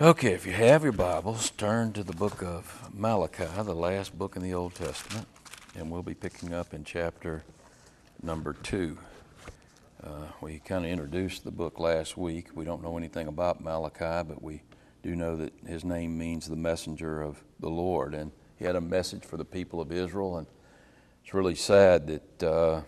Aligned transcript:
Okay, 0.00 0.32
if 0.32 0.44
you 0.44 0.50
have 0.50 0.82
your 0.82 0.90
Bibles, 0.90 1.50
turn 1.50 1.92
to 1.92 2.02
the 2.02 2.12
book 2.12 2.42
of 2.42 2.90
Malachi, 2.92 3.46
the 3.62 3.76
last 3.76 4.18
book 4.18 4.34
in 4.34 4.42
the 4.42 4.52
Old 4.52 4.74
Testament, 4.74 5.24
and 5.76 5.88
we'll 5.88 6.02
be 6.02 6.14
picking 6.14 6.52
up 6.52 6.74
in 6.74 6.82
chapter 6.82 7.44
number 8.20 8.54
two. 8.54 8.98
Uh, 10.02 10.26
we 10.40 10.58
kind 10.58 10.84
of 10.84 10.90
introduced 10.90 11.44
the 11.44 11.52
book 11.52 11.78
last 11.78 12.16
week. 12.16 12.48
We 12.56 12.64
don't 12.64 12.82
know 12.82 12.98
anything 12.98 13.28
about 13.28 13.62
Malachi, 13.62 14.26
but 14.28 14.42
we 14.42 14.62
do 15.04 15.14
know 15.14 15.36
that 15.36 15.52
his 15.64 15.84
name 15.84 16.18
means 16.18 16.48
the 16.48 16.56
messenger 16.56 17.22
of 17.22 17.44
the 17.60 17.70
Lord, 17.70 18.14
and 18.14 18.32
he 18.56 18.64
had 18.64 18.74
a 18.74 18.80
message 18.80 19.24
for 19.24 19.36
the 19.36 19.44
people 19.44 19.80
of 19.80 19.92
Israel. 19.92 20.38
And 20.38 20.48
it's 21.22 21.32
really 21.32 21.54
sad 21.54 22.08
that 22.08 22.42
uh, 22.42 22.82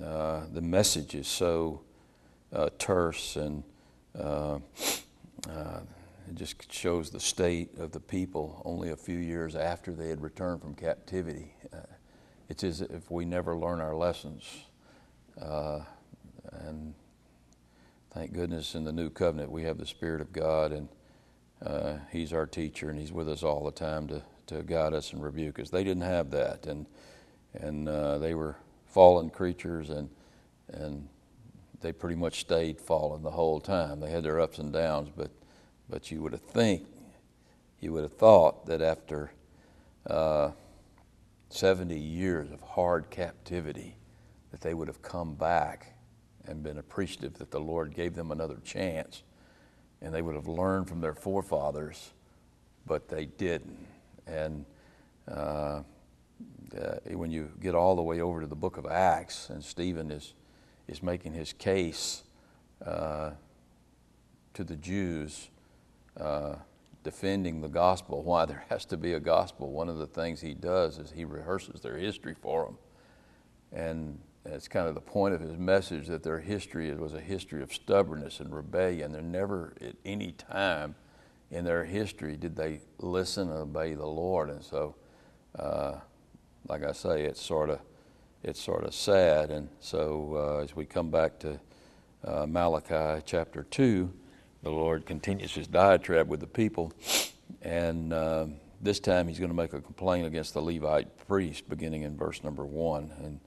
uh, 0.00 0.44
the 0.52 0.62
message 0.62 1.16
is 1.16 1.26
so 1.26 1.80
uh, 2.52 2.70
terse 2.78 3.34
and 3.34 3.64
uh, 4.16 4.60
uh, 5.50 5.80
it 6.28 6.34
just 6.34 6.72
shows 6.72 7.10
the 7.10 7.20
state 7.20 7.78
of 7.78 7.92
the 7.92 8.00
people 8.00 8.62
only 8.64 8.90
a 8.90 8.96
few 8.96 9.18
years 9.18 9.56
after 9.56 9.92
they 9.92 10.08
had 10.08 10.20
returned 10.20 10.62
from 10.62 10.74
captivity. 10.74 11.54
Uh, 11.72 11.80
it's 12.48 12.64
as 12.64 12.80
if 12.80 13.10
we 13.10 13.24
never 13.24 13.56
learn 13.56 13.80
our 13.80 13.94
lessons. 13.94 14.44
Uh, 15.40 15.80
and 16.52 16.94
thank 18.12 18.32
goodness 18.32 18.74
in 18.74 18.84
the 18.84 18.92
new 18.92 19.10
covenant 19.10 19.50
we 19.50 19.62
have 19.62 19.78
the 19.78 19.86
Spirit 19.86 20.20
of 20.20 20.32
God, 20.32 20.72
and 20.72 20.88
uh, 21.64 21.96
He's 22.10 22.32
our 22.32 22.46
teacher, 22.46 22.90
and 22.90 22.98
He's 22.98 23.12
with 23.12 23.28
us 23.28 23.42
all 23.42 23.64
the 23.64 23.72
time 23.72 24.06
to, 24.08 24.22
to 24.48 24.62
guide 24.62 24.92
us 24.92 25.12
and 25.12 25.22
rebuke 25.22 25.58
us. 25.58 25.70
They 25.70 25.84
didn't 25.84 26.02
have 26.02 26.30
that, 26.30 26.66
and 26.66 26.86
and 27.54 27.88
uh, 27.88 28.18
they 28.18 28.34
were 28.34 28.56
fallen 28.86 29.30
creatures, 29.30 29.90
and 29.90 30.08
and 30.72 31.08
they 31.80 31.92
pretty 31.92 32.16
much 32.16 32.40
stayed 32.40 32.80
fallen 32.80 33.22
the 33.22 33.30
whole 33.30 33.60
time. 33.60 34.00
They 34.00 34.10
had 34.10 34.24
their 34.24 34.40
ups 34.40 34.58
and 34.58 34.72
downs, 34.72 35.10
but 35.14 35.30
but 35.92 36.10
you 36.10 36.22
would 36.22 36.32
have 36.32 36.40
think, 36.40 36.86
you 37.78 37.92
would 37.92 38.02
have 38.02 38.14
thought 38.14 38.64
that 38.64 38.80
after 38.80 39.30
uh, 40.06 40.50
70 41.50 41.94
years 41.98 42.50
of 42.50 42.62
hard 42.62 43.10
captivity, 43.10 43.94
that 44.52 44.62
they 44.62 44.72
would 44.72 44.88
have 44.88 45.02
come 45.02 45.34
back 45.34 45.94
and 46.46 46.62
been 46.62 46.78
appreciative 46.78 47.34
that 47.34 47.50
the 47.50 47.60
Lord 47.60 47.94
gave 47.94 48.14
them 48.14 48.30
another 48.30 48.56
chance, 48.64 49.22
and 50.00 50.14
they 50.14 50.22
would 50.22 50.34
have 50.34 50.48
learned 50.48 50.88
from 50.88 51.02
their 51.02 51.14
forefathers, 51.14 52.12
but 52.86 53.10
they 53.10 53.26
didn't. 53.26 53.86
And 54.26 54.64
uh, 55.30 55.82
uh, 56.74 56.94
when 57.10 57.30
you 57.30 57.50
get 57.60 57.74
all 57.74 57.96
the 57.96 58.02
way 58.02 58.22
over 58.22 58.40
to 58.40 58.46
the 58.46 58.56
book 58.56 58.78
of 58.78 58.86
Acts, 58.86 59.50
and 59.50 59.62
Stephen 59.62 60.10
is 60.10 60.32
is 60.88 61.02
making 61.02 61.34
his 61.34 61.52
case 61.52 62.24
uh, 62.84 63.32
to 64.54 64.64
the 64.64 64.76
Jews 64.76 65.48
defending 67.02 67.60
the 67.60 67.68
gospel, 67.68 68.22
why 68.22 68.44
there 68.46 68.64
has 68.68 68.84
to 68.86 68.96
be 68.96 69.14
a 69.14 69.20
gospel, 69.20 69.70
one 69.70 69.88
of 69.88 69.98
the 69.98 70.06
things 70.06 70.40
he 70.40 70.54
does 70.54 70.98
is 70.98 71.10
he 71.10 71.24
rehearses 71.24 71.80
their 71.80 71.96
history 71.96 72.34
for 72.40 72.64
them. 72.64 72.78
And 73.72 74.18
it's 74.44 74.68
kind 74.68 74.88
of 74.88 74.94
the 74.94 75.00
point 75.00 75.34
of 75.34 75.40
his 75.40 75.56
message 75.56 76.08
that 76.08 76.22
their 76.22 76.40
history 76.40 76.92
was 76.94 77.14
a 77.14 77.20
history 77.20 77.62
of 77.62 77.72
stubbornness 77.72 78.40
and 78.40 78.54
rebellion. 78.54 79.12
They're 79.12 79.22
never 79.22 79.72
at 79.80 79.94
any 80.04 80.32
time 80.32 80.94
in 81.50 81.64
their 81.64 81.84
history 81.84 82.36
did 82.36 82.56
they 82.56 82.80
listen 82.98 83.50
and 83.50 83.58
obey 83.58 83.94
the 83.94 84.06
Lord. 84.06 84.50
And 84.50 84.62
so, 84.62 84.96
uh, 85.58 85.94
like 86.68 86.84
I 86.84 86.92
say, 86.92 87.22
it's 87.22 87.40
sort 87.40 87.70
of 87.70 87.80
it's 88.42 88.60
sort 88.60 88.84
of 88.84 88.94
sad. 88.94 89.50
And 89.50 89.68
so, 89.78 90.58
uh, 90.58 90.64
as 90.64 90.74
we 90.74 90.84
come 90.84 91.10
back 91.10 91.38
to 91.40 91.60
uh, 92.24 92.46
Malachi 92.46 93.22
chapter 93.24 93.62
two, 93.64 94.12
the 94.62 94.70
Lord 94.70 95.06
continues 95.06 95.54
his 95.54 95.66
diatribe 95.66 96.28
with 96.28 96.40
the 96.40 96.46
people, 96.46 96.92
and 97.62 98.12
uh, 98.12 98.46
this 98.80 99.00
time 99.00 99.28
he's 99.28 99.38
going 99.38 99.50
to 99.50 99.56
make 99.56 99.72
a 99.72 99.80
complaint 99.80 100.26
against 100.26 100.54
the 100.54 100.60
Levite 100.60 101.26
priest, 101.26 101.68
beginning 101.68 102.02
in 102.02 102.16
verse 102.16 102.42
number 102.42 102.64
one. 102.64 103.12
And 103.18 103.40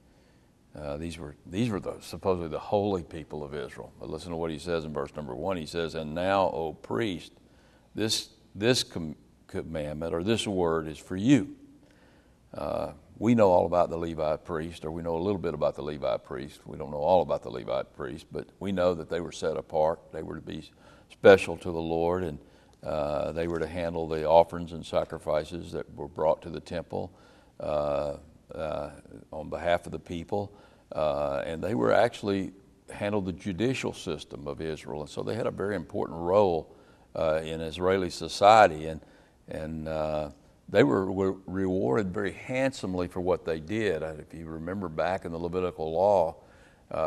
uh, 0.78 0.96
these 0.98 1.18
were 1.18 1.36
these 1.46 1.70
were 1.70 1.80
the, 1.80 1.96
supposedly 2.00 2.48
the 2.48 2.58
holy 2.58 3.02
people 3.02 3.42
of 3.42 3.54
Israel. 3.54 3.92
But 3.98 4.10
listen 4.10 4.30
to 4.30 4.36
what 4.36 4.50
he 4.50 4.58
says 4.58 4.84
in 4.84 4.92
verse 4.92 5.14
number 5.16 5.34
one. 5.34 5.56
He 5.56 5.66
says, 5.66 5.94
"And 5.94 6.14
now, 6.14 6.50
O 6.50 6.72
priest, 6.74 7.32
this 7.94 8.30
this 8.54 8.82
com- 8.82 9.16
commandment 9.46 10.14
or 10.14 10.22
this 10.22 10.46
word 10.46 10.86
is 10.86 10.98
for 10.98 11.16
you." 11.16 11.56
Uh, 12.52 12.92
we 13.18 13.34
know 13.34 13.50
all 13.50 13.64
about 13.64 13.88
the 13.88 13.96
Levite 13.96 14.44
priest, 14.44 14.84
or 14.84 14.90
we 14.90 15.02
know 15.02 15.16
a 15.16 15.18
little 15.18 15.40
bit 15.40 15.54
about 15.54 15.74
the 15.74 15.82
Levite 15.82 16.24
priest. 16.24 16.60
We 16.66 16.76
don't 16.76 16.90
know 16.90 16.98
all 16.98 17.22
about 17.22 17.42
the 17.42 17.50
Levite 17.50 17.94
priest, 17.96 18.26
but 18.30 18.48
we 18.60 18.72
know 18.72 18.92
that 18.92 19.08
they 19.08 19.20
were 19.20 19.32
set 19.32 19.56
apart. 19.56 20.00
They 20.12 20.22
were 20.22 20.36
to 20.36 20.42
be 20.42 20.70
special 21.10 21.56
to 21.56 21.70
the 21.70 21.80
Lord, 21.80 22.22
and 22.22 22.38
uh, 22.82 23.32
they 23.32 23.48
were 23.48 23.58
to 23.58 23.66
handle 23.66 24.06
the 24.06 24.24
offerings 24.26 24.72
and 24.72 24.84
sacrifices 24.84 25.72
that 25.72 25.92
were 25.94 26.08
brought 26.08 26.42
to 26.42 26.50
the 26.50 26.60
temple 26.60 27.12
uh, 27.60 28.16
uh, 28.54 28.90
on 29.32 29.48
behalf 29.48 29.86
of 29.86 29.92
the 29.92 29.98
people. 29.98 30.52
Uh, 30.92 31.42
and 31.44 31.62
they 31.62 31.74
were 31.74 31.92
actually 31.92 32.52
handled 32.90 33.26
the 33.26 33.32
judicial 33.32 33.92
system 33.92 34.46
of 34.46 34.60
Israel, 34.60 35.00
and 35.00 35.10
so 35.10 35.22
they 35.22 35.34
had 35.34 35.46
a 35.46 35.50
very 35.50 35.74
important 35.74 36.18
role 36.18 36.76
uh, 37.16 37.40
in 37.42 37.60
Israeli 37.60 38.10
society, 38.10 38.86
and 38.86 39.00
and 39.48 39.88
uh, 39.88 40.30
they 40.68 40.82
were, 40.82 41.10
were, 41.10 41.36
rewarded 41.46 42.12
very 42.12 42.32
handsomely 42.32 43.06
for 43.06 43.20
what 43.20 43.44
they 43.44 43.60
did. 43.60 44.02
If 44.02 44.34
you 44.34 44.46
remember 44.46 44.88
back 44.88 45.24
in 45.24 45.30
the 45.30 45.38
Levitical 45.38 45.92
law, 45.92 46.36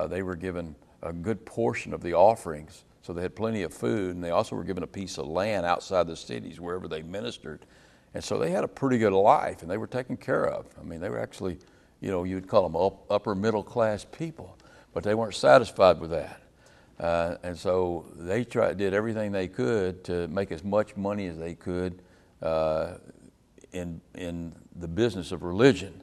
they 0.07 0.23
were 0.23 0.35
given 0.35 0.75
a 1.01 1.11
good 1.13 1.45
portion 1.45 1.93
of 1.93 2.01
the 2.01 2.13
offerings 2.13 2.85
so 3.01 3.13
they 3.13 3.21
had 3.21 3.35
plenty 3.35 3.63
of 3.63 3.73
food, 3.73 4.15
and 4.15 4.23
they 4.23 4.31
also 4.31 4.55
were 4.55 4.63
given 4.63 4.83
a 4.83 4.87
piece 4.87 5.17
of 5.17 5.27
land 5.27 5.65
outside 5.65 6.07
the 6.07 6.15
cities 6.15 6.59
wherever 6.59 6.87
they 6.87 7.01
ministered. 7.01 7.65
And 8.13 8.23
so 8.23 8.37
they 8.37 8.51
had 8.51 8.63
a 8.63 8.67
pretty 8.67 8.97
good 8.97 9.13
life, 9.13 9.61
and 9.61 9.69
they 9.69 9.77
were 9.77 9.87
taken 9.87 10.17
care 10.17 10.47
of. 10.47 10.65
I 10.79 10.83
mean, 10.83 10.99
they 10.99 11.09
were 11.09 11.19
actually, 11.19 11.59
you 12.01 12.11
know, 12.11 12.23
you'd 12.23 12.47
call 12.47 12.63
them 12.63 12.75
up, 12.75 13.05
upper 13.09 13.35
middle 13.35 13.63
class 13.63 14.05
people, 14.05 14.57
but 14.93 15.03
they 15.03 15.15
weren't 15.15 15.35
satisfied 15.35 15.99
with 15.99 16.11
that. 16.11 16.41
Uh, 16.99 17.37
and 17.43 17.57
so 17.57 18.05
they 18.15 18.43
tried, 18.43 18.77
did 18.77 18.93
everything 18.93 19.31
they 19.31 19.47
could 19.47 20.03
to 20.03 20.27
make 20.27 20.51
as 20.51 20.63
much 20.63 20.97
money 20.97 21.27
as 21.27 21.37
they 21.37 21.55
could 21.55 22.01
uh, 22.41 22.95
in, 23.71 24.01
in 24.15 24.53
the 24.75 24.87
business 24.87 25.31
of 25.31 25.43
religion. 25.43 26.01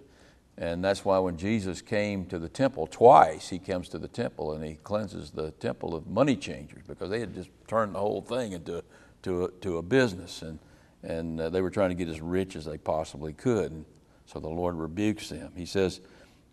And 0.58 0.82
that's 0.82 1.04
why 1.04 1.18
when 1.18 1.36
Jesus 1.36 1.82
came 1.82 2.24
to 2.26 2.38
the 2.38 2.48
temple 2.48 2.86
twice, 2.86 3.48
he 3.50 3.58
comes 3.58 3.88
to 3.90 3.98
the 3.98 4.08
temple 4.08 4.52
and 4.52 4.64
he 4.64 4.76
cleanses 4.76 5.30
the 5.30 5.50
temple 5.52 5.94
of 5.94 6.06
money 6.06 6.34
changers 6.34 6.82
because 6.88 7.10
they 7.10 7.20
had 7.20 7.34
just 7.34 7.50
turned 7.66 7.94
the 7.94 7.98
whole 7.98 8.22
thing 8.22 8.52
into 8.52 8.82
to 9.22 9.44
a, 9.44 9.50
to 9.50 9.78
a 9.78 9.82
business 9.82 10.42
and, 10.42 10.58
and 11.02 11.40
uh, 11.40 11.50
they 11.50 11.60
were 11.60 11.70
trying 11.70 11.90
to 11.90 11.94
get 11.94 12.08
as 12.08 12.20
rich 12.20 12.56
as 12.56 12.64
they 12.64 12.78
possibly 12.78 13.34
could. 13.34 13.70
And 13.70 13.84
so 14.24 14.40
the 14.40 14.48
Lord 14.48 14.76
rebukes 14.76 15.28
them. 15.28 15.52
He 15.54 15.66
says 15.66 16.00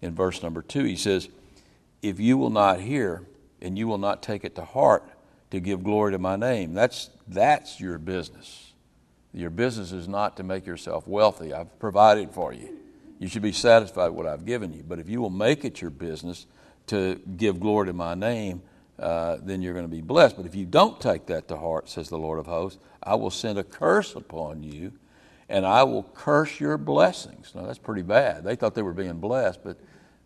in 0.01 0.13
verse 0.13 0.43
number 0.43 0.61
two, 0.61 0.83
he 0.83 0.97
says, 0.97 1.29
If 2.01 2.19
you 2.19 2.37
will 2.37 2.49
not 2.49 2.81
hear 2.81 3.23
and 3.61 3.77
you 3.77 3.87
will 3.87 3.97
not 3.97 4.21
take 4.21 4.43
it 4.43 4.55
to 4.55 4.65
heart 4.65 5.07
to 5.51 5.61
give 5.61 5.81
glory 5.81 6.11
to 6.11 6.19
my 6.19 6.35
name, 6.35 6.73
that's, 6.73 7.09
that's 7.27 7.79
your 7.79 7.97
business. 7.97 8.73
Your 9.33 9.49
business 9.49 9.93
is 9.93 10.09
not 10.09 10.35
to 10.37 10.43
make 10.43 10.65
yourself 10.65 11.07
wealthy. 11.07 11.53
I've 11.53 11.79
provided 11.79 12.31
for 12.31 12.51
you. 12.51 12.82
You 13.23 13.29
should 13.29 13.41
be 13.41 13.53
satisfied 13.53 14.09
with 14.09 14.17
what 14.17 14.27
I've 14.27 14.45
given 14.45 14.73
you. 14.73 14.83
But 14.85 14.99
if 14.99 15.07
you 15.07 15.21
will 15.21 15.29
make 15.29 15.63
it 15.63 15.79
your 15.79 15.91
business 15.91 16.45
to 16.87 17.21
give 17.37 17.57
glory 17.57 17.87
to 17.87 17.93
my 17.93 18.15
name, 18.15 18.61
uh, 18.99 19.37
then 19.41 19.61
you're 19.61 19.73
going 19.73 19.85
to 19.85 19.95
be 19.95 20.01
blessed. 20.01 20.35
But 20.35 20.45
if 20.45 20.55
you 20.55 20.65
don't 20.65 20.99
take 20.99 21.27
that 21.27 21.47
to 21.47 21.55
heart, 21.55 21.87
says 21.87 22.09
the 22.09 22.17
Lord 22.17 22.37
of 22.37 22.47
hosts, 22.47 22.79
I 23.01 23.15
will 23.15 23.31
send 23.31 23.57
a 23.57 23.63
curse 23.63 24.13
upon 24.13 24.61
you 24.61 24.91
and 25.47 25.65
I 25.65 25.83
will 25.83 26.03
curse 26.03 26.59
your 26.59 26.77
blessings. 26.77 27.53
Now, 27.55 27.65
that's 27.65 27.77
pretty 27.77 28.01
bad. 28.01 28.43
They 28.43 28.57
thought 28.57 28.75
they 28.75 28.81
were 28.81 28.91
being 28.91 29.19
blessed, 29.19 29.63
but 29.63 29.77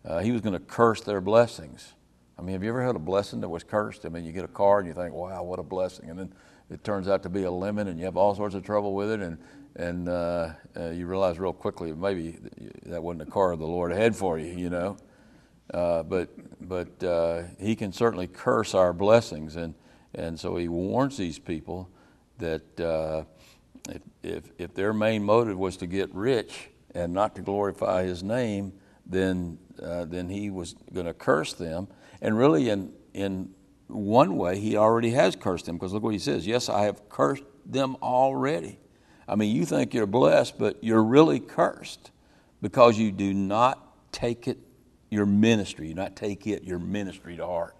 uh, 0.04 0.18
he 0.18 0.32
was 0.32 0.40
going 0.40 0.54
to 0.54 0.58
curse 0.58 1.00
their 1.02 1.20
blessings. 1.20 1.94
I 2.36 2.42
mean, 2.42 2.54
have 2.54 2.64
you 2.64 2.70
ever 2.70 2.84
had 2.84 2.96
a 2.96 3.00
blessing 3.00 3.40
that 3.42 3.48
was 3.48 3.62
cursed? 3.62 4.06
I 4.06 4.08
mean, 4.08 4.24
you 4.24 4.32
get 4.32 4.44
a 4.44 4.48
car 4.48 4.80
and 4.80 4.88
you 4.88 4.94
think, 4.94 5.14
wow, 5.14 5.40
what 5.44 5.60
a 5.60 5.62
blessing. 5.62 6.10
And 6.10 6.18
then 6.18 6.32
it 6.68 6.82
turns 6.82 7.06
out 7.06 7.22
to 7.22 7.28
be 7.28 7.44
a 7.44 7.50
lemon 7.50 7.86
and 7.86 7.96
you 7.96 8.06
have 8.06 8.16
all 8.16 8.34
sorts 8.34 8.56
of 8.56 8.64
trouble 8.64 8.92
with 8.92 9.12
it. 9.12 9.20
And 9.20 9.38
and 9.78 10.08
uh, 10.08 10.50
uh, 10.76 10.90
you 10.90 11.06
realize 11.06 11.38
real 11.38 11.52
quickly 11.52 11.92
maybe 11.92 12.36
that 12.86 13.02
wasn't 13.02 13.24
the 13.24 13.30
car 13.30 13.56
the 13.56 13.64
Lord 13.64 13.92
had 13.92 14.14
for 14.14 14.38
you, 14.38 14.52
you 14.52 14.68
know. 14.68 14.96
Uh, 15.72 16.02
but 16.02 16.30
but 16.68 17.02
uh, 17.04 17.44
He 17.60 17.76
can 17.76 17.92
certainly 17.92 18.26
curse 18.26 18.74
our 18.74 18.92
blessings, 18.92 19.56
and 19.56 19.74
and 20.14 20.38
so 20.38 20.56
He 20.56 20.68
warns 20.68 21.16
these 21.16 21.38
people 21.38 21.88
that 22.38 22.80
uh, 22.80 23.24
if, 23.88 24.02
if 24.22 24.50
if 24.58 24.74
their 24.74 24.92
main 24.92 25.22
motive 25.22 25.56
was 25.58 25.76
to 25.78 25.86
get 25.86 26.12
rich 26.14 26.70
and 26.94 27.12
not 27.12 27.36
to 27.36 27.42
glorify 27.42 28.02
His 28.02 28.22
name, 28.22 28.72
then 29.06 29.58
uh, 29.80 30.06
then 30.06 30.28
He 30.28 30.50
was 30.50 30.74
going 30.92 31.06
to 31.06 31.14
curse 31.14 31.52
them, 31.52 31.86
and 32.20 32.36
really 32.36 32.68
in 32.68 32.92
in 33.14 33.54
one 33.86 34.36
way 34.36 34.58
He 34.58 34.76
already 34.76 35.10
has 35.10 35.36
cursed 35.36 35.66
them 35.66 35.76
because 35.76 35.92
look 35.92 36.02
what 36.02 36.14
He 36.14 36.18
says: 36.18 36.46
Yes, 36.46 36.68
I 36.68 36.84
have 36.84 37.08
cursed 37.08 37.44
them 37.64 37.96
already. 38.02 38.80
I 39.28 39.34
mean, 39.34 39.54
you 39.54 39.66
think 39.66 39.92
you're 39.92 40.06
blessed, 40.06 40.58
but 40.58 40.82
you're 40.82 41.02
really 41.02 41.38
cursed 41.38 42.10
because 42.62 42.98
you 42.98 43.12
do 43.12 43.34
not 43.34 44.10
take 44.10 44.48
it, 44.48 44.58
your 45.10 45.26
ministry, 45.26 45.88
you 45.88 45.94
not 45.94 46.16
take 46.16 46.46
it, 46.46 46.64
your 46.64 46.78
ministry 46.78 47.36
to 47.36 47.46
heart. 47.46 47.76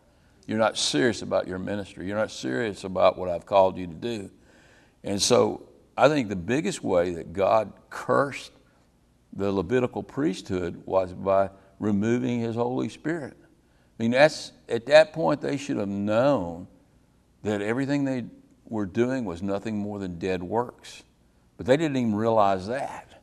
You're 0.47 0.59
not 0.59 0.79
serious 0.79 1.23
about 1.23 1.47
your 1.47 1.59
ministry. 1.59 2.07
You're 2.07 2.17
not 2.17 2.31
serious 2.31 2.85
about 2.85 3.19
what 3.19 3.29
I've 3.29 3.47
called 3.47 3.77
you 3.77 3.87
to 3.87 3.95
do. 3.95 4.31
And 5.05 5.21
so 5.21 5.69
I 5.97 6.09
think 6.09 6.29
the 6.29 6.37
biggest 6.37 6.83
way 6.83 7.15
that 7.15 7.33
God 7.33 7.73
cursed 7.91 8.53
the 9.33 9.51
Levitical 9.53 10.03
priesthood 10.03 10.83
was 10.87 11.13
by 11.13 11.51
removing 11.79 12.41
his 12.41 12.57
Holy 12.57 12.89
Spirit. 12.89 13.37
I 13.43 14.03
mean, 14.03 14.13
that's, 14.13 14.53
at 14.69 14.87
that 14.87 15.13
point, 15.13 15.41
they 15.41 15.57
should 15.57 15.77
have 15.77 15.89
known 15.89 16.67
that 17.43 17.61
everything 17.61 18.05
they 18.05 18.25
were 18.67 18.87
doing 18.87 19.25
was 19.25 19.43
nothing 19.43 19.77
more 19.77 19.99
than 19.99 20.19
dead 20.19 20.43
works. 20.43 21.03
But 21.59 21.67
they 21.67 21.77
didn't 21.77 21.97
even 21.99 22.15
realize 22.15 22.67
that. 22.69 23.21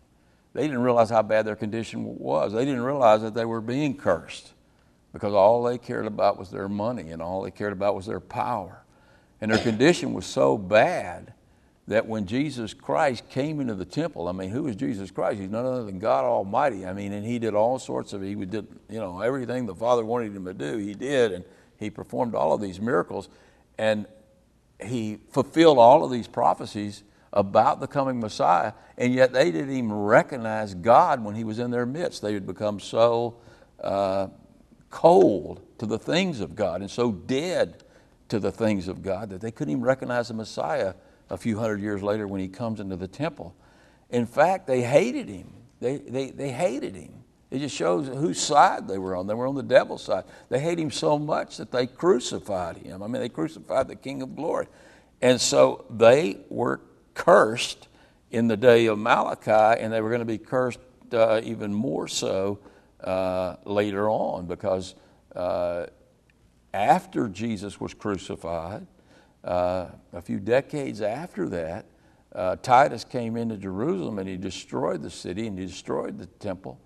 They 0.53 0.61
didn't 0.61 0.83
realize 0.83 1.09
how 1.09 1.23
bad 1.23 1.45
their 1.45 1.55
condition 1.55 2.19
was. 2.19 2.53
They 2.53 2.63
didn't 2.63 2.83
realize 2.83 3.21
that 3.23 3.33
they 3.33 3.45
were 3.45 3.61
being 3.61 3.97
cursed 3.97 4.53
because 5.11 5.33
all 5.33 5.63
they 5.63 5.77
cared 5.77 6.05
about 6.05 6.37
was 6.37 6.51
their 6.51 6.69
money 6.69 7.11
and 7.11 7.21
all 7.21 7.41
they 7.41 7.51
cared 7.51 7.73
about 7.73 7.95
was 7.95 8.05
their 8.05 8.19
power. 8.19 8.83
And 9.41 9.51
their 9.51 9.59
condition 9.59 10.13
was 10.13 10.25
so 10.25 10.57
bad 10.57 11.33
that 11.87 12.07
when 12.07 12.25
Jesus 12.25 12.73
Christ 12.73 13.29
came 13.29 13.59
into 13.59 13.75
the 13.75 13.85
temple, 13.85 14.27
I 14.27 14.31
mean, 14.31 14.49
who 14.49 14.67
is 14.67 14.75
Jesus 14.75 15.11
Christ? 15.11 15.39
He's 15.39 15.49
none 15.49 15.65
other 15.65 15.83
than 15.83 15.99
God 15.99 16.25
Almighty. 16.25 16.85
I 16.85 16.93
mean, 16.93 17.13
and 17.13 17.25
he 17.25 17.37
did 17.37 17.53
all 17.53 17.77
sorts 17.77 18.13
of, 18.13 18.21
he 18.21 18.33
did, 18.33 18.67
you 18.89 18.99
know, 18.99 19.21
everything 19.21 19.65
the 19.65 19.75
Father 19.75 20.03
wanted 20.03 20.35
him 20.35 20.45
to 20.45 20.53
do, 20.53 20.77
he 20.77 20.93
did, 20.93 21.31
and 21.31 21.45
he 21.77 21.89
performed 21.89 22.33
all 22.33 22.53
of 22.53 22.61
these 22.61 22.81
miracles. 22.81 23.29
And 23.77 24.07
he 24.83 25.19
fulfilled 25.31 25.77
all 25.77 26.03
of 26.03 26.11
these 26.11 26.27
prophecies 26.27 27.03
about 27.35 27.79
the 27.79 27.87
coming 27.87 28.19
Messiah, 28.19 28.73
and 28.97 29.13
yet 29.13 29.33
they 29.33 29.51
didn't 29.51 29.71
even 29.71 29.93
recognize 29.93 30.73
God 30.73 31.23
when 31.23 31.35
he 31.35 31.43
was 31.43 31.59
in 31.59 31.69
their 31.69 31.85
midst. 31.85 32.21
They 32.21 32.33
had 32.33 32.47
become 32.47 32.79
so 32.79 33.37
uh, 33.81 34.27
cold 34.89 35.61
to 35.79 35.85
the 35.85 35.99
things 35.99 36.39
of 36.39 36.55
God 36.55 36.81
and 36.81 36.89
so 36.89 37.11
dead 37.11 37.83
to 38.29 38.39
the 38.39 38.51
things 38.51 38.87
of 38.87 39.03
God 39.03 39.29
that 39.29 39.41
they 39.41 39.51
couldn't 39.51 39.73
even 39.73 39.83
recognize 39.83 40.29
the 40.29 40.33
Messiah 40.33 40.93
a 41.29 41.37
few 41.37 41.59
hundred 41.59 41.81
years 41.81 42.01
later 42.01 42.27
when 42.27 42.39
he 42.39 42.47
comes 42.47 42.79
into 42.79 42.95
the 42.95 43.07
temple. 43.07 43.55
In 44.09 44.25
fact, 44.25 44.67
they 44.67 44.81
hated 44.81 45.27
him. 45.27 45.51
They, 45.81 45.97
they, 45.97 46.31
they 46.31 46.51
hated 46.51 46.95
him. 46.95 47.11
It 47.51 47.59
just 47.59 47.75
shows 47.75 48.07
whose 48.07 48.41
side 48.41 48.87
they 48.87 48.97
were 48.97 49.15
on. 49.15 49.27
They 49.27 49.33
were 49.33 49.47
on 49.47 49.55
the 49.55 49.63
devil's 49.63 50.03
side. 50.03 50.23
They 50.49 50.59
hate 50.59 50.79
him 50.79 50.91
so 50.91 51.19
much 51.19 51.57
that 51.57 51.71
they 51.71 51.87
crucified 51.87 52.77
him. 52.77 53.03
I 53.03 53.07
mean, 53.07 53.21
they 53.21 53.29
crucified 53.29 53.87
the 53.87 53.95
King 53.95 54.21
of 54.21 54.35
glory. 54.35 54.67
And 55.21 55.39
so 55.39 55.85
they 55.89 56.39
were 56.49 56.81
cursed 57.15 57.87
in 58.29 58.47
the 58.47 58.57
day 58.57 58.85
of 58.85 58.99
Malachi, 58.99 59.81
and 59.81 59.91
they 59.91 60.01
were 60.01 60.09
going 60.09 60.19
to 60.19 60.25
be 60.25 60.37
cursed 60.37 60.79
uh, 61.13 61.41
even 61.43 61.73
more 61.73 62.07
so 62.07 62.59
uh, 63.03 63.55
later 63.65 64.09
on 64.09 64.45
because 64.45 64.93
uh, 65.35 65.85
after 66.73 67.27
Jesus 67.27 67.79
was 67.79 67.93
crucified, 67.93 68.85
uh, 69.43 69.87
a 70.13 70.21
few 70.21 70.39
decades 70.39 71.01
after 71.01 71.47
that, 71.49 71.85
uh, 72.33 72.57
Titus 72.57 73.05
came 73.05 73.37
into 73.37 73.55
Jerusalem 73.57 74.19
and 74.19 74.27
he 74.27 74.35
destroyed 74.35 75.01
the 75.01 75.09
city 75.09 75.47
and 75.47 75.57
he 75.57 75.65
destroyed 75.65 76.17
the 76.19 76.25
temple, 76.25 76.79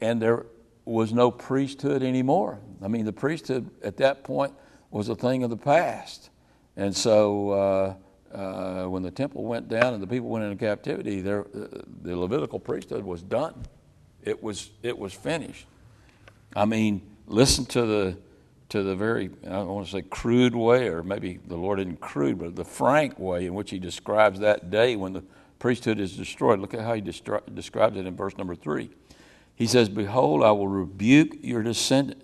and 0.00 0.22
there 0.22 0.46
was 0.84 1.12
no 1.12 1.30
priesthood 1.30 2.02
anymore. 2.02 2.60
I 2.82 2.88
mean, 2.88 3.04
the 3.04 3.12
priesthood 3.12 3.70
at 3.82 3.96
that 3.96 4.22
point 4.22 4.52
was 4.90 5.08
a 5.08 5.16
thing 5.16 5.42
of 5.42 5.50
the 5.50 5.56
past. 5.56 6.30
And 6.76 6.94
so 6.94 7.96
uh, 8.34 8.86
when 8.86 9.02
the 9.02 9.10
temple 9.10 9.44
went 9.44 9.68
down 9.68 9.94
and 9.94 10.02
the 10.02 10.06
people 10.06 10.28
went 10.28 10.44
into 10.44 10.56
captivity, 10.56 11.20
uh, 11.20 11.42
the 12.02 12.16
Levitical 12.16 12.58
priesthood 12.58 13.04
was 13.04 13.22
done. 13.22 13.54
It 14.22 14.42
was, 14.42 14.70
it 14.82 14.98
was 14.98 15.12
finished. 15.12 15.66
I 16.56 16.64
mean, 16.64 17.02
listen 17.26 17.66
to 17.66 17.86
the 17.86 18.16
to 18.70 18.82
the 18.82 18.96
very, 18.96 19.30
I 19.46 19.50
don't 19.50 19.68
want 19.68 19.86
to 19.86 19.92
say 19.92 20.02
crude 20.02 20.56
way, 20.56 20.88
or 20.88 21.04
maybe 21.04 21.38
the 21.46 21.56
Lord 21.56 21.78
isn't 21.78 22.00
crude, 22.00 22.40
but 22.40 22.56
the 22.56 22.64
frank 22.64 23.18
way 23.20 23.46
in 23.46 23.54
which 23.54 23.70
he 23.70 23.78
describes 23.78 24.40
that 24.40 24.68
day 24.68 24.96
when 24.96 25.12
the 25.12 25.22
priesthood 25.60 26.00
is 26.00 26.16
destroyed. 26.16 26.58
Look 26.58 26.74
at 26.74 26.80
how 26.80 26.94
he 26.94 27.00
destri- 27.00 27.54
describes 27.54 27.96
it 27.96 28.04
in 28.04 28.16
verse 28.16 28.36
number 28.36 28.56
three. 28.56 28.90
He 29.54 29.68
says, 29.68 29.88
Behold, 29.88 30.42
I 30.42 30.50
will 30.50 30.66
rebuke 30.66 31.36
your, 31.40 31.62
descend- 31.62 32.16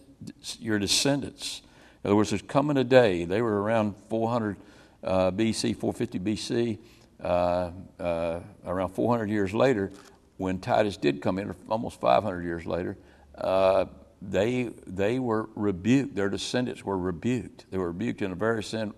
your 0.58 0.80
descendants. 0.80 1.62
In 2.02 2.08
other 2.08 2.16
words, 2.16 2.30
there's 2.30 2.42
coming 2.42 2.76
a 2.76 2.84
day, 2.84 3.24
they 3.24 3.42
were 3.42 3.62
around 3.62 3.94
400 4.08 4.56
uh, 5.02 5.30
BC, 5.30 5.76
450 5.76 6.18
BC, 6.18 6.78
uh, 7.22 7.70
uh, 7.98 8.40
around 8.66 8.90
400 8.90 9.28
years 9.30 9.52
later, 9.52 9.90
when 10.36 10.58
Titus 10.58 10.96
did 10.96 11.20
come 11.20 11.38
in, 11.38 11.54
almost 11.68 12.00
500 12.00 12.42
years 12.42 12.66
later. 12.66 12.96
Uh, 13.36 13.86
they, 14.22 14.70
they 14.86 15.18
were 15.18 15.48
rebuked. 15.54 16.14
Their 16.14 16.28
descendants 16.28 16.84
were 16.84 16.98
rebuked. 16.98 17.66
They 17.70 17.78
were 17.78 17.88
rebuked 17.88 18.22
in 18.22 18.32
a 18.32 18.34
very 18.34 18.62
sin, 18.62 18.92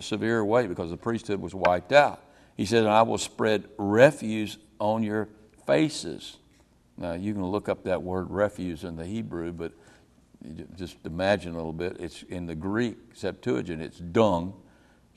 severe 0.00 0.44
way 0.44 0.66
because 0.66 0.90
the 0.90 0.96
priesthood 0.96 1.40
was 1.40 1.54
wiped 1.54 1.92
out. 1.92 2.22
He 2.56 2.66
said, 2.66 2.86
I 2.86 3.02
will 3.02 3.18
spread 3.18 3.68
refuse 3.78 4.58
on 4.78 5.02
your 5.02 5.28
faces. 5.66 6.36
Now, 6.96 7.14
you 7.14 7.32
can 7.32 7.46
look 7.46 7.68
up 7.68 7.84
that 7.84 8.02
word 8.02 8.30
refuse 8.30 8.84
in 8.84 8.96
the 8.96 9.06
Hebrew, 9.06 9.52
but 9.52 9.72
just 10.76 10.96
imagine 11.04 11.52
a 11.52 11.56
little 11.56 11.72
bit. 11.72 11.96
It's 12.00 12.22
in 12.24 12.46
the 12.46 12.54
Greek 12.54 12.96
Septuagint, 13.14 13.80
it's 13.80 13.98
dung. 13.98 14.54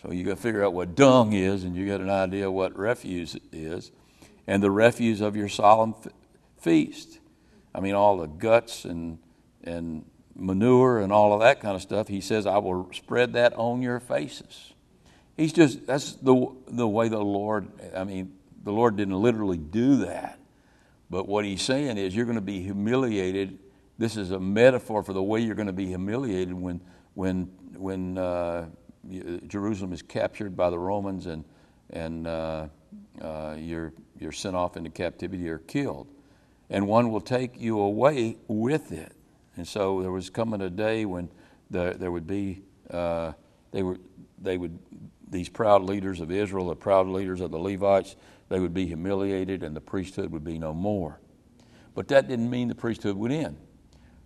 So 0.03 0.11
you 0.11 0.25
got 0.25 0.31
to 0.31 0.41
figure 0.41 0.63
out 0.65 0.73
what 0.73 0.95
dung 0.95 1.31
is, 1.31 1.63
and 1.63 1.75
you 1.75 1.87
got 1.87 2.01
an 2.01 2.09
idea 2.09 2.51
what 2.51 2.77
refuse 2.77 3.37
is. 3.53 3.91
And 4.45 4.61
the 4.61 4.69
refuse 4.69 5.21
of 5.21 5.37
your 5.37 5.47
solemn 5.47 5.95
feast. 6.59 7.19
I 7.73 7.79
mean, 7.79 7.95
all 7.95 8.17
the 8.17 8.27
guts 8.27 8.83
and, 8.83 9.17
and 9.63 10.03
manure 10.35 10.99
and 10.99 11.13
all 11.13 11.33
of 11.33 11.39
that 11.39 11.61
kind 11.61 11.75
of 11.75 11.81
stuff. 11.81 12.09
He 12.09 12.19
says, 12.19 12.45
I 12.45 12.57
will 12.57 12.89
spread 12.93 13.33
that 13.33 13.53
on 13.53 13.81
your 13.81 14.01
faces. 14.01 14.73
He's 15.37 15.53
just, 15.53 15.87
that's 15.87 16.13
the, 16.13 16.47
the 16.67 16.87
way 16.87 17.07
the 17.07 17.19
Lord, 17.19 17.69
I 17.95 18.03
mean, 18.03 18.33
the 18.63 18.73
Lord 18.73 18.97
didn't 18.97 19.21
literally 19.21 19.57
do 19.57 19.97
that. 19.97 20.37
But 21.09 21.27
what 21.27 21.45
he's 21.45 21.61
saying 21.61 21.97
is, 21.97 22.13
you're 22.15 22.25
going 22.25 22.35
to 22.35 22.41
be 22.41 22.61
humiliated. 22.61 23.57
This 23.97 24.17
is 24.17 24.31
a 24.31 24.39
metaphor 24.39 25.01
for 25.03 25.13
the 25.13 25.23
way 25.23 25.39
you're 25.39 25.55
going 25.55 25.67
to 25.67 25.73
be 25.73 25.87
humiliated 25.87 26.53
when, 26.53 26.81
when, 27.13 27.43
when 27.77 28.17
uh, 28.17 28.65
Jerusalem 29.47 29.93
is 29.93 30.01
captured 30.01 30.55
by 30.55 30.69
the 30.69 30.79
Romans 30.79 31.25
and, 31.25 31.43
and 31.89 32.27
uh, 32.27 32.67
uh, 33.21 33.55
you're, 33.57 33.93
you're 34.19 34.31
sent 34.31 34.55
off 34.55 34.77
into 34.77 34.89
captivity 34.89 35.49
or 35.49 35.59
killed 35.59 36.07
and 36.69 36.87
one 36.87 37.11
will 37.11 37.21
take 37.21 37.59
you 37.59 37.79
away 37.79 38.37
with 38.47 38.91
it. 38.91 39.13
And 39.55 39.67
so 39.67 40.01
there 40.01 40.11
was 40.11 40.29
coming 40.29 40.61
a 40.61 40.69
day 40.69 41.05
when 41.05 41.29
the, 41.69 41.95
there 41.97 42.11
would 42.11 42.25
be, 42.25 42.63
uh, 42.89 43.33
they, 43.71 43.83
were, 43.83 43.97
they 44.41 44.57
would, 44.57 44.79
these 45.29 45.49
proud 45.49 45.83
leaders 45.83 46.19
of 46.19 46.31
Israel, 46.31 46.69
the 46.69 46.75
proud 46.75 47.07
leaders 47.07 47.41
of 47.41 47.51
the 47.51 47.59
Levites, 47.59 48.15
they 48.49 48.59
would 48.59 48.73
be 48.73 48.87
humiliated 48.87 49.61
and 49.63 49.75
the 49.75 49.81
priesthood 49.81 50.31
would 50.31 50.43
be 50.43 50.57
no 50.57 50.73
more. 50.73 51.19
But 51.93 52.07
that 52.07 52.27
didn't 52.27 52.49
mean 52.49 52.69
the 52.69 52.75
priesthood 52.75 53.15
would 53.17 53.31
end. 53.31 53.57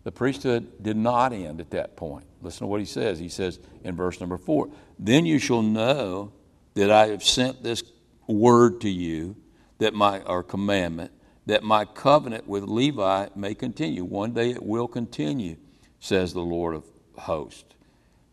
The 0.04 0.12
priesthood 0.12 0.82
did 0.82 0.96
not 0.96 1.34
end 1.34 1.60
at 1.60 1.72
that 1.72 1.98
point. 1.98 2.25
Listen 2.42 2.62
to 2.62 2.68
what 2.68 2.80
he 2.80 2.86
says. 2.86 3.20
He 3.20 3.30
says 3.30 3.60
in 3.84 3.96
verse 3.96 4.20
number 4.20 4.38
four 4.38 4.70
Then 4.98 5.25
you 5.25 5.39
shall 5.39 5.62
know 5.62 6.32
that 6.75 6.92
I 6.92 7.08
have 7.08 7.24
sent 7.24 7.63
this 7.63 7.84
word 8.27 8.82
to 8.82 8.89
you, 8.89 9.36
that 9.80 9.94
my, 9.94 10.22
or 10.22 10.44
commandment, 10.44 11.12
that 11.46 11.63
my 11.63 11.86
covenant 11.86 12.48
with 12.48 12.63
Levi 12.63 13.27
may 13.36 13.56
continue. 13.56 14.04
One 14.04 14.34
day 14.34 14.51
it 14.51 14.63
will 14.63 14.88
continue, 14.88 15.56
says 16.00 16.34
the 16.34 16.42
Lord 16.42 16.75
of 16.75 16.84
hosts. 17.18 17.75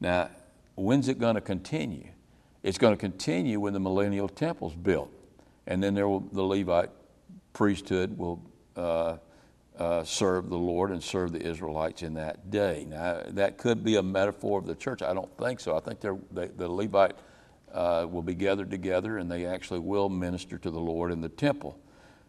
Now, 0.01 0.31
when's 0.75 1.09
it 1.09 1.19
going 1.19 1.37
to 1.37 1.41
continue? 1.41 2.09
It's 2.63 2.79
going 2.79 2.93
to 2.93 2.99
continue 2.99 3.61
when 3.61 3.73
the 3.73 3.81
millennial 3.81 4.29
temple's 4.29 4.75
built. 4.75 5.11
And 5.67 5.83
then 5.83 5.95
there 5.95 6.09
will, 6.09 6.21
the 6.21 6.43
Levite 6.43 6.91
priesthood 7.53 8.19
will 8.19 8.43
uh, 8.77 9.17
uh, 9.79 10.05
serve 10.05 10.49
the 10.51 10.59
Lord 10.59 10.91
and 10.91 11.03
serve 11.03 11.33
the 11.33 11.43
Israelites 11.43 12.03
in 12.03 12.15
that 12.15 12.51
day. 12.51 12.87
Now, 12.89 13.23
that 13.29 13.59
could 13.59 13.83
be 13.83 13.97
a 13.97 14.03
metaphor 14.03 14.59
of 14.59 14.67
the 14.67 14.75
church. 14.75 15.03
I 15.03 15.15
don't 15.15 15.37
think 15.37 15.61
so. 15.61 15.77
I 15.77 15.81
think 15.81 16.01
they, 16.01 16.49
the 16.49 16.69
Levite 16.69 17.17
uh, 17.73 18.07
will 18.09 18.23
be 18.23 18.35
gathered 18.35 18.71
together 18.71 19.19
and 19.19 19.31
they 19.31 19.47
actually 19.47 19.81
will 19.81 20.09
minister 20.09 20.59
to 20.59 20.71
the 20.71 20.79
Lord 20.79 21.11
in 21.11 21.21
the 21.21 21.29
temple. 21.29 21.79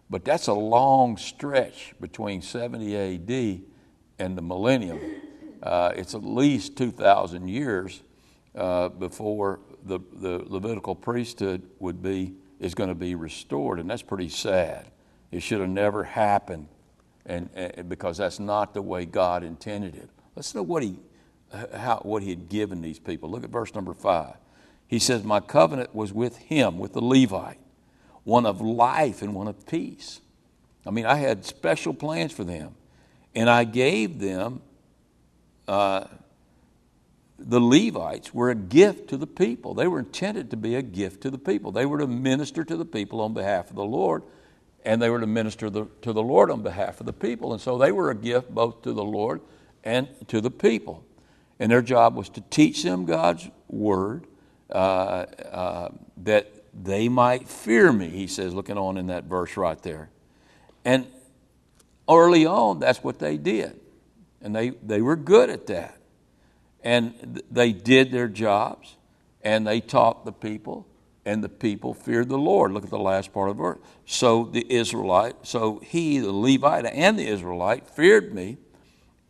But 0.10 0.26
that's 0.26 0.48
a 0.48 0.54
long 0.54 1.18
stretch 1.18 1.94
between 2.00 2.42
70 2.42 2.96
AD 2.96 3.62
and 4.20 4.38
the 4.38 4.42
millennium. 4.42 5.00
Uh, 5.62 5.92
it's 5.96 6.14
at 6.14 6.24
least 6.24 6.78
2,000 6.78 7.48
years 7.48 8.02
uh, 8.56 8.90
before 8.90 9.60
the, 9.84 10.00
the 10.14 10.44
Levitical 10.48 10.96
priesthood 10.96 11.64
would 11.80 12.02
be 12.02 12.36
is 12.60 12.74
going 12.74 12.90
to 12.90 12.96
be 12.96 13.16
restored, 13.16 13.80
and 13.80 13.90
that's 13.90 14.02
pretty 14.02 14.30
sad. 14.30 14.90
It 15.32 15.42
should 15.42 15.60
have 15.60 15.70
never 15.70 16.04
happened, 16.04 16.68
and, 17.26 17.50
and 17.54 17.90
because 17.90 18.18
that's 18.18 18.40
not 18.40 18.74
the 18.74 18.82
way 18.82 19.06
God 19.06 19.44
intended 19.44 19.96
it. 19.96 20.10
Let's 20.36 20.54
know 20.54 20.64
what 20.64 20.84
he 20.84 21.00
how, 21.74 22.02
what 22.04 22.24
he 22.24 22.30
had 22.30 22.50
given 22.50 22.82
these 22.82 23.00
people. 23.00 23.30
Look 23.30 23.44
at 23.44 23.50
verse 23.50 23.74
number 23.74 23.94
five. 23.94 24.36
He 24.88 25.00
says, 25.00 25.24
"My 25.24 25.40
covenant 25.40 25.96
was 25.96 26.12
with 26.14 26.38
him, 26.38 26.80
with 26.80 26.94
the 26.94 27.02
Levite." 27.02 27.60
one 28.26 28.46
of 28.46 28.60
life 28.60 29.22
and 29.22 29.34
one 29.34 29.48
of 29.48 29.66
peace. 29.66 30.20
I 30.86 30.92
mean, 30.92 31.06
I 31.06 31.16
had 31.16 31.46
special 31.46 31.94
plans 31.94 32.34
for 32.34 32.44
them. 32.44 32.76
And 33.34 33.50
I 33.50 33.64
gave 33.64 34.20
them 34.20 34.62
uh, 35.68 36.06
the 37.38 37.60
Levites 37.60 38.34
were 38.34 38.50
a 38.50 38.56
gift 38.56 39.10
to 39.10 39.18
the 39.18 39.28
people. 39.28 39.74
They 39.74 39.88
were 39.88 40.00
intended 40.00 40.52
to 40.52 40.58
be 40.58 40.76
a 40.76 40.82
gift 40.82 41.22
to 41.22 41.30
the 41.30 41.38
people. 41.38 41.72
They 41.72 41.86
were 41.86 42.00
to 42.00 42.08
minister 42.08 42.64
to 42.64 42.76
the 42.76 42.86
people 42.86 43.22
on 43.22 43.34
behalf 43.34 43.70
of 43.70 43.76
the 43.76 43.86
Lord, 43.86 44.24
and 44.86 45.02
they 45.02 45.10
were 45.10 45.20
to 45.20 45.28
minister 45.28 45.70
the, 45.70 45.88
to 46.04 46.14
the 46.14 46.22
Lord 46.22 46.52
on 46.52 46.62
behalf 46.62 47.00
of 47.00 47.06
the 47.06 47.14
people. 47.14 47.54
And 47.54 47.62
so 47.62 47.78
they 47.78 47.92
were 47.92 48.12
a 48.12 48.16
gift 48.16 48.50
both 48.50 48.84
to 48.84 48.94
the 48.94 49.04
Lord 49.04 49.42
and 49.84 50.08
to 50.28 50.40
the 50.40 50.52
people. 50.52 51.04
And 51.60 51.72
their 51.72 51.82
job 51.82 52.16
was 52.16 52.30
to 52.30 52.42
teach 52.42 52.84
them 52.84 53.06
God's 53.06 53.50
word 53.68 54.28
uh, 54.70 54.74
uh, 54.74 55.90
that 56.24 56.52
they 56.74 57.08
might 57.10 57.48
fear 57.48 57.92
me, 57.92 58.10
he 58.10 58.28
says, 58.28 58.54
looking 58.54 58.78
on 58.78 58.98
in 58.98 59.08
that 59.08 59.24
verse 59.24 59.58
right 59.58 59.82
there. 59.82 60.10
And 60.84 61.08
early 62.10 62.46
on, 62.46 62.80
that's 62.80 63.04
what 63.04 63.20
they 63.20 63.38
did. 63.38 63.80
And 64.42 64.56
they, 64.56 64.70
they 64.70 65.02
were 65.02 65.16
good 65.16 65.50
at 65.50 65.68
that. 65.68 65.98
And 66.84 67.42
they 67.50 67.72
did 67.72 68.12
their 68.12 68.28
jobs, 68.28 68.96
and 69.42 69.66
they 69.66 69.80
taught 69.80 70.26
the 70.26 70.32
people, 70.32 70.86
and 71.26 71.44
the 71.44 71.50
people 71.50 71.94
feared 71.94 72.30
the 72.30 72.38
Lord. 72.38 72.72
Look 72.72 72.84
at 72.84 72.90
the 72.92 73.00
last 73.00 73.34
part 73.34 73.50
of 73.50 73.58
the 73.58 73.64
verse. 73.64 73.80
So 74.06 74.46
the 74.46 74.66
Israelite, 74.72 75.36
so 75.42 75.80
he, 75.80 76.20
the 76.20 76.32
Levite, 76.32 76.86
and 76.86 77.18
the 77.18 77.28
Israelite 77.28 77.88
feared 77.88 78.34
me 78.34 78.58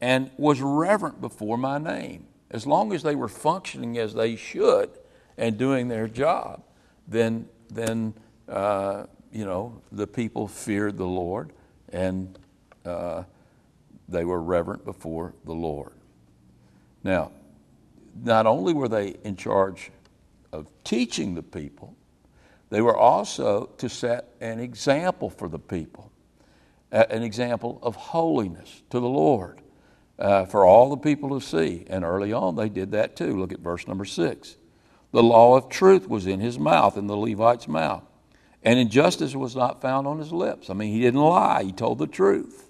and 0.01 0.29
was 0.37 0.61
reverent 0.61 1.21
before 1.21 1.57
my 1.57 1.77
name. 1.77 2.27
As 2.51 2.67
long 2.67 2.93
as 2.93 3.01
they 3.01 3.15
were 3.15 3.29
functioning 3.29 3.97
as 3.97 4.13
they 4.13 4.35
should 4.35 4.89
and 5.37 5.57
doing 5.57 5.87
their 5.87 6.07
job, 6.07 6.63
then, 7.07 7.47
then 7.69 8.13
uh, 8.49 9.05
you 9.31 9.45
know, 9.45 9.81
the 9.91 10.05
people 10.07 10.47
feared 10.47 10.97
the 10.97 11.05
Lord 11.05 11.53
and 11.89 12.37
uh, 12.85 13.23
they 14.09 14.25
were 14.25 14.41
reverent 14.41 14.83
before 14.83 15.33
the 15.45 15.53
Lord. 15.53 15.93
Now, 17.03 17.31
not 18.23 18.45
only 18.45 18.73
were 18.73 18.87
they 18.87 19.15
in 19.23 19.35
charge 19.35 19.91
of 20.55 20.67
teaching 20.83 21.35
the 21.35 21.43
people, 21.43 21.95
they 22.69 22.81
were 22.81 22.97
also 22.97 23.69
to 23.77 23.89
set 23.89 24.29
an 24.41 24.59
example 24.59 25.29
for 25.29 25.47
the 25.47 25.59
people, 25.59 26.11
an 26.91 27.23
example 27.23 27.79
of 27.81 27.95
holiness 27.95 28.83
to 28.89 28.99
the 28.99 29.07
Lord 29.07 29.61
uh, 30.17 30.45
for 30.45 30.65
all 30.65 30.89
the 30.89 30.97
people 30.97 31.39
to 31.39 31.45
see. 31.45 31.85
And 31.89 32.03
early 32.03 32.33
on, 32.33 32.55
they 32.55 32.69
did 32.69 32.91
that 32.91 33.15
too. 33.15 33.37
Look 33.37 33.51
at 33.51 33.59
verse 33.59 33.87
number 33.87 34.05
six. 34.05 34.57
The 35.11 35.23
law 35.23 35.55
of 35.55 35.69
truth 35.69 36.09
was 36.09 36.27
in 36.27 36.39
his 36.39 36.59
mouth, 36.59 36.97
in 36.97 37.07
the 37.07 37.15
Levite's 37.15 37.67
mouth, 37.67 38.03
and 38.63 38.79
injustice 38.79 39.35
was 39.35 39.55
not 39.55 39.81
found 39.81 40.07
on 40.07 40.19
his 40.19 40.31
lips. 40.31 40.69
I 40.69 40.73
mean, 40.73 40.91
he 40.91 40.99
didn't 40.99 41.21
lie, 41.21 41.63
he 41.63 41.71
told 41.71 41.99
the 41.99 42.07
truth. 42.07 42.69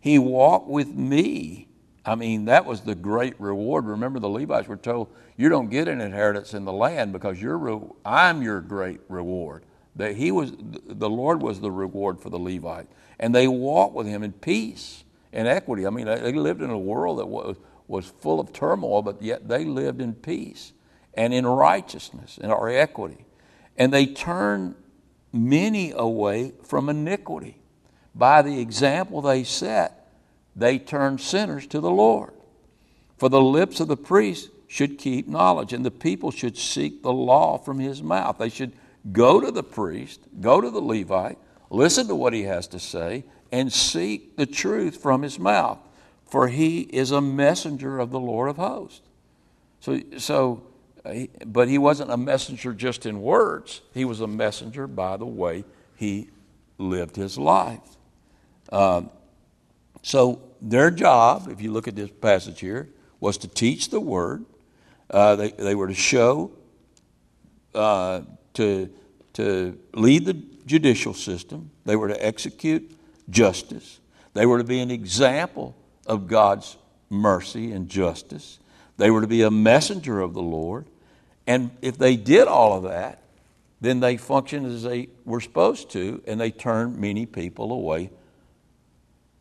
He 0.00 0.18
walked 0.18 0.68
with 0.68 0.88
me 0.88 1.65
I 2.06 2.14
mean, 2.14 2.44
that 2.44 2.64
was 2.64 2.82
the 2.82 2.94
great 2.94 3.34
reward. 3.40 3.86
Remember, 3.86 4.20
the 4.20 4.28
Levites 4.28 4.68
were 4.68 4.76
told, 4.76 5.08
You 5.36 5.48
don't 5.48 5.68
get 5.68 5.88
an 5.88 6.00
inheritance 6.00 6.54
in 6.54 6.64
the 6.64 6.72
land 6.72 7.12
because 7.12 7.42
you're, 7.42 7.82
I'm 8.04 8.42
your 8.42 8.60
great 8.60 9.00
reward. 9.08 9.64
That 9.96 10.14
he 10.14 10.30
was, 10.30 10.52
the 10.56 11.10
Lord 11.10 11.42
was 11.42 11.60
the 11.60 11.70
reward 11.70 12.20
for 12.20 12.30
the 12.30 12.38
Levite. 12.38 12.86
And 13.18 13.34
they 13.34 13.48
walked 13.48 13.94
with 13.94 14.06
him 14.06 14.22
in 14.22 14.32
peace 14.32 15.04
and 15.32 15.48
equity. 15.48 15.86
I 15.86 15.90
mean, 15.90 16.06
they 16.06 16.32
lived 16.32 16.62
in 16.62 16.70
a 16.70 16.78
world 16.78 17.18
that 17.18 17.26
was, 17.26 17.56
was 17.88 18.06
full 18.06 18.38
of 18.38 18.52
turmoil, 18.52 19.02
but 19.02 19.20
yet 19.20 19.48
they 19.48 19.64
lived 19.64 20.00
in 20.00 20.14
peace 20.14 20.72
and 21.14 21.34
in 21.34 21.46
righteousness 21.46 22.38
and 22.40 22.52
our 22.52 22.68
equity. 22.68 23.24
And 23.76 23.92
they 23.92 24.06
turned 24.06 24.74
many 25.32 25.92
away 25.92 26.52
from 26.62 26.88
iniquity 26.88 27.58
by 28.14 28.42
the 28.42 28.60
example 28.60 29.20
they 29.22 29.44
set 29.44 30.05
they 30.56 30.78
turned 30.78 31.20
sinners 31.20 31.66
to 31.68 31.80
the 31.80 31.90
Lord. 31.90 32.32
For 33.18 33.28
the 33.28 33.40
lips 33.40 33.78
of 33.78 33.88
the 33.88 33.96
priest 33.96 34.50
should 34.66 34.98
keep 34.98 35.28
knowledge, 35.28 35.72
and 35.72 35.84
the 35.84 35.90
people 35.90 36.30
should 36.30 36.56
seek 36.56 37.02
the 37.02 37.12
law 37.12 37.58
from 37.58 37.78
his 37.78 38.02
mouth. 38.02 38.38
They 38.38 38.48
should 38.48 38.72
go 39.12 39.40
to 39.40 39.50
the 39.50 39.62
priest, 39.62 40.20
go 40.40 40.60
to 40.60 40.70
the 40.70 40.80
Levite, 40.80 41.38
listen 41.70 42.08
to 42.08 42.14
what 42.14 42.32
he 42.32 42.42
has 42.44 42.66
to 42.68 42.80
say, 42.80 43.24
and 43.52 43.72
seek 43.72 44.36
the 44.36 44.46
truth 44.46 44.96
from 44.96 45.22
his 45.22 45.38
mouth. 45.38 45.78
For 46.28 46.48
he 46.48 46.80
is 46.80 47.12
a 47.12 47.20
messenger 47.20 48.00
of 48.00 48.10
the 48.10 48.18
Lord 48.18 48.48
of 48.50 48.56
hosts. 48.56 49.02
So, 49.80 50.00
so 50.18 50.62
but 51.46 51.68
he 51.68 51.78
wasn't 51.78 52.10
a 52.10 52.16
messenger 52.16 52.72
just 52.72 53.06
in 53.06 53.20
words, 53.20 53.82
he 53.94 54.04
was 54.04 54.20
a 54.20 54.26
messenger 54.26 54.86
by 54.86 55.16
the 55.16 55.26
way 55.26 55.64
he 55.94 56.28
lived 56.78 57.16
his 57.16 57.38
life. 57.38 57.96
Um, 58.72 59.10
so 60.06 60.40
their 60.62 60.92
job, 60.92 61.48
if 61.50 61.60
you 61.60 61.72
look 61.72 61.88
at 61.88 61.96
this 61.96 62.12
passage 62.12 62.60
here, 62.60 62.88
was 63.18 63.38
to 63.38 63.48
teach 63.48 63.90
the 63.90 63.98
word. 63.98 64.44
Uh, 65.10 65.34
they, 65.34 65.50
they 65.50 65.74
were 65.74 65.88
to 65.88 65.94
show, 65.94 66.52
uh, 67.74 68.20
to, 68.54 68.88
to 69.32 69.76
lead 69.94 70.24
the 70.24 70.34
judicial 70.64 71.12
system. 71.12 71.72
They 71.86 71.96
were 71.96 72.06
to 72.06 72.24
execute 72.24 72.88
justice. 73.30 73.98
They 74.32 74.46
were 74.46 74.58
to 74.58 74.64
be 74.64 74.78
an 74.78 74.92
example 74.92 75.74
of 76.06 76.28
God's 76.28 76.76
mercy 77.10 77.72
and 77.72 77.88
justice. 77.88 78.60
They 78.98 79.10
were 79.10 79.22
to 79.22 79.26
be 79.26 79.42
a 79.42 79.50
messenger 79.50 80.20
of 80.20 80.34
the 80.34 80.42
Lord. 80.42 80.86
And 81.48 81.72
if 81.82 81.98
they 81.98 82.14
did 82.14 82.46
all 82.46 82.76
of 82.76 82.84
that, 82.84 83.24
then 83.80 83.98
they 83.98 84.18
functioned 84.18 84.66
as 84.66 84.84
they 84.84 85.08
were 85.24 85.40
supposed 85.40 85.90
to, 85.90 86.22
and 86.28 86.40
they 86.40 86.52
turned 86.52 86.96
many 86.96 87.26
people 87.26 87.72
away 87.72 88.10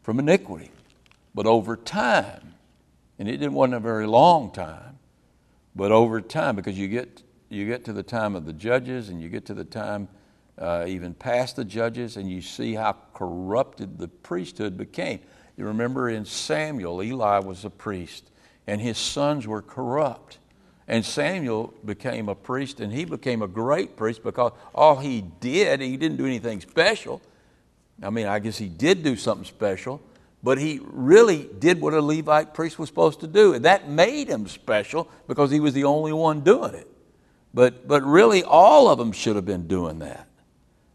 from 0.06 0.20
iniquity. 0.20 0.70
But 1.34 1.48
over 1.48 1.76
time, 1.76 2.54
and 3.18 3.28
it 3.28 3.38
didn't 3.38 3.54
wasn't 3.54 3.74
a 3.74 3.80
very 3.80 4.06
long 4.06 4.52
time, 4.52 5.00
but 5.76 5.92
over 5.92 6.22
time, 6.22 6.56
because 6.56 6.78
you 6.78 6.88
get 6.88 7.24
you 7.50 7.66
get 7.66 7.86
to 7.86 7.94
the 7.94 8.04
time 8.04 8.36
of 8.36 8.46
the 8.46 8.54
judges, 8.54 9.10
and 9.10 9.20
you 9.20 9.30
get 9.30 9.46
to 9.48 9.56
the 9.56 9.64
time 9.64 10.08
uh, 10.60 10.86
even 10.88 11.16
past 11.16 11.56
the 11.56 11.66
judges, 11.66 12.18
and 12.18 12.30
you 12.30 12.44
see 12.44 12.76
how 12.76 12.96
corrupted 13.16 13.98
the 13.98 14.08
priesthood 14.08 14.78
became. 14.78 15.22
You 15.58 15.66
remember 15.66 16.08
in 16.08 16.26
Samuel, 16.26 17.02
Eli 17.02 17.40
was 17.40 17.66
a 17.66 17.72
priest, 17.72 18.30
and 18.68 18.80
his 18.80 19.00
sons 19.00 19.48
were 19.48 19.64
corrupt. 19.64 20.38
And 20.88 21.04
Samuel 21.04 21.74
became 21.84 22.30
a 22.30 22.36
priest, 22.36 22.80
and 22.80 22.94
he 22.94 23.06
became 23.06 23.42
a 23.42 23.48
great 23.48 23.98
priest 23.98 24.22
because 24.22 24.52
all 24.76 24.98
he 24.98 25.22
did, 25.40 25.82
he 25.82 25.98
didn't 25.98 26.18
do 26.18 26.28
anything 26.28 26.62
special. 26.62 27.24
I 28.02 28.10
mean, 28.10 28.28
I 28.28 28.40
guess 28.40 28.58
he 28.58 28.68
did 28.68 29.04
do 29.04 29.16
something 29.16 29.46
special, 29.46 30.02
but 30.44 30.58
he 30.58 30.80
really 30.84 31.50
did 31.60 31.82
what 31.82 31.94
a 31.94 32.02
Levite 32.02 32.54
priest 32.54 32.78
was 32.78 32.90
supposed 32.90 33.22
to 33.22 33.28
do. 33.28 33.54
And 33.54 33.66
that 33.66 33.90
made 33.90 34.28
him 34.28 34.48
special 34.48 35.10
because 35.28 35.50
he 35.50 35.60
was 35.60 35.74
the 35.74 35.86
only 35.86 36.14
one 36.14 36.42
doing 36.42 36.74
it. 36.74 36.90
But, 37.54 37.88
but 37.88 38.04
really, 38.04 38.44
all 38.44 38.90
of 38.90 38.98
them 38.98 39.12
should 39.12 39.38
have 39.38 39.46
been 39.46 39.68
doing 39.68 40.00
that. 40.00 40.28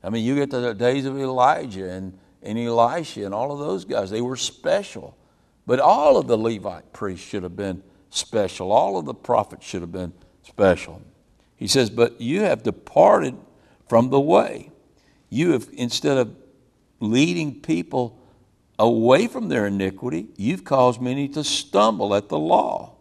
I 0.04 0.10
mean, 0.10 0.24
you 0.24 0.34
get 0.34 0.50
to 0.50 0.60
the 0.60 0.74
days 0.74 1.06
of 1.06 1.18
Elijah 1.18 1.90
and, 1.90 2.18
and 2.42 2.58
Elisha 2.58 3.24
and 3.24 3.34
all 3.34 3.50
of 3.52 3.58
those 3.58 3.84
guys, 3.84 4.10
they 4.10 4.20
were 4.20 4.36
special. 4.36 5.16
But 5.66 5.80
all 5.80 6.16
of 6.16 6.26
the 6.26 6.36
Levite 6.36 6.92
priests 6.92 7.26
should 7.26 7.42
have 7.42 7.56
been 7.56 7.82
special. 8.10 8.72
All 8.72 8.98
of 8.98 9.04
the 9.04 9.14
prophets 9.14 9.66
should 9.66 9.80
have 9.80 9.92
been 9.92 10.12
special. 10.42 11.02
He 11.56 11.66
says, 11.66 11.90
But 11.90 12.20
you 12.20 12.40
have 12.42 12.62
departed 12.62 13.36
from 13.88 14.10
the 14.10 14.20
way. 14.20 14.70
You 15.28 15.52
have, 15.52 15.68
instead 15.72 16.18
of 16.18 16.34
leading 17.00 17.60
people 17.60 18.18
away 18.78 19.26
from 19.26 19.48
their 19.48 19.66
iniquity, 19.66 20.28
you've 20.36 20.64
caused 20.64 21.00
many 21.00 21.28
to 21.28 21.42
stumble 21.42 22.14
at 22.14 22.28
the 22.28 22.38
law. 22.38 22.94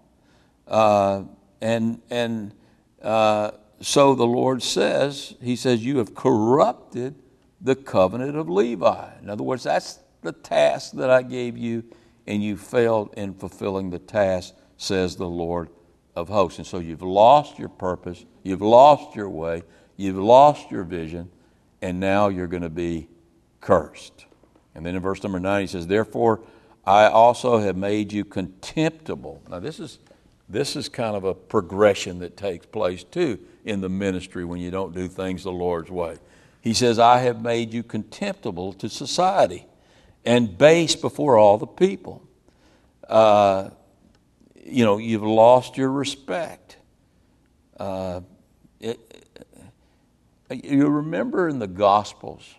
Uh, 0.67 1.23
and 1.61 2.01
and 2.09 2.53
uh, 3.01 3.51
so 3.81 4.15
the 4.15 4.25
Lord 4.25 4.61
says, 4.61 5.35
He 5.41 5.55
says, 5.55 5.85
You 5.85 5.97
have 5.97 6.15
corrupted 6.15 7.15
the 7.61 7.75
covenant 7.75 8.35
of 8.35 8.49
Levi. 8.49 9.09
In 9.21 9.29
other 9.29 9.43
words, 9.43 9.63
that's 9.63 9.99
the 10.21 10.31
task 10.31 10.93
that 10.93 11.09
I 11.09 11.21
gave 11.21 11.57
you, 11.57 11.83
and 12.27 12.43
you 12.43 12.57
failed 12.57 13.13
in 13.15 13.33
fulfilling 13.33 13.89
the 13.89 13.99
task, 13.99 14.53
says 14.77 15.15
the 15.15 15.27
Lord 15.27 15.69
of 16.15 16.29
hosts. 16.29 16.59
And 16.59 16.67
so 16.67 16.79
you've 16.79 17.01
lost 17.01 17.57
your 17.57 17.69
purpose, 17.69 18.25
you've 18.43 18.61
lost 18.61 19.15
your 19.15 19.29
way, 19.29 19.63
you've 19.97 20.17
lost 20.17 20.69
your 20.71 20.83
vision, 20.83 21.29
and 21.81 21.99
now 21.99 22.27
you're 22.27 22.47
going 22.47 22.63
to 22.63 22.69
be 22.69 23.07
cursed. 23.61 24.25
And 24.75 24.85
then 24.85 24.95
in 24.95 25.01
verse 25.01 25.21
number 25.23 25.39
nine, 25.39 25.61
he 25.61 25.67
says, 25.67 25.87
Therefore, 25.87 26.41
I 26.85 27.05
also 27.07 27.59
have 27.59 27.75
made 27.75 28.11
you 28.11 28.25
contemptible. 28.25 29.41
Now, 29.49 29.59
this 29.59 29.79
is, 29.79 29.99
this 30.47 30.75
is 30.75 30.89
kind 30.89 31.15
of 31.15 31.23
a 31.23 31.33
progression 31.33 32.19
that 32.19 32.37
takes 32.37 32.65
place 32.65 33.03
too 33.03 33.39
in 33.65 33.81
the 33.81 33.89
ministry 33.89 34.45
when 34.45 34.59
you 34.59 34.71
don't 34.71 34.93
do 34.93 35.07
things 35.07 35.43
the 35.43 35.51
Lord's 35.51 35.91
way. 35.91 36.17
He 36.61 36.73
says, 36.73 36.99
I 36.99 37.19
have 37.19 37.41
made 37.41 37.73
you 37.73 37.83
contemptible 37.83 38.73
to 38.73 38.89
society 38.89 39.65
and 40.25 40.57
base 40.57 40.95
before 40.95 41.37
all 41.37 41.57
the 41.57 41.67
people. 41.67 42.27
Uh, 43.07 43.69
you 44.55 44.83
know, 44.85 44.97
you've 44.97 45.23
lost 45.23 45.77
your 45.77 45.91
respect. 45.91 46.77
Uh, 47.77 48.21
it, 48.79 48.99
you 50.51 50.87
remember 50.87 51.47
in 51.47 51.59
the 51.59 51.67
Gospels 51.67 52.55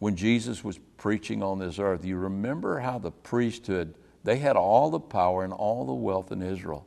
when 0.00 0.16
Jesus 0.16 0.64
was 0.64 0.78
preaching 0.96 1.42
on 1.42 1.58
this 1.58 1.78
earth, 1.78 2.04
you 2.04 2.16
remember 2.16 2.80
how 2.80 2.98
the 2.98 3.10
priesthood, 3.10 3.94
they 4.24 4.38
had 4.38 4.56
all 4.56 4.90
the 4.90 4.98
power 4.98 5.44
and 5.44 5.52
all 5.52 5.84
the 5.84 5.94
wealth 5.94 6.32
in 6.32 6.42
Israel. 6.42 6.86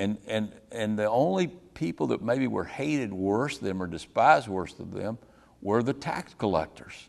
And, 0.00 0.18
and, 0.26 0.52
and 0.72 0.98
the 0.98 1.08
only 1.08 1.46
people 1.46 2.08
that 2.08 2.22
maybe 2.22 2.48
were 2.48 2.64
hated 2.64 3.12
worse 3.12 3.58
than 3.58 3.68
them 3.68 3.82
or 3.82 3.86
despised 3.86 4.48
worse 4.48 4.74
than 4.74 4.90
them 4.90 5.18
were 5.62 5.82
the 5.82 5.92
tax 5.92 6.34
collectors. 6.34 7.08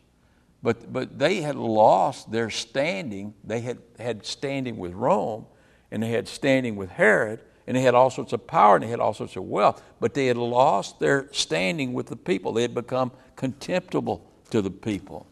But, 0.62 0.92
but 0.92 1.18
they 1.18 1.42
had 1.42 1.56
lost 1.56 2.30
their 2.30 2.48
standing. 2.48 3.34
They 3.42 3.60
had 3.60 3.78
had 3.98 4.24
standing 4.24 4.76
with 4.76 4.92
Rome, 4.92 5.46
and 5.90 6.04
they 6.04 6.10
had 6.10 6.28
standing 6.28 6.76
with 6.76 6.90
Herod, 6.90 7.40
and 7.66 7.76
they 7.76 7.82
had 7.82 7.96
all 7.96 8.10
sorts 8.10 8.32
of 8.32 8.46
power, 8.46 8.76
and 8.76 8.84
they 8.84 8.88
had 8.88 9.00
all 9.00 9.12
sorts 9.12 9.34
of 9.34 9.42
wealth. 9.42 9.82
But 9.98 10.14
they 10.14 10.26
had 10.26 10.36
lost 10.36 11.00
their 11.00 11.28
standing 11.32 11.94
with 11.94 12.06
the 12.06 12.16
people. 12.16 12.52
They 12.52 12.62
had 12.62 12.74
become 12.74 13.10
contemptible 13.34 14.30
to 14.50 14.62
the 14.62 14.70
people. 14.70 15.26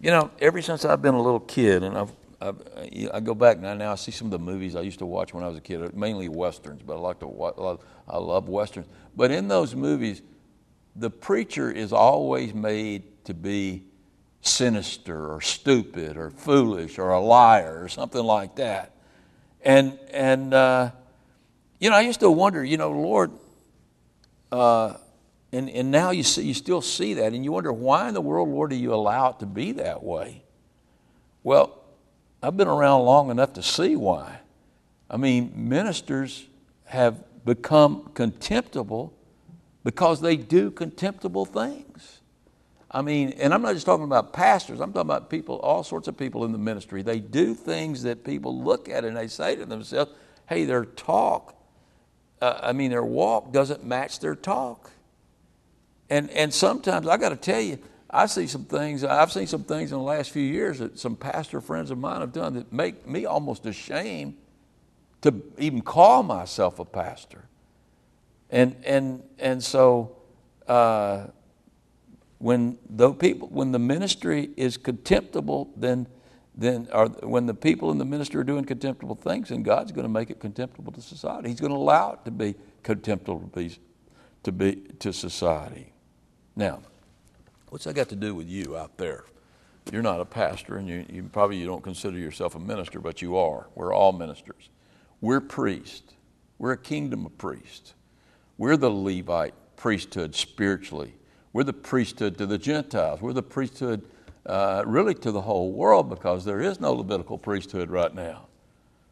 You 0.00 0.10
know, 0.10 0.30
ever 0.40 0.60
since 0.60 0.84
I've 0.84 1.02
been 1.02 1.14
a 1.14 1.22
little 1.22 1.40
kid, 1.40 1.82
and 1.82 1.96
I've, 1.96 2.12
I've, 2.40 2.56
i 3.12 3.20
go 3.20 3.34
back 3.34 3.58
now, 3.58 3.74
now 3.74 3.92
I 3.92 3.94
see 3.94 4.10
some 4.10 4.26
of 4.26 4.32
the 4.32 4.38
movies 4.38 4.76
I 4.76 4.82
used 4.82 4.98
to 4.98 5.06
watch 5.06 5.32
when 5.32 5.42
I 5.42 5.48
was 5.48 5.56
a 5.56 5.60
kid, 5.60 5.96
mainly 5.96 6.28
westerns, 6.28 6.82
but 6.82 6.96
I 6.96 6.98
like 6.98 7.20
to 7.20 7.26
watch, 7.26 7.54
I 8.08 8.18
love 8.18 8.48
westerns. 8.48 8.86
But 9.16 9.30
in 9.30 9.48
those 9.48 9.74
movies, 9.74 10.20
the 10.96 11.10
preacher 11.10 11.70
is 11.70 11.92
always 11.92 12.54
made 12.54 13.02
to 13.24 13.34
be 13.34 13.84
sinister 14.42 15.32
or 15.32 15.40
stupid 15.40 16.16
or 16.16 16.30
foolish 16.30 16.98
or 16.98 17.10
a 17.10 17.20
liar 17.20 17.82
or 17.82 17.88
something 17.88 18.22
like 18.22 18.56
that. 18.56 18.92
And, 19.62 19.98
and 20.10 20.52
uh, 20.52 20.90
you 21.80 21.88
know, 21.90 21.96
I 21.96 22.02
used 22.02 22.20
to 22.20 22.30
wonder, 22.30 22.62
you 22.62 22.76
know, 22.76 22.90
Lord, 22.90 23.32
uh, 24.52 24.94
and, 25.54 25.70
and 25.70 25.90
now 25.90 26.10
you, 26.10 26.24
see, 26.24 26.42
you 26.42 26.54
still 26.54 26.80
see 26.80 27.14
that, 27.14 27.32
and 27.32 27.44
you 27.44 27.52
wonder, 27.52 27.72
why 27.72 28.08
in 28.08 28.14
the 28.14 28.20
world, 28.20 28.48
Lord, 28.48 28.70
do 28.70 28.76
you 28.76 28.92
allow 28.92 29.30
it 29.30 29.38
to 29.38 29.46
be 29.46 29.72
that 29.72 30.02
way? 30.02 30.42
Well, 31.44 31.80
I've 32.42 32.56
been 32.56 32.68
around 32.68 33.04
long 33.04 33.30
enough 33.30 33.52
to 33.54 33.62
see 33.62 33.94
why. 33.94 34.40
I 35.08 35.16
mean, 35.16 35.52
ministers 35.54 36.46
have 36.86 37.22
become 37.44 38.10
contemptible 38.14 39.14
because 39.84 40.20
they 40.20 40.36
do 40.36 40.70
contemptible 40.70 41.44
things. 41.44 42.20
I 42.90 43.02
mean, 43.02 43.30
and 43.38 43.54
I'm 43.54 43.62
not 43.62 43.74
just 43.74 43.86
talking 43.86 44.04
about 44.04 44.32
pastors, 44.32 44.80
I'm 44.80 44.92
talking 44.92 45.08
about 45.08 45.30
people, 45.30 45.60
all 45.60 45.84
sorts 45.84 46.08
of 46.08 46.16
people 46.16 46.44
in 46.44 46.52
the 46.52 46.58
ministry. 46.58 47.02
They 47.02 47.20
do 47.20 47.54
things 47.54 48.02
that 48.02 48.24
people 48.24 48.60
look 48.62 48.88
at 48.88 49.04
and 49.04 49.16
they 49.16 49.28
say 49.28 49.56
to 49.56 49.66
themselves, 49.66 50.10
hey, 50.48 50.64
their 50.64 50.84
talk, 50.84 51.54
uh, 52.40 52.58
I 52.62 52.72
mean, 52.72 52.90
their 52.90 53.04
walk 53.04 53.52
doesn't 53.52 53.84
match 53.84 54.20
their 54.20 54.34
talk. 54.34 54.90
And, 56.10 56.30
and 56.30 56.52
sometimes, 56.52 57.06
I 57.06 57.16
got 57.16 57.30
to 57.30 57.36
tell 57.36 57.60
you, 57.60 57.78
I 58.10 58.26
see 58.26 58.46
some 58.46 58.64
things, 58.64 59.02
I've 59.02 59.32
seen 59.32 59.46
some 59.46 59.64
things 59.64 59.90
in 59.90 59.98
the 59.98 60.04
last 60.04 60.30
few 60.30 60.42
years 60.42 60.78
that 60.78 60.98
some 60.98 61.16
pastor 61.16 61.60
friends 61.60 61.90
of 61.90 61.98
mine 61.98 62.20
have 62.20 62.32
done 62.32 62.54
that 62.54 62.72
make 62.72 63.06
me 63.08 63.26
almost 63.26 63.66
ashamed 63.66 64.36
to 65.22 65.42
even 65.58 65.80
call 65.80 66.22
myself 66.22 66.78
a 66.78 66.84
pastor. 66.84 67.48
And, 68.50 68.76
and, 68.84 69.22
and 69.38 69.64
so, 69.64 70.16
uh, 70.68 71.28
when 72.38 72.78
the 72.90 73.10
people, 73.10 73.48
when 73.48 73.72
the 73.72 73.78
ministry 73.78 74.50
is 74.56 74.76
contemptible, 74.76 75.72
then, 75.76 76.06
then 76.54 76.84
when 77.22 77.46
the 77.46 77.54
people 77.54 77.90
in 77.90 77.96
the 77.96 78.04
ministry 78.04 78.38
are 78.38 78.44
doing 78.44 78.66
contemptible 78.66 79.14
things, 79.14 79.48
then 79.48 79.62
God's 79.62 79.92
going 79.92 80.04
to 80.04 80.10
make 80.10 80.28
it 80.28 80.40
contemptible 80.40 80.92
to 80.92 81.00
society. 81.00 81.48
He's 81.48 81.60
going 81.60 81.72
to 81.72 81.78
allow 81.78 82.12
it 82.12 82.24
to 82.26 82.30
be 82.30 82.54
contemptible 82.82 83.40
to 83.40 83.46
be, 83.46 83.78
to, 84.42 84.52
be, 84.52 84.74
to 84.98 85.10
society. 85.10 85.93
Now, 86.56 86.80
what's 87.70 87.84
that 87.84 87.94
got 87.94 88.08
to 88.10 88.16
do 88.16 88.34
with 88.34 88.48
you 88.48 88.76
out 88.76 88.96
there? 88.96 89.24
You're 89.92 90.02
not 90.02 90.20
a 90.20 90.24
pastor, 90.24 90.76
and 90.76 90.88
you, 90.88 91.04
you 91.10 91.22
probably 91.24 91.56
you 91.56 91.66
don't 91.66 91.82
consider 91.82 92.16
yourself 92.18 92.54
a 92.54 92.58
minister, 92.58 93.00
but 93.00 93.20
you 93.20 93.36
are. 93.36 93.66
We're 93.74 93.92
all 93.92 94.12
ministers. 94.12 94.70
We're 95.20 95.40
priests. 95.40 96.14
We're 96.58 96.72
a 96.72 96.78
kingdom 96.78 97.26
of 97.26 97.36
priests. 97.36 97.94
We're 98.56 98.76
the 98.76 98.90
Levite 98.90 99.54
priesthood 99.76 100.34
spiritually. 100.34 101.14
We're 101.52 101.64
the 101.64 101.72
priesthood 101.72 102.38
to 102.38 102.46
the 102.46 102.58
Gentiles. 102.58 103.20
We're 103.20 103.32
the 103.32 103.42
priesthood 103.42 104.08
uh, 104.46 104.84
really 104.86 105.14
to 105.14 105.32
the 105.32 105.40
whole 105.40 105.72
world 105.72 106.08
because 106.08 106.44
there 106.44 106.60
is 106.60 106.80
no 106.80 106.92
Levitical 106.92 107.38
priesthood 107.38 107.90
right 107.90 108.14
now. 108.14 108.46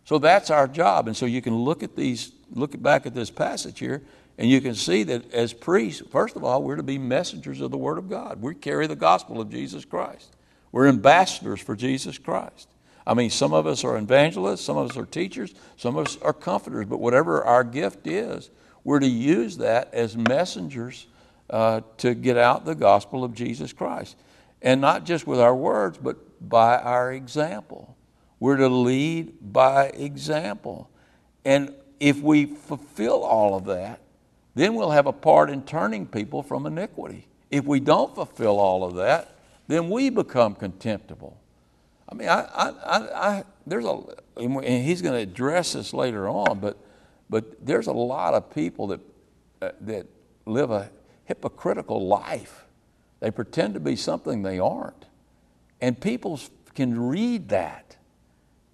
So 0.05 0.19
that's 0.19 0.51
our 0.51 0.67
job. 0.67 1.07
And 1.07 1.17
so 1.17 1.27
you 1.27 1.43
can 1.43 1.57
look 1.57 1.83
at 1.83 1.97
these, 1.97 2.33
look 2.53 2.81
back 2.81 3.07
at 3.07 3.15
this 3.15 3.31
passage 3.31 3.79
here, 3.79 4.03
and 4.39 4.51
you 4.51 4.61
can 4.61 4.75
see 4.75 5.03
that 5.05 5.33
as 5.33 5.53
priests, 5.53 6.03
first 6.11 6.37
of 6.37 6.45
all, 6.45 6.63
we're 6.63 6.77
to 6.77 6.83
be 6.83 6.99
messengers 6.99 7.61
of 7.61 7.71
the 7.71 7.79
Word 7.79 7.99
of 7.99 8.09
God. 8.09 8.41
We 8.41 8.55
carry 8.55 8.87
the 8.87 8.97
gospel 8.97 9.41
of 9.41 9.51
Jesus 9.51 9.85
Christ. 9.85 10.35
We're 10.71 10.89
ambassadors 10.89 11.61
for 11.61 11.77
Jesus 11.77 12.19
Christ. 12.19 12.69
I 13.07 13.15
mean, 13.15 13.31
some 13.31 13.53
of 13.53 13.67
us 13.67 13.85
are 13.85 13.97
evangelists, 13.97 14.63
some 14.63 14.77
of 14.77 14.91
us 14.91 14.97
are 14.97 15.07
teachers, 15.07 15.55
some 15.77 15.97
of 15.97 16.07
us 16.07 16.17
are 16.23 16.33
comforters, 16.33 16.87
but 16.87 17.01
whatever 17.01 17.45
our 17.45 17.65
gift 17.65 18.07
is, 18.07 18.51
we're 18.85 19.01
to 19.01 19.09
use 19.09 19.59
that 19.59 19.93
as 19.93 20.17
messengers 20.17 21.07
uh, 21.51 21.83
to 21.99 22.15
get 22.15 22.39
out 22.39 22.65
the 22.65 22.75
gospel 22.75 23.25
of 23.25 23.35
Jesus 23.35 23.73
Christ. 23.73 24.17
And 24.63 24.81
not 24.81 25.05
just 25.05 25.27
with 25.27 25.41
our 25.41 25.55
words, 25.55 25.99
but 25.99 26.17
by 26.49 26.79
our 26.79 27.13
example. 27.13 27.97
We're 28.41 28.57
to 28.57 28.69
lead 28.69 29.53
by 29.53 29.87
example. 29.89 30.89
And 31.45 31.75
if 32.01 32.21
we 32.21 32.47
fulfill 32.47 33.23
all 33.23 33.57
of 33.57 33.67
that, 33.67 34.01
then 34.55 34.75
we'll 34.75 34.91
have 34.91 35.07
a 35.07 35.13
part 35.13 35.51
in 35.51 35.63
turning 35.63 36.07
people 36.07 36.43
from 36.43 36.67
iniquity. 36.67 37.27
If 37.51 37.65
we 37.65 37.81
don't 37.81 38.15
fulfill 38.15 38.59
all 38.59 38.85
of 38.85 38.95
that, 38.97 39.37
then 39.69 39.89
we 39.89 40.11
become 40.11 40.55
contemptible. 40.55 41.39
I 42.09 42.15
mean, 42.15 42.29
I, 42.29 42.43
I, 42.43 42.69
I, 42.69 43.29
I 43.29 43.45
there's 43.67 43.85
a, 43.85 44.03
and 44.37 44.85
he's 44.85 45.01
going 45.01 45.15
to 45.15 45.21
address 45.23 45.73
this 45.73 45.95
later 45.95 46.29
on, 46.29 46.61
but, 46.61 46.77
but 47.31 47.65
there's 47.65 47.87
a 47.87 47.93
lot 47.93 48.35
of 48.35 48.55
people 48.55 48.89
that, 48.89 49.01
uh, 49.63 49.71
that 49.83 50.07
live 50.45 50.71
a 50.71 50.91
hypocritical 51.25 52.07
life. 52.07 52.65
They 53.21 53.31
pretend 53.31 53.75
to 53.75 53.81
be 53.81 53.97
something 53.97 54.43
they 54.43 54.59
aren't. 54.59 55.07
And 55.81 55.99
people 55.99 56.39
can 56.75 56.99
read 57.09 57.49
that. 57.51 57.97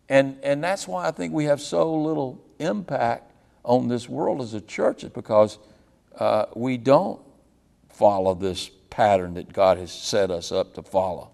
And, 0.09 0.39
and 0.43 0.65
that's 0.65 0.89
why 0.89 1.07
I 1.07 1.11
think 1.11 1.33
we 1.33 1.45
have 1.45 1.61
so 1.61 1.95
little 1.95 2.43
impact 2.59 3.28
on 3.69 3.87
this 3.87 4.09
world 4.09 4.41
as 4.41 4.55
a 4.55 4.61
church 4.63 5.05
is 5.05 5.11
because 5.11 5.59
uh, 6.19 6.47
we 6.57 6.79
don't 6.79 7.21
follow 7.91 8.35
this 8.35 8.71
pattern 8.89 9.35
that 9.35 9.53
God 9.53 9.77
has 9.77 9.93
set 9.93 10.31
us 10.31 10.51
up 10.51 10.75
to 10.75 10.83
follow. 10.83 11.31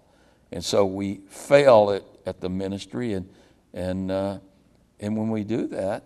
And 0.51 0.63
so 0.63 0.85
we 0.85 1.21
fail 1.29 1.91
at, 1.91 2.03
at 2.25 2.41
the 2.41 2.49
ministry, 2.49 3.13
and, 3.13 3.29
and, 3.73 4.11
uh, 4.11 4.39
and 4.99 5.17
when 5.17 5.29
we 5.29 5.45
do 5.45 5.67
that, 5.67 6.03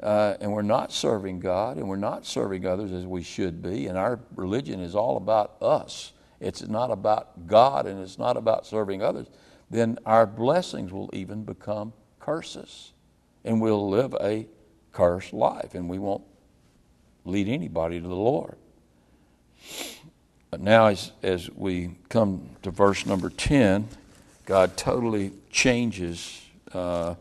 uh, 0.00 0.34
and 0.40 0.52
we're 0.52 0.62
not 0.62 0.92
serving 0.92 1.40
God 1.40 1.78
and 1.78 1.88
we're 1.88 1.96
not 1.96 2.26
serving 2.26 2.66
others 2.66 2.92
as 2.92 3.06
we 3.06 3.22
should 3.22 3.62
be, 3.62 3.86
and 3.86 3.96
our 3.96 4.20
religion 4.34 4.80
is 4.80 4.94
all 4.94 5.16
about 5.16 5.56
us, 5.62 6.12
it's 6.40 6.66
not 6.66 6.90
about 6.90 7.46
God 7.46 7.86
and 7.86 8.00
it's 8.00 8.18
not 8.18 8.36
about 8.36 8.66
serving 8.66 9.00
others, 9.00 9.28
then 9.70 9.96
our 10.04 10.26
blessings 10.26 10.92
will 10.92 11.08
even 11.12 11.44
become 11.44 11.92
curses. 12.18 12.92
And 13.44 13.60
we'll 13.60 13.88
live 13.88 14.14
a 14.20 14.48
cursed 14.96 15.34
life, 15.34 15.74
and 15.74 15.90
we 15.90 15.98
won't 15.98 16.24
lead 17.26 17.48
anybody 17.48 18.00
to 18.00 18.08
the 18.08 18.14
Lord. 18.14 18.56
But 20.50 20.62
now, 20.62 20.86
as, 20.86 21.12
as 21.22 21.50
we 21.50 21.96
come 22.08 22.48
to 22.62 22.70
verse 22.70 23.04
number 23.04 23.28
10, 23.28 23.88
God 24.46 24.74
totally 24.78 25.32
changes 25.50 26.40
uh, 26.72 27.16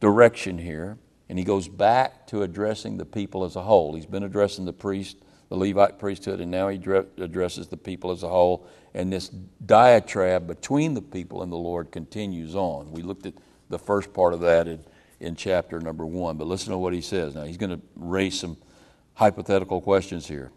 direction 0.00 0.58
here, 0.58 0.98
and 1.28 1.38
he 1.38 1.44
goes 1.44 1.68
back 1.68 2.26
to 2.28 2.42
addressing 2.42 2.96
the 2.96 3.04
people 3.04 3.44
as 3.44 3.54
a 3.54 3.62
whole. 3.62 3.94
He's 3.94 4.04
been 4.04 4.24
addressing 4.24 4.64
the 4.64 4.72
priest, 4.72 5.16
the 5.48 5.56
Levite 5.56 6.00
priesthood, 6.00 6.40
and 6.40 6.50
now 6.50 6.66
he 6.66 6.76
addresses 6.76 7.68
the 7.68 7.76
people 7.76 8.10
as 8.10 8.24
a 8.24 8.28
whole. 8.28 8.66
And 8.94 9.12
this 9.12 9.28
diatribe 9.28 10.48
between 10.48 10.94
the 10.94 11.02
people 11.02 11.42
and 11.42 11.52
the 11.52 11.56
Lord 11.56 11.92
continues 11.92 12.56
on. 12.56 12.90
We 12.90 13.02
looked 13.02 13.26
at 13.26 13.34
the 13.68 13.78
first 13.78 14.12
part 14.12 14.34
of 14.34 14.40
that 14.40 14.66
in, 14.66 14.80
in 15.20 15.34
chapter 15.34 15.80
number 15.80 16.04
one, 16.04 16.36
but 16.36 16.46
listen 16.46 16.72
to 16.72 16.78
what 16.78 16.92
he 16.92 17.00
says. 17.00 17.34
Now, 17.34 17.44
he's 17.44 17.56
going 17.56 17.70
to 17.70 17.80
raise 17.96 18.38
some 18.38 18.56
hypothetical 19.14 19.80
questions 19.80 20.26
here. 20.26 20.50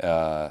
Uh, 0.00 0.50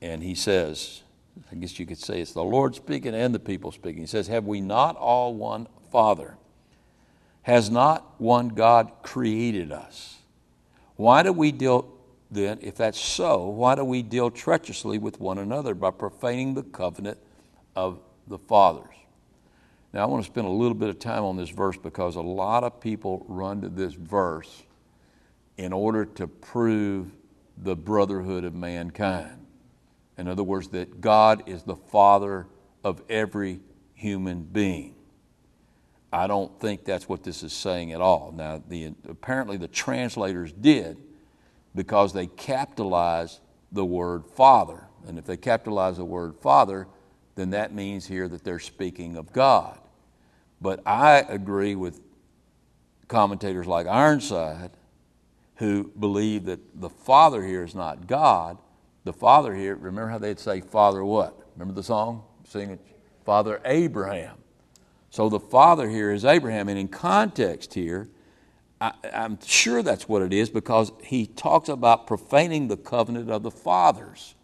and 0.00 0.22
he 0.22 0.34
says, 0.34 1.02
I 1.50 1.56
guess 1.56 1.78
you 1.78 1.86
could 1.86 1.98
say 1.98 2.20
it's 2.20 2.32
the 2.32 2.44
Lord 2.44 2.74
speaking 2.74 3.14
and 3.14 3.34
the 3.34 3.38
people 3.38 3.72
speaking. 3.72 4.02
He 4.02 4.06
says, 4.06 4.28
Have 4.28 4.44
we 4.44 4.60
not 4.60 4.96
all 4.96 5.34
one 5.34 5.66
Father? 5.90 6.36
Has 7.42 7.70
not 7.70 8.20
one 8.20 8.48
God 8.48 8.92
created 9.02 9.72
us? 9.72 10.18
Why 10.96 11.22
do 11.22 11.32
we 11.32 11.52
deal 11.52 11.94
then, 12.30 12.58
if 12.60 12.76
that's 12.76 13.00
so, 13.00 13.46
why 13.46 13.74
do 13.74 13.84
we 13.84 14.02
deal 14.02 14.30
treacherously 14.30 14.98
with 14.98 15.18
one 15.18 15.38
another 15.38 15.74
by 15.74 15.90
profaning 15.90 16.54
the 16.54 16.62
covenant 16.62 17.18
of 17.74 18.00
the 18.26 18.38
fathers? 18.38 18.94
Now, 19.92 20.02
I 20.02 20.06
want 20.06 20.24
to 20.24 20.30
spend 20.30 20.46
a 20.46 20.50
little 20.50 20.74
bit 20.74 20.90
of 20.90 20.98
time 20.98 21.24
on 21.24 21.36
this 21.36 21.48
verse 21.48 21.76
because 21.76 22.16
a 22.16 22.20
lot 22.20 22.62
of 22.62 22.80
people 22.80 23.24
run 23.28 23.62
to 23.62 23.68
this 23.68 23.94
verse 23.94 24.62
in 25.56 25.72
order 25.72 26.04
to 26.04 26.26
prove 26.26 27.10
the 27.56 27.74
brotherhood 27.74 28.44
of 28.44 28.54
mankind. 28.54 29.46
In 30.18 30.28
other 30.28 30.42
words, 30.42 30.68
that 30.68 31.00
God 31.00 31.48
is 31.48 31.62
the 31.62 31.76
Father 31.76 32.46
of 32.84 33.02
every 33.08 33.60
human 33.94 34.42
being. 34.42 34.94
I 36.12 36.26
don't 36.26 36.58
think 36.60 36.84
that's 36.84 37.08
what 37.08 37.22
this 37.22 37.42
is 37.42 37.52
saying 37.52 37.92
at 37.92 38.00
all. 38.00 38.32
Now, 38.34 38.62
the, 38.66 38.94
apparently 39.08 39.56
the 39.56 39.68
translators 39.68 40.52
did 40.52 40.96
because 41.74 42.12
they 42.12 42.26
capitalized 42.26 43.40
the 43.72 43.84
word 43.84 44.24
Father. 44.26 44.84
And 45.06 45.18
if 45.18 45.24
they 45.24 45.36
capitalize 45.36 45.98
the 45.98 46.04
word 46.04 46.34
Father, 46.36 46.88
then 47.34 47.50
that 47.50 47.72
means 47.74 48.06
here 48.06 48.26
that 48.28 48.42
they're 48.42 48.58
speaking 48.58 49.16
of 49.16 49.32
God. 49.32 49.77
But 50.60 50.86
I 50.86 51.18
agree 51.18 51.74
with 51.74 52.00
commentators 53.06 53.66
like 53.66 53.86
Ironside 53.86 54.70
who 55.56 55.90
believe 55.98 56.44
that 56.44 56.80
the 56.80 56.88
Father 56.88 57.44
here 57.44 57.64
is 57.64 57.74
not 57.74 58.06
God. 58.06 58.58
The 59.04 59.12
Father 59.12 59.54
here, 59.54 59.74
remember 59.74 60.08
how 60.08 60.18
they'd 60.18 60.38
say, 60.38 60.60
Father 60.60 61.04
what? 61.04 61.36
Remember 61.56 61.74
the 61.74 61.82
song? 61.82 62.22
Sing 62.44 62.70
it. 62.70 62.80
Father 63.24 63.60
Abraham. 63.64 64.36
So 65.10 65.28
the 65.28 65.40
Father 65.40 65.88
here 65.88 66.12
is 66.12 66.24
Abraham. 66.24 66.68
And 66.68 66.78
in 66.78 66.88
context 66.88 67.74
here, 67.74 68.08
I, 68.80 68.92
am 69.04 69.38
sure 69.44 69.82
that's 69.82 70.08
what 70.08 70.22
it 70.22 70.32
is 70.32 70.50
because 70.50 70.92
he 71.02 71.26
talks 71.26 71.68
about 71.68 72.06
profaning 72.06 72.68
the 72.68 72.76
covenant 72.76 73.30
of 73.30 73.42
the 73.42 73.50
fathers. 73.50 74.34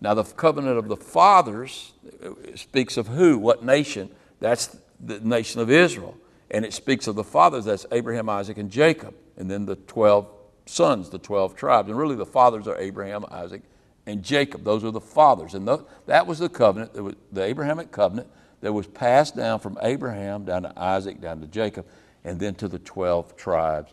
Now, 0.00 0.14
the 0.14 0.24
covenant 0.24 0.78
of 0.78 0.88
the 0.88 0.96
fathers 0.96 1.92
uh, 2.24 2.30
uh, 2.30 2.56
speaks 2.56 2.96
of 2.96 3.08
who? 3.08 3.36
What 3.38 3.64
nation? 3.64 4.10
That's 4.38 4.76
the 5.02 5.20
nation 5.20 5.60
of 5.60 5.70
Israel. 5.70 6.16
And 6.50 6.64
it 6.64 6.72
speaks 6.72 7.06
of 7.06 7.14
the 7.14 7.24
fathers, 7.24 7.64
that's 7.64 7.86
Abraham, 7.92 8.28
Isaac, 8.28 8.58
and 8.58 8.70
Jacob. 8.70 9.14
And 9.36 9.50
then 9.50 9.66
the 9.66 9.76
12 9.76 10.28
sons, 10.66 11.10
the 11.10 11.18
12 11.18 11.54
tribes. 11.54 11.88
And 11.88 11.98
really, 11.98 12.16
the 12.16 12.26
fathers 12.26 12.66
are 12.66 12.76
Abraham, 12.78 13.24
Isaac, 13.30 13.62
and 14.06 14.22
Jacob. 14.22 14.64
Those 14.64 14.84
are 14.84 14.90
the 14.90 15.00
fathers. 15.00 15.54
And 15.54 15.68
that 16.06 16.26
was 16.26 16.38
the 16.38 16.48
covenant, 16.48 16.94
was 17.00 17.14
the 17.30 17.42
Abrahamic 17.42 17.92
covenant 17.92 18.28
that 18.60 18.72
was 18.72 18.86
passed 18.86 19.36
down 19.36 19.60
from 19.60 19.78
Abraham 19.80 20.44
down 20.44 20.62
to 20.62 20.72
Isaac, 20.76 21.20
down 21.20 21.40
to 21.40 21.46
Jacob, 21.46 21.86
and 22.24 22.38
then 22.38 22.54
to 22.56 22.68
the 22.68 22.78
12 22.78 23.36
tribes 23.36 23.92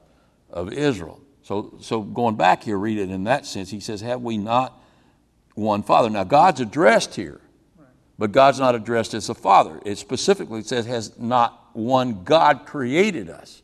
of 0.49 0.73
Israel. 0.73 1.21
So, 1.43 1.75
so 1.79 2.01
going 2.01 2.35
back 2.35 2.63
here, 2.63 2.77
read 2.77 2.97
it 2.97 3.09
in 3.09 3.23
that 3.25 3.45
sense. 3.45 3.69
He 3.69 3.79
says, 3.79 4.01
Have 4.01 4.21
we 4.21 4.37
not 4.37 4.81
one 5.55 5.83
Father? 5.83 6.09
Now, 6.09 6.25
God's 6.25 6.59
addressed 6.59 7.15
here, 7.15 7.39
but 8.17 8.31
God's 8.31 8.59
not 8.59 8.75
addressed 8.75 9.13
as 9.13 9.29
a 9.29 9.35
Father. 9.35 9.79
It 9.85 9.97
specifically 9.97 10.63
says, 10.63 10.85
Has 10.85 11.17
not 11.19 11.69
one 11.73 12.23
God 12.23 12.65
created 12.65 13.29
us? 13.29 13.61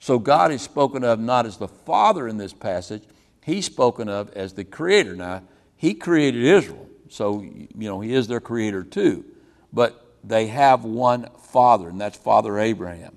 So 0.00 0.18
God 0.18 0.50
is 0.50 0.62
spoken 0.62 1.04
of 1.04 1.20
not 1.20 1.46
as 1.46 1.58
the 1.58 1.68
Father 1.68 2.26
in 2.26 2.36
this 2.36 2.52
passage, 2.52 3.04
He's 3.44 3.66
spoken 3.66 4.08
of 4.08 4.30
as 4.32 4.52
the 4.52 4.64
Creator. 4.64 5.16
Now, 5.16 5.42
He 5.76 5.94
created 5.94 6.44
Israel, 6.44 6.88
so, 7.08 7.42
you 7.42 7.68
know, 7.88 8.00
He 8.00 8.14
is 8.14 8.26
their 8.26 8.40
Creator 8.40 8.84
too. 8.84 9.24
But 9.72 10.04
they 10.24 10.48
have 10.48 10.84
one 10.84 11.28
Father, 11.40 11.88
and 11.88 12.00
that's 12.00 12.18
Father 12.18 12.58
Abraham. 12.58 13.16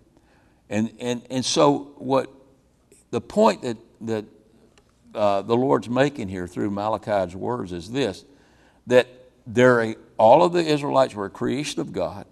And, 0.70 0.92
and, 1.00 1.22
and 1.30 1.46
so, 1.46 1.94
what 1.98 2.32
the 3.12 3.22
point 3.22 3.62
that, 3.62 3.78
that 4.02 4.26
uh, 5.14 5.42
the 5.44 5.56
Lord's 5.56 5.90
making 5.90 6.28
here 6.28 6.48
through 6.48 6.72
Malachi's 6.72 7.36
words 7.36 7.72
is 7.72 7.92
this 7.92 8.26
that 8.88 9.08
a, 9.56 9.96
all 10.18 10.44
of 10.44 10.54
the 10.54 10.64
Israelites 10.64 11.14
were 11.14 11.26
a 11.26 11.30
creation 11.30 11.82
of 11.82 11.92
God, 11.94 12.26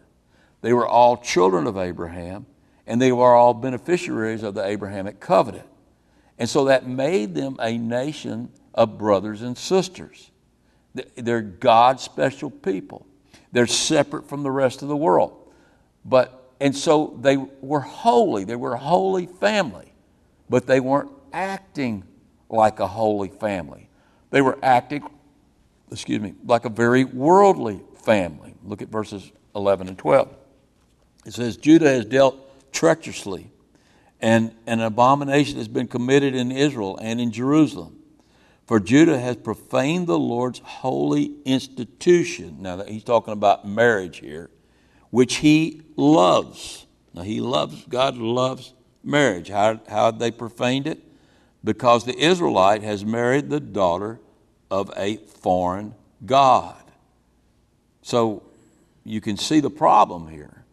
they 0.61 0.73
were 0.73 0.87
all 0.87 1.17
children 1.17 1.67
of 1.67 1.77
Abraham, 1.77 2.45
and 2.87 3.01
they 3.01 3.11
were 3.11 3.33
all 3.33 3.53
beneficiaries 3.53 4.43
of 4.43 4.53
the 4.53 4.65
Abrahamic 4.65 5.19
covenant. 5.19 5.67
And 6.37 6.49
so 6.49 6.65
that 6.65 6.87
made 6.87 7.35
them 7.35 7.57
a 7.61 7.77
nation 7.77 8.49
of 8.73 8.97
brothers 8.97 9.41
and 9.41 9.57
sisters. 9.57 10.31
They're 11.15 11.41
God's 11.41 12.03
special 12.03 12.49
people. 12.49 13.05
They're 13.51 13.67
separate 13.67 14.27
from 14.27 14.43
the 14.43 14.51
rest 14.51 14.81
of 14.81 14.87
the 14.87 14.97
world. 14.97 15.51
But 16.05 16.43
and 16.59 16.75
so 16.75 17.17
they 17.19 17.35
were 17.35 17.81
holy. 17.81 18.45
They 18.45 18.55
were 18.55 18.73
a 18.73 18.79
holy 18.79 19.25
family, 19.25 19.91
but 20.49 20.65
they 20.65 20.79
weren't 20.79 21.11
acting 21.33 22.05
like 22.49 22.79
a 22.79 22.87
holy 22.87 23.27
family. 23.27 23.89
They 24.29 24.41
were 24.41 24.57
acting, 24.63 25.03
excuse 25.93 26.19
me, 26.19 26.33
like 26.45 26.65
a 26.65 26.69
very 26.69 27.05
worldly 27.05 27.81
family. 28.03 28.55
Look 28.63 28.81
at 28.81 28.89
verses 28.89 29.31
11 29.55 29.87
and 29.87 29.97
12. 29.97 30.35
It 31.25 31.33
says, 31.33 31.55
Judah 31.55 31.89
has 31.89 32.05
dealt 32.05 32.35
treacherously, 32.73 33.51
and 34.19 34.53
an 34.67 34.81
abomination 34.81 35.57
has 35.57 35.69
been 35.69 35.87
committed 35.87 36.35
in 36.35 36.51
Israel 36.51 36.97
and 37.01 37.21
in 37.21 37.31
Jerusalem. 37.31 37.99
For 38.65 38.79
Judah 38.79 39.19
has 39.19 39.37
profaned 39.37 40.07
the 40.07 40.19
Lord's 40.19 40.59
holy 40.59 41.35
institution. 41.45 42.57
Now, 42.61 42.83
he's 42.83 43.03
talking 43.03 43.33
about 43.33 43.67
marriage 43.67 44.17
here 44.17 44.49
which 45.13 45.35
he 45.35 45.79
loves. 45.95 46.87
Now, 47.13 47.21
he 47.21 47.39
loves, 47.39 47.85
God 47.85 48.17
loves 48.17 48.73
marriage. 49.03 49.47
How, 49.47 49.79
how 49.87 50.09
they 50.09 50.31
profaned 50.31 50.87
it? 50.87 51.03
Because 51.63 52.03
the 52.03 52.17
Israelite 52.17 52.81
has 52.81 53.05
married 53.05 53.51
the 53.51 53.59
daughter 53.59 54.19
of 54.73 54.91
a 54.97 55.17
foreign 55.17 55.93
God. 56.25 56.81
So 58.01 58.41
you 59.03 59.21
can 59.21 59.37
see 59.37 59.59
the 59.59 59.69
problem 59.69 60.27
here. 60.27 60.65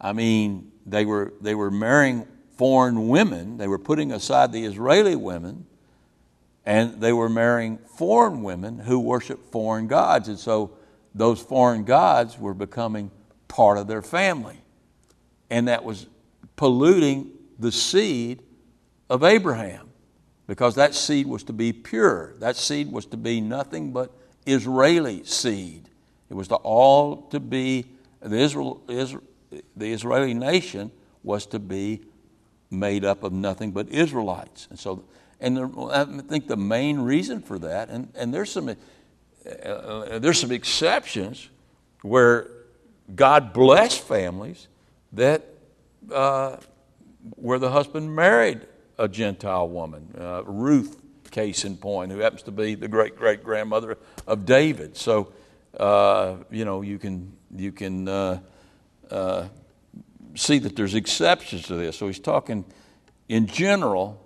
I 0.00 0.12
mean, 0.12 0.70
they 0.86 1.04
were, 1.04 1.32
they 1.40 1.56
were 1.56 1.72
marrying 1.72 2.28
foreign 2.56 3.08
women, 3.08 3.56
they 3.58 3.66
were 3.66 3.80
putting 3.80 4.12
aside 4.12 4.52
the 4.52 4.64
Israeli 4.64 5.16
women, 5.16 5.66
and 6.64 7.00
they 7.00 7.12
were 7.12 7.28
marrying 7.28 7.78
foreign 7.78 8.44
women 8.44 8.78
who 8.78 9.00
worship 9.00 9.50
foreign 9.50 9.88
gods. 9.88 10.28
And 10.28 10.38
so 10.38 10.70
those 11.12 11.40
foreign 11.42 11.82
gods 11.82 12.38
were 12.38 12.54
becoming 12.54 13.10
part 13.48 13.78
of 13.78 13.88
their 13.88 14.02
family. 14.02 14.60
And 15.50 15.66
that 15.66 15.82
was 15.82 16.06
polluting 16.54 17.32
the 17.58 17.72
seed 17.72 18.44
of 19.10 19.24
Abraham 19.24 19.90
because 20.46 20.74
that 20.74 20.94
seed 20.94 21.26
was 21.26 21.42
to 21.44 21.52
be 21.52 21.72
pure. 21.72 22.34
That 22.38 22.56
seed 22.56 22.90
was 22.92 23.06
to 23.06 23.16
be 23.16 23.40
nothing 23.40 23.92
but 23.92 24.12
Israeli 24.46 25.24
seed. 25.24 25.88
It 26.28 26.34
was 26.34 26.48
to 26.48 26.56
all 26.56 27.22
to 27.28 27.40
be, 27.40 27.86
the, 28.20 28.36
Israel, 28.36 28.82
Israel, 28.88 29.22
the 29.76 29.92
Israeli 29.92 30.34
nation 30.34 30.90
was 31.22 31.46
to 31.46 31.58
be 31.58 32.02
made 32.70 33.04
up 33.04 33.22
of 33.22 33.32
nothing 33.32 33.70
but 33.70 33.88
Israelites. 33.88 34.66
And 34.70 34.78
so, 34.78 35.04
and 35.40 35.56
there, 35.56 35.70
I 35.90 36.04
think 36.04 36.48
the 36.48 36.56
main 36.56 37.00
reason 37.00 37.40
for 37.40 37.58
that, 37.60 37.88
and, 37.88 38.12
and 38.14 38.32
there's 38.32 38.50
some, 38.50 38.68
uh, 38.68 40.18
there's 40.18 40.40
some 40.40 40.52
exceptions 40.52 41.48
where 42.02 42.50
God 43.14 43.52
blessed 43.52 44.00
families 44.00 44.68
that 45.12 45.44
uh, 46.12 46.56
where 47.36 47.58
the 47.58 47.70
husband 47.70 48.14
married 48.14 48.66
a 48.98 49.08
Gentile 49.08 49.68
woman, 49.68 50.14
uh, 50.18 50.42
Ruth, 50.44 51.00
case 51.30 51.64
in 51.64 51.76
point, 51.76 52.12
who 52.12 52.18
happens 52.18 52.42
to 52.42 52.52
be 52.52 52.74
the 52.74 52.88
great 52.88 53.16
great 53.16 53.42
grandmother 53.42 53.98
of 54.26 54.46
David. 54.46 54.96
So, 54.96 55.32
uh, 55.78 56.36
you 56.50 56.64
know, 56.64 56.82
you 56.82 56.98
can 56.98 57.32
you 57.54 57.72
can 57.72 58.08
uh, 58.08 58.40
uh, 59.10 59.48
see 60.34 60.58
that 60.58 60.76
there's 60.76 60.94
exceptions 60.94 61.62
to 61.64 61.74
this. 61.74 61.96
So 61.96 62.06
he's 62.06 62.20
talking 62.20 62.64
in 63.28 63.46
general. 63.46 64.20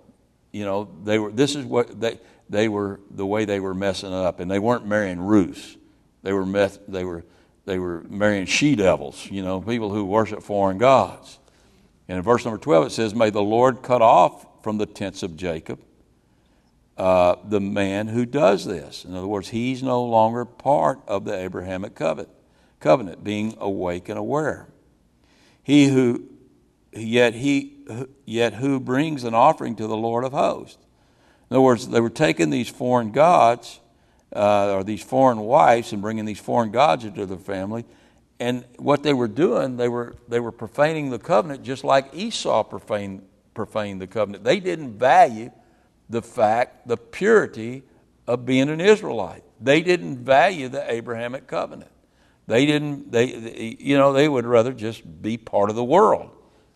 You 0.51 0.65
know, 0.65 0.89
they 1.03 1.19
were. 1.19 1.31
This 1.31 1.55
is 1.55 1.65
what 1.65 1.99
they 1.99 2.19
they 2.49 2.67
were 2.67 2.99
the 3.11 3.25
way 3.25 3.45
they 3.45 3.59
were 3.59 3.73
messing 3.73 4.13
up, 4.13 4.39
and 4.39 4.49
they 4.49 4.59
weren't 4.59 4.85
marrying 4.85 5.19
Ruth. 5.19 5.77
They 6.21 6.33
were 6.33 6.45
meth, 6.45 6.79
They 6.87 7.05
were 7.05 7.23
they 7.65 7.77
were 7.77 8.03
marrying 8.09 8.47
she 8.47 8.75
devils, 8.75 9.27
you 9.29 9.43
know, 9.43 9.61
people 9.61 9.91
who 9.91 10.05
worship 10.05 10.41
foreign 10.41 10.79
gods. 10.79 11.37
And 12.07 12.17
in 12.17 12.23
verse 12.23 12.43
number 12.43 12.57
12, 12.57 12.87
it 12.87 12.89
says, 12.89 13.13
May 13.13 13.29
the 13.29 13.43
Lord 13.43 13.83
cut 13.83 14.01
off 14.01 14.47
from 14.63 14.77
the 14.77 14.85
tents 14.85 15.23
of 15.23 15.35
Jacob 15.35 15.79
uh, 16.99 17.37
the 17.45 17.61
man 17.61 18.09
who 18.09 18.25
does 18.25 18.65
this. 18.65 19.05
In 19.05 19.15
other 19.15 19.25
words, 19.25 19.47
he's 19.47 19.81
no 19.81 20.03
longer 20.03 20.43
part 20.43 20.99
of 21.07 21.23
the 21.23 21.33
Abrahamic 21.33 21.95
covenant, 21.95 22.29
covenant 22.81 23.23
being 23.23 23.55
awake 23.57 24.09
and 24.09 24.19
aware. 24.19 24.67
He 25.63 25.87
who, 25.87 26.25
yet 26.91 27.35
he, 27.35 27.77
yet 28.25 28.55
who 28.55 28.81
brings 28.81 29.23
an 29.23 29.33
offering 29.33 29.77
to 29.77 29.87
the 29.87 29.95
Lord 29.95 30.25
of 30.25 30.33
hosts. 30.33 30.77
In 31.49 31.55
other 31.55 31.61
words, 31.61 31.87
they 31.87 32.01
were 32.01 32.09
taking 32.09 32.49
these 32.49 32.67
foreign 32.67 33.11
gods 33.13 33.79
uh, 34.35 34.73
or 34.73 34.83
these 34.83 35.01
foreign 35.01 35.39
wives 35.39 35.93
and 35.93 36.01
bringing 36.01 36.25
these 36.25 36.39
foreign 36.39 36.69
gods 36.69 37.05
into 37.05 37.25
their 37.25 37.37
family. 37.37 37.85
And 38.41 38.65
what 38.77 39.03
they 39.03 39.13
were 39.13 39.29
doing, 39.29 39.77
they 39.77 39.87
were, 39.87 40.17
they 40.27 40.41
were 40.41 40.51
profaning 40.51 41.11
the 41.11 41.19
covenant 41.19 41.63
just 41.63 41.85
like 41.85 42.13
Esau 42.13 42.65
profaned, 42.65 43.25
profaned 43.59 44.01
the 44.01 44.07
covenant. 44.07 44.45
They 44.45 44.61
didn't 44.61 44.97
value 44.97 45.51
the 46.09 46.21
fact, 46.21 46.87
the 46.87 46.95
purity 46.95 47.83
of 48.25 48.45
being 48.45 48.69
an 48.69 48.79
Israelite. 48.79 49.43
They 49.59 49.81
didn't 49.81 50.19
value 50.19 50.69
the 50.69 50.89
Abrahamic 50.89 51.45
covenant. 51.45 51.91
They 52.47 52.65
didn't, 52.65 53.11
they, 53.11 53.75
you 53.77 53.97
know, 53.97 54.13
they 54.13 54.29
would 54.29 54.45
rather 54.45 54.71
just 54.71 55.21
be 55.21 55.35
part 55.35 55.69
of 55.69 55.75
the 55.75 55.83
world. 55.83 56.31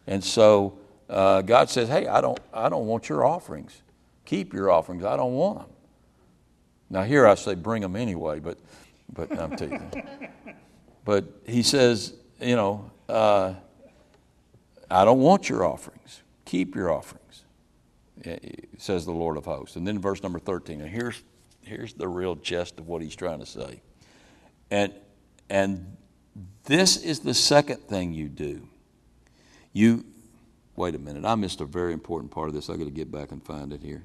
And 0.08 0.22
so 0.22 0.78
uh, 1.10 1.42
God 1.44 1.70
says, 1.70 1.88
hey, 1.88 2.06
I 2.06 2.20
don't, 2.20 2.38
I 2.54 2.68
don't 2.68 2.86
want 2.86 3.08
your 3.08 3.24
offerings. 3.26 3.82
Keep 4.26 4.54
your 4.54 4.70
offerings. 4.70 5.06
I 5.06 5.16
don't 5.16 5.36
want 5.36 5.60
them. 5.60 5.70
Now, 6.90 7.04
here 7.04 7.26
I 7.26 7.36
say 7.36 7.56
bring 7.56 7.82
them 7.82 7.96
anyway, 7.96 8.42
but, 8.42 8.58
but 9.14 9.40
I'm 9.40 9.56
teasing. 9.56 10.04
but 11.06 11.24
he 11.48 11.64
says, 11.64 12.14
you 12.42 12.58
know, 12.58 12.92
uh, 13.08 13.54
I 14.92 15.06
don't 15.06 15.22
want 15.22 15.48
your 15.48 15.64
offerings. 15.64 15.93
Keep 16.54 16.76
your 16.76 16.94
offerings, 16.94 17.46
eh, 18.26 18.38
eh, 18.44 18.50
says 18.78 19.06
the 19.06 19.12
Lord 19.12 19.38
of 19.38 19.46
hosts. 19.46 19.76
And 19.76 19.88
then 19.88 19.98
verse 19.98 20.22
number 20.22 20.38
13. 20.38 20.82
And 20.82 20.88
here's, 20.92 21.24
here's 21.64 21.94
the 21.94 22.08
real 22.08 22.36
gist 22.36 22.78
of 22.78 22.88
what 22.88 23.02
he's 23.02 23.16
trying 23.16 23.40
to 23.40 23.46
say. 23.48 23.82
And, 24.70 24.94
and 25.50 25.98
this 26.66 26.98
is 26.98 27.22
the 27.22 27.34
second 27.34 27.78
thing 27.88 28.14
you 28.14 28.30
do. 28.30 28.68
You, 29.72 30.06
wait 30.76 30.94
a 30.94 31.00
minute, 31.00 31.26
I 31.26 31.34
missed 31.34 31.60
a 31.60 31.66
very 31.66 31.92
important 31.92 32.30
part 32.30 32.50
of 32.50 32.54
this. 32.54 32.70
i 32.70 32.78
got 32.78 32.84
to 32.84 32.92
get 32.92 33.12
back 33.12 33.32
and 33.32 33.44
find 33.44 33.74
it 33.74 33.82
here. 33.82 34.04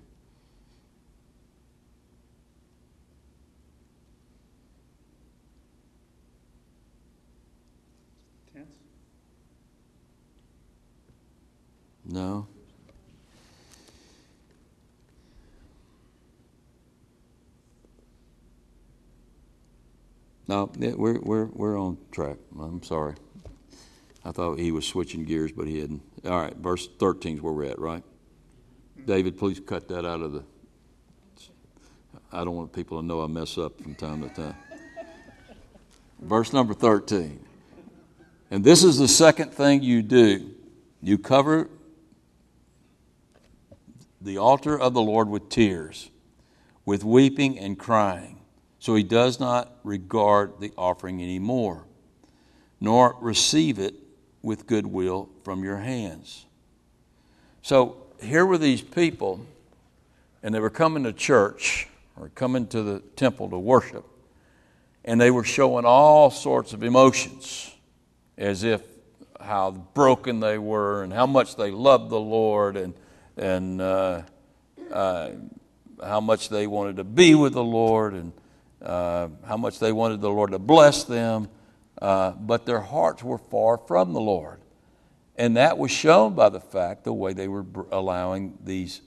No. 12.08 12.46
No, 20.48 20.70
we're, 20.74 21.20
we're, 21.20 21.44
we're 21.44 21.78
on 21.78 21.98
track. 22.10 22.38
I'm 22.58 22.82
sorry. 22.82 23.14
I 24.24 24.32
thought 24.32 24.58
he 24.58 24.72
was 24.72 24.86
switching 24.86 25.24
gears, 25.24 25.52
but 25.52 25.66
he 25.66 25.80
hadn't. 25.80 26.02
All 26.24 26.40
right, 26.40 26.56
verse 26.56 26.88
13 26.98 27.36
is 27.36 27.42
where 27.42 27.52
we're 27.52 27.66
at, 27.66 27.78
right? 27.78 28.02
David, 29.04 29.36
please 29.38 29.60
cut 29.60 29.88
that 29.88 30.06
out 30.06 30.22
of 30.22 30.32
the. 30.32 30.44
I 32.32 32.44
don't 32.44 32.56
want 32.56 32.72
people 32.72 33.00
to 33.00 33.06
know 33.06 33.22
I 33.22 33.26
mess 33.26 33.58
up 33.58 33.80
from 33.80 33.94
time 33.94 34.22
to 34.22 34.34
time. 34.34 34.54
Verse 36.20 36.52
number 36.52 36.74
13. 36.74 37.44
And 38.50 38.64
this 38.64 38.82
is 38.82 38.98
the 38.98 39.08
second 39.08 39.52
thing 39.52 39.82
you 39.82 40.02
do 40.02 40.54
you 41.00 41.16
cover 41.16 41.68
the 44.20 44.38
altar 44.38 44.78
of 44.78 44.94
the 44.94 45.02
Lord 45.02 45.28
with 45.28 45.48
tears, 45.48 46.10
with 46.84 47.04
weeping 47.04 47.58
and 47.58 47.78
crying. 47.78 48.40
So 48.78 48.94
he 48.94 49.02
does 49.02 49.40
not 49.40 49.76
regard 49.82 50.60
the 50.60 50.72
offering 50.76 51.22
anymore, 51.22 51.84
nor 52.80 53.16
receive 53.20 53.78
it 53.78 53.94
with 54.42 54.66
goodwill 54.66 55.28
from 55.42 55.64
your 55.64 55.78
hands. 55.78 56.46
So 57.62 57.96
here 58.22 58.46
were 58.46 58.58
these 58.58 58.82
people, 58.82 59.44
and 60.42 60.54
they 60.54 60.60
were 60.60 60.70
coming 60.70 61.04
to 61.04 61.12
church 61.12 61.88
or 62.16 62.30
coming 62.30 62.66
to 62.68 62.82
the 62.82 63.00
temple 63.16 63.50
to 63.50 63.58
worship, 63.58 64.04
and 65.04 65.20
they 65.20 65.30
were 65.30 65.44
showing 65.44 65.84
all 65.84 66.30
sorts 66.30 66.72
of 66.72 66.82
emotions 66.82 67.74
as 68.36 68.62
if 68.62 68.82
how 69.40 69.70
broken 69.70 70.40
they 70.40 70.58
were 70.58 71.02
and 71.02 71.12
how 71.12 71.26
much 71.26 71.56
they 71.56 71.70
loved 71.70 72.10
the 72.10 72.20
Lord 72.20 72.76
and 72.76 72.94
and 73.38 73.80
uh, 73.80 74.22
uh, 74.92 75.30
how 76.04 76.20
much 76.20 76.48
they 76.48 76.66
wanted 76.66 76.96
to 76.96 77.04
be 77.04 77.34
with 77.34 77.52
the 77.52 77.64
Lord 77.64 78.14
and 78.14 78.32
uh, 78.82 79.28
how 79.46 79.56
much 79.56 79.78
they 79.78 79.92
wanted 79.92 80.20
the 80.20 80.30
Lord 80.30 80.52
to 80.52 80.58
bless 80.58 81.04
them, 81.04 81.48
uh, 82.00 82.32
but 82.32 82.66
their 82.66 82.80
hearts 82.80 83.22
were 83.22 83.38
far 83.38 83.78
from 83.78 84.12
the 84.12 84.20
Lord. 84.20 84.60
And 85.36 85.56
that 85.56 85.78
was 85.78 85.90
shown 85.90 86.34
by 86.34 86.48
the 86.48 86.60
fact 86.60 87.04
the 87.04 87.12
way 87.12 87.32
they 87.32 87.48
were 87.48 87.64
allowing 87.92 88.58
these 88.64 89.02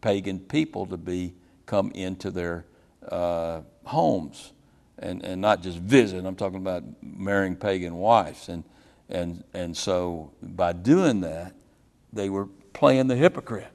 pagan 0.00 0.38
people 0.38 0.86
to 0.86 0.96
be 0.96 1.34
come 1.66 1.90
into 1.92 2.30
their 2.30 2.66
uh, 3.08 3.60
homes 3.84 4.52
and, 4.98 5.22
and 5.24 5.40
not 5.40 5.62
just 5.62 5.78
visit. 5.78 6.24
I'm 6.24 6.36
talking 6.36 6.58
about 6.58 6.84
marrying 7.02 7.56
pagan 7.56 7.96
wives. 7.96 8.48
And, 8.48 8.64
and, 9.08 9.44
and 9.52 9.76
so 9.76 10.32
by 10.42 10.72
doing 10.72 11.20
that, 11.22 11.54
they 12.12 12.30
were 12.30 12.48
playing 12.74 13.06
the 13.06 13.16
hypocrite. 13.16 13.70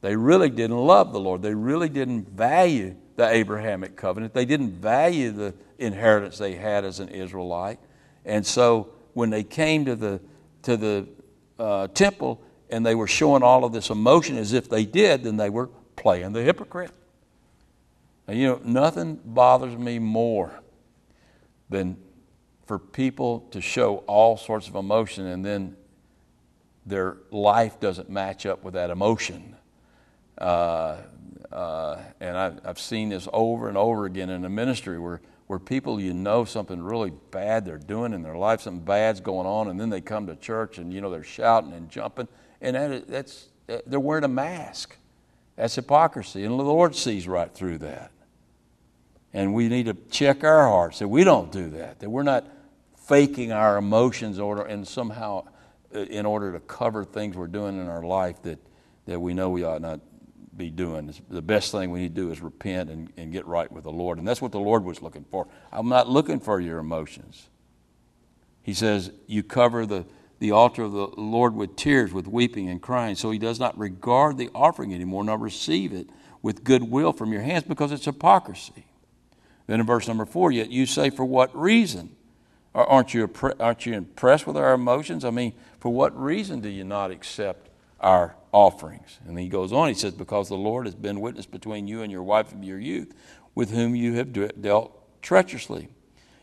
They 0.00 0.16
really 0.16 0.48
didn't 0.48 0.78
love 0.78 1.12
the 1.12 1.20
Lord. 1.20 1.42
They 1.42 1.54
really 1.54 1.90
didn't 1.90 2.30
value 2.30 2.96
the 3.16 3.28
Abrahamic 3.28 3.96
covenant. 3.96 4.32
They 4.32 4.46
didn't 4.46 4.70
value 4.80 5.30
the 5.30 5.54
inheritance 5.78 6.38
they 6.38 6.54
had 6.54 6.86
as 6.86 7.00
an 7.00 7.08
Israelite. 7.10 7.78
And 8.24 8.46
so 8.46 8.92
when 9.12 9.28
they 9.28 9.42
came 9.42 9.84
to 9.84 9.96
the, 9.96 10.20
to 10.62 10.76
the 10.78 11.08
uh, 11.58 11.88
temple 11.88 12.40
and 12.70 12.86
they 12.86 12.94
were 12.94 13.06
showing 13.06 13.42
all 13.42 13.64
of 13.64 13.72
this 13.72 13.90
emotion 13.90 14.38
as 14.38 14.54
if 14.54 14.70
they 14.70 14.86
did, 14.86 15.24
then 15.24 15.36
they 15.36 15.50
were 15.50 15.68
playing 15.96 16.32
the 16.32 16.42
hypocrite. 16.42 16.92
And 18.26 18.38
you 18.38 18.46
know, 18.46 18.60
nothing 18.64 19.20
bothers 19.22 19.76
me 19.76 19.98
more 19.98 20.52
than 21.68 21.96
for 22.64 22.78
people 22.78 23.40
to 23.50 23.60
show 23.60 23.98
all 24.06 24.36
sorts 24.36 24.68
of 24.68 24.76
emotion 24.76 25.26
and 25.26 25.44
then 25.44 25.76
their 26.86 27.18
life 27.30 27.80
doesn't 27.80 28.10
match 28.10 28.46
up 28.46 28.64
with 28.64 28.74
that 28.74 28.90
emotion. 28.90 29.56
Uh, 30.38 30.96
uh, 31.52 31.98
and 32.20 32.36
I, 32.36 32.52
I've 32.64 32.78
seen 32.78 33.08
this 33.10 33.28
over 33.32 33.68
and 33.68 33.76
over 33.76 34.06
again 34.06 34.30
in 34.30 34.42
the 34.42 34.48
ministry 34.48 34.98
where, 34.98 35.20
where 35.46 35.58
people 35.58 36.00
you 36.00 36.14
know 36.14 36.44
something 36.44 36.80
really 36.80 37.12
bad 37.30 37.64
they're 37.64 37.78
doing 37.78 38.12
in 38.12 38.22
their 38.22 38.36
life, 38.36 38.62
something 38.62 38.84
bad's 38.84 39.20
going 39.20 39.46
on, 39.46 39.68
and 39.68 39.80
then 39.80 39.90
they 39.90 40.00
come 40.00 40.26
to 40.28 40.36
church 40.36 40.78
and 40.78 40.92
you 40.92 41.00
know 41.00 41.10
they're 41.10 41.24
shouting 41.24 41.72
and 41.72 41.90
jumping, 41.90 42.28
and 42.60 42.76
that, 42.76 43.08
that's 43.08 43.48
they're 43.86 44.00
wearing 44.00 44.24
a 44.24 44.28
mask. 44.28 44.96
That's 45.56 45.74
hypocrisy, 45.74 46.44
and 46.44 46.58
the 46.58 46.64
Lord 46.64 46.94
sees 46.94 47.28
right 47.28 47.52
through 47.52 47.78
that. 47.78 48.12
And 49.32 49.54
we 49.54 49.68
need 49.68 49.86
to 49.86 49.94
check 50.10 50.42
our 50.42 50.66
hearts 50.66 51.00
that 51.00 51.08
we 51.08 51.22
don't 51.22 51.52
do 51.52 51.70
that, 51.70 52.00
that 52.00 52.10
we're 52.10 52.22
not 52.22 52.46
faking 53.06 53.52
our 53.52 53.76
emotions 53.76 54.38
order 54.38 54.62
and 54.62 54.86
somehow 54.86 55.44
uh, 55.46 55.49
in 55.92 56.26
order 56.26 56.52
to 56.52 56.60
cover 56.60 57.04
things 57.04 57.36
we're 57.36 57.46
doing 57.46 57.80
in 57.80 57.88
our 57.88 58.02
life 58.02 58.42
that, 58.42 58.58
that 59.06 59.20
we 59.20 59.34
know 59.34 59.50
we 59.50 59.64
ought 59.64 59.80
not 59.80 60.00
be 60.56 60.70
doing. 60.70 61.12
The 61.28 61.42
best 61.42 61.72
thing 61.72 61.90
we 61.90 62.00
need 62.00 62.14
to 62.14 62.22
do 62.22 62.30
is 62.30 62.40
repent 62.40 62.90
and, 62.90 63.12
and 63.16 63.32
get 63.32 63.46
right 63.46 63.70
with 63.70 63.84
the 63.84 63.92
Lord. 63.92 64.18
And 64.18 64.26
that's 64.26 64.42
what 64.42 64.52
the 64.52 64.60
Lord 64.60 64.84
was 64.84 65.02
looking 65.02 65.24
for. 65.30 65.46
I'm 65.72 65.88
not 65.88 66.08
looking 66.08 66.40
for 66.40 66.60
your 66.60 66.78
emotions. 66.78 67.48
He 68.62 68.74
says, 68.74 69.10
You 69.26 69.42
cover 69.42 69.86
the, 69.86 70.04
the 70.38 70.50
altar 70.50 70.82
of 70.82 70.92
the 70.92 71.06
Lord 71.06 71.54
with 71.54 71.76
tears, 71.76 72.12
with 72.12 72.26
weeping 72.26 72.68
and 72.68 72.80
crying. 72.80 73.16
So 73.16 73.30
he 73.30 73.38
does 73.38 73.58
not 73.58 73.78
regard 73.78 74.36
the 74.36 74.50
offering 74.54 74.94
anymore, 74.94 75.24
nor 75.24 75.38
receive 75.38 75.92
it 75.92 76.08
with 76.42 76.64
goodwill 76.64 77.12
from 77.12 77.32
your 77.32 77.42
hands 77.42 77.64
because 77.64 77.92
it's 77.92 78.04
hypocrisy. 78.04 78.86
Then 79.66 79.80
in 79.80 79.86
verse 79.86 80.08
number 80.08 80.26
four, 80.26 80.50
yet 80.52 80.70
you 80.70 80.84
say, 80.84 81.10
For 81.10 81.24
what 81.24 81.56
reason? 81.56 82.16
Aren't 82.74 83.14
you, 83.14 83.28
aren't 83.58 83.86
you 83.86 83.94
impressed 83.94 84.46
with 84.46 84.56
our 84.56 84.74
emotions? 84.74 85.24
I 85.24 85.30
mean, 85.30 85.54
for 85.80 85.92
what 85.92 86.18
reason 86.18 86.60
do 86.60 86.68
you 86.68 86.84
not 86.84 87.10
accept 87.10 87.70
our 88.00 88.34
offerings. 88.52 89.18
And 89.26 89.38
he 89.38 89.48
goes 89.48 89.72
on, 89.72 89.88
he 89.88 89.94
says, 89.94 90.14
Because 90.14 90.48
the 90.48 90.56
Lord 90.56 90.86
has 90.86 90.94
been 90.94 91.20
witness 91.20 91.46
between 91.46 91.86
you 91.86 92.02
and 92.02 92.10
your 92.10 92.22
wife 92.22 92.52
of 92.52 92.64
your 92.64 92.78
youth, 92.78 93.14
with 93.54 93.70
whom 93.70 93.94
you 93.94 94.14
have 94.14 94.32
dealt 94.60 95.22
treacherously. 95.22 95.88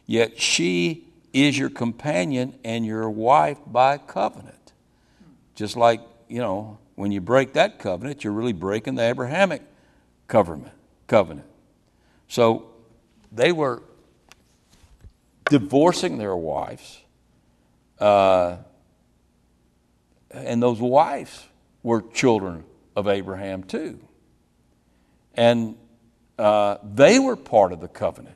Yet 0.06 0.40
she 0.40 1.08
is 1.34 1.58
your 1.58 1.70
companion 1.70 2.58
and 2.63 2.86
your 2.86 3.10
wife 3.10 3.58
by 3.66 3.98
covenant. 3.98 4.74
Just 5.56 5.76
like, 5.76 6.02
you 6.28 6.40
know, 6.40 6.78
when 6.96 7.12
you 7.12 7.22
break 7.22 7.54
that 7.54 7.80
covenant, 7.80 8.24
you're 8.24 8.34
really 8.34 8.54
breaking 8.54 8.96
the 8.96 9.04
Abrahamic 9.04 9.62
covenant. 10.28 10.74
covenant. 11.08 11.48
So 12.28 12.70
they 13.32 13.52
were 13.52 13.82
divorcing 15.50 16.18
their 16.18 16.36
wives. 16.36 17.02
Uh, 18.00 18.58
and 20.32 20.62
those 20.62 20.80
wives 20.80 21.46
were 21.84 22.02
children 22.02 22.64
of 22.96 23.08
Abraham 23.08 23.64
too. 23.64 24.00
And 25.34 25.78
uh, 26.38 26.78
they 26.84 27.20
were 27.20 27.36
part 27.36 27.72
of 27.72 27.80
the 27.80 27.88
covenant. 27.88 28.36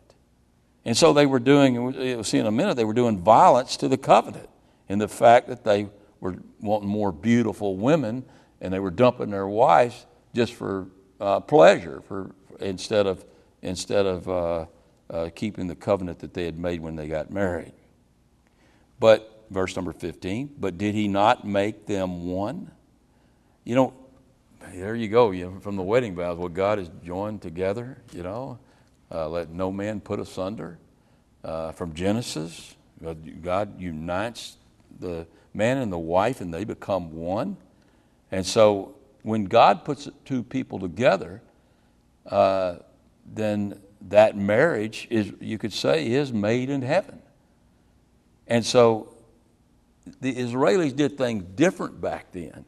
And 0.86 0.98
so 0.98 1.14
they 1.14 1.26
were 1.26 1.40
doing, 1.40 1.94
you'll 1.94 2.24
see 2.24 2.40
in 2.40 2.48
a 2.48 2.52
minute, 2.52 2.76
they 2.76 2.86
were 2.86 2.94
doing 2.94 3.20
violence 3.20 3.78
to 3.78 3.88
the 3.88 3.98
covenant 3.98 4.50
in 4.90 5.00
the 5.00 5.08
fact 5.08 5.48
that 5.48 5.64
they 5.64 5.90
were 6.20 6.38
wanting 6.60 6.90
more 6.90 7.12
beautiful 7.12 7.76
women 7.76 8.24
and 8.62 8.74
they 8.74 8.80
were 8.80 8.92
dumping 8.92 9.30
their 9.30 9.48
wives 9.48 10.06
just 10.34 10.54
for 10.54 10.88
uh, 11.20 11.40
pleasure 11.40 12.02
for, 12.08 12.32
instead 12.60 13.06
of, 13.06 13.24
instead 13.62 14.06
of 14.06 14.68
uh, 15.12 15.30
keeping 15.36 15.68
the 15.68 15.76
covenant 15.76 16.20
that 16.20 16.34
they 16.34 16.46
had 16.46 16.58
made 16.58 16.82
when 16.82 16.96
they 16.96 17.08
got 17.08 17.30
married. 17.30 17.74
But 19.00 19.46
verse 19.50 19.76
number 19.76 19.94
15. 19.94 20.56
But 20.58 20.78
did 20.78 20.96
he 20.96 21.08
not 21.08 21.46
make 21.46 21.86
them 21.86 22.26
one? 22.26 22.72
You 23.64 23.76
know, 23.76 23.94
there 24.74 24.96
you 24.96 25.10
go. 25.10 25.32
You 25.32 25.52
know, 25.52 25.60
from 25.60 25.76
the 25.76 25.84
wedding 25.84 26.16
vows, 26.16 26.38
what 26.38 26.54
God 26.54 26.78
has 26.78 26.90
joined 27.04 27.42
together, 27.42 27.98
you 28.14 28.24
know, 28.24 28.58
uh, 29.12 29.28
let 29.28 29.50
no 29.50 29.72
man 29.72 30.00
put 30.00 30.20
asunder. 30.20 30.80
Uh, 31.44 31.72
from 31.72 31.94
Genesis, 31.94 32.76
God 33.42 33.80
unites 33.80 34.58
the 35.00 35.26
man 35.54 35.78
and 35.78 35.92
the 35.92 36.00
wife, 36.00 36.40
and 36.40 36.54
they 36.54 36.64
become 36.64 37.12
one. 37.12 37.58
And 38.32 38.46
so, 38.46 38.96
when 39.24 39.46
God 39.46 39.84
puts 39.84 40.08
two 40.24 40.44
people 40.44 40.80
together, 40.80 41.42
uh, 42.28 42.78
then 43.26 43.80
that 44.10 44.36
marriage 44.36 45.08
is, 45.10 45.32
you 45.40 45.58
could 45.58 45.74
say, 45.74 46.08
is 46.12 46.34
made 46.34 46.70
in 46.70 46.82
heaven. 46.82 47.22
And 48.48 48.66
so 48.66 49.14
the 50.20 50.34
Israelis 50.34 50.96
did 50.96 51.18
things 51.18 51.44
different 51.56 52.02
back 52.02 52.32
then. 52.32 52.66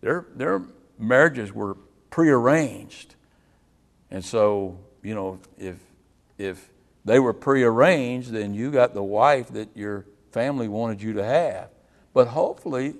Their, 0.00 0.26
their 0.34 0.62
marriages 0.98 1.52
were 1.52 1.76
prearranged. 2.10 3.14
And 4.10 4.24
so, 4.24 4.78
you 5.02 5.14
know, 5.14 5.40
if, 5.58 5.76
if 6.38 6.70
they 7.04 7.18
were 7.18 7.32
prearranged, 7.32 8.30
then 8.30 8.54
you 8.54 8.70
got 8.70 8.94
the 8.94 9.02
wife 9.02 9.48
that 9.48 9.76
your 9.76 10.06
family 10.30 10.68
wanted 10.68 11.02
you 11.02 11.14
to 11.14 11.24
have. 11.24 11.70
But 12.12 12.28
hopefully, 12.28 12.94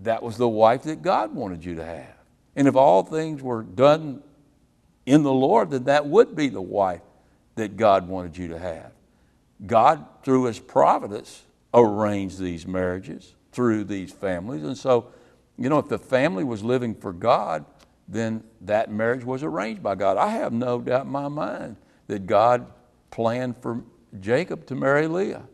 that 0.00 0.22
was 0.22 0.36
the 0.36 0.48
wife 0.48 0.84
that 0.84 1.02
God 1.02 1.34
wanted 1.34 1.64
you 1.64 1.74
to 1.76 1.84
have. 1.84 2.16
And 2.56 2.68
if 2.68 2.76
all 2.76 3.02
things 3.02 3.42
were 3.42 3.62
done 3.62 4.22
in 5.06 5.22
the 5.22 5.32
Lord, 5.32 5.70
then 5.70 5.84
that 5.84 6.06
would 6.06 6.36
be 6.36 6.48
the 6.48 6.62
wife 6.62 7.02
that 7.56 7.76
God 7.76 8.08
wanted 8.08 8.36
you 8.36 8.48
to 8.48 8.58
have. 8.58 8.92
God, 9.66 10.04
through 10.22 10.44
His 10.44 10.58
providence, 10.58 11.42
arranged 11.74 12.38
these 12.38 12.66
marriages 12.66 13.34
through 13.52 13.84
these 13.84 14.12
families. 14.12 14.62
And 14.62 14.76
so, 14.76 15.08
you 15.58 15.68
know, 15.68 15.78
if 15.78 15.88
the 15.88 15.98
family 15.98 16.44
was 16.44 16.62
living 16.62 16.94
for 16.94 17.12
God, 17.12 17.64
then 18.08 18.42
that 18.62 18.90
marriage 18.90 19.24
was 19.24 19.42
arranged 19.42 19.82
by 19.82 19.94
God. 19.94 20.16
I 20.16 20.28
have 20.28 20.52
no 20.52 20.80
doubt 20.80 21.06
in 21.06 21.12
my 21.12 21.28
mind 21.28 21.76
that 22.06 22.26
God 22.26 22.66
planned 23.10 23.56
for 23.58 23.82
Jacob 24.20 24.66
to 24.66 24.74
marry 24.74 25.06
Leah. 25.06 25.44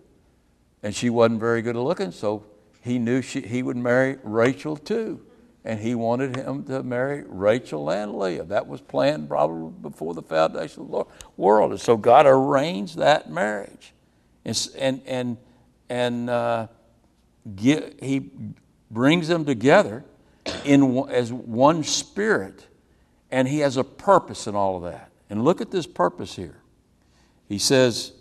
And 0.83 0.95
she 0.95 1.11
wasn't 1.11 1.41
very 1.41 1.61
good 1.63 1.77
looking, 1.77 2.13
so 2.13 2.47
he 2.81 2.99
knew 2.99 3.21
she, 3.21 3.41
he 3.41 3.63
would 3.63 3.77
marry 3.77 4.19
Rachel 4.23 4.77
too. 4.77 5.21
And 5.65 5.81
he 5.81 5.95
wanted 5.95 6.37
him 6.37 6.65
to 6.65 6.83
marry 6.83 7.25
Rachel 7.27 7.91
and 7.91 8.19
Leah. 8.19 8.45
That 8.45 8.67
was 8.67 8.81
planned 8.81 9.29
probably 9.29 9.71
before 9.83 10.15
the 10.15 10.23
foundation 10.23 10.85
of 10.85 10.91
the 10.91 11.05
world. 11.37 11.73
And 11.73 11.81
so 11.81 11.97
God 11.97 12.27
arranged 12.27 12.97
that 12.99 13.31
marriage. 13.31 13.93
And, 14.45 14.69
and, 14.79 15.03
and, 15.05 15.37
and 15.91 16.31
uh, 16.31 16.67
get, 17.57 18.03
he 18.03 18.31
brings 18.91 19.29
them 19.29 19.45
together 19.45 20.05
in, 20.65 21.07
as 21.11 21.33
one 21.33 21.83
spirit. 21.83 22.67
And 23.31 23.47
he 23.47 23.59
has 23.59 23.77
a 23.77 23.85
purpose 23.85 24.47
in 24.47 24.55
all 24.55 24.77
of 24.77 24.85
that. 24.85 25.11
And 25.29 25.45
look 25.45 25.61
at 25.61 25.71
this 25.71 25.87
purpose 25.87 26.37
here. 26.37 26.63
He 27.49 27.59
says, 27.59 28.13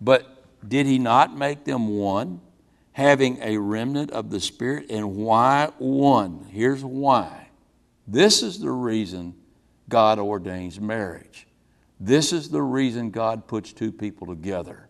But 0.00 0.44
did 0.66 0.86
he 0.86 0.98
not 0.98 1.36
make 1.36 1.64
them 1.64 1.98
one? 1.98 2.40
Having 2.98 3.38
a 3.42 3.56
remnant 3.56 4.10
of 4.10 4.28
the 4.28 4.40
Spirit. 4.40 4.86
And 4.90 5.14
why 5.14 5.70
one? 5.78 6.44
Here's 6.50 6.84
why. 6.84 7.46
This 8.08 8.42
is 8.42 8.58
the 8.58 8.72
reason 8.72 9.36
God 9.88 10.18
ordains 10.18 10.80
marriage. 10.80 11.46
This 12.00 12.32
is 12.32 12.48
the 12.48 12.60
reason 12.60 13.12
God 13.12 13.46
puts 13.46 13.72
two 13.72 13.92
people 13.92 14.26
together. 14.26 14.88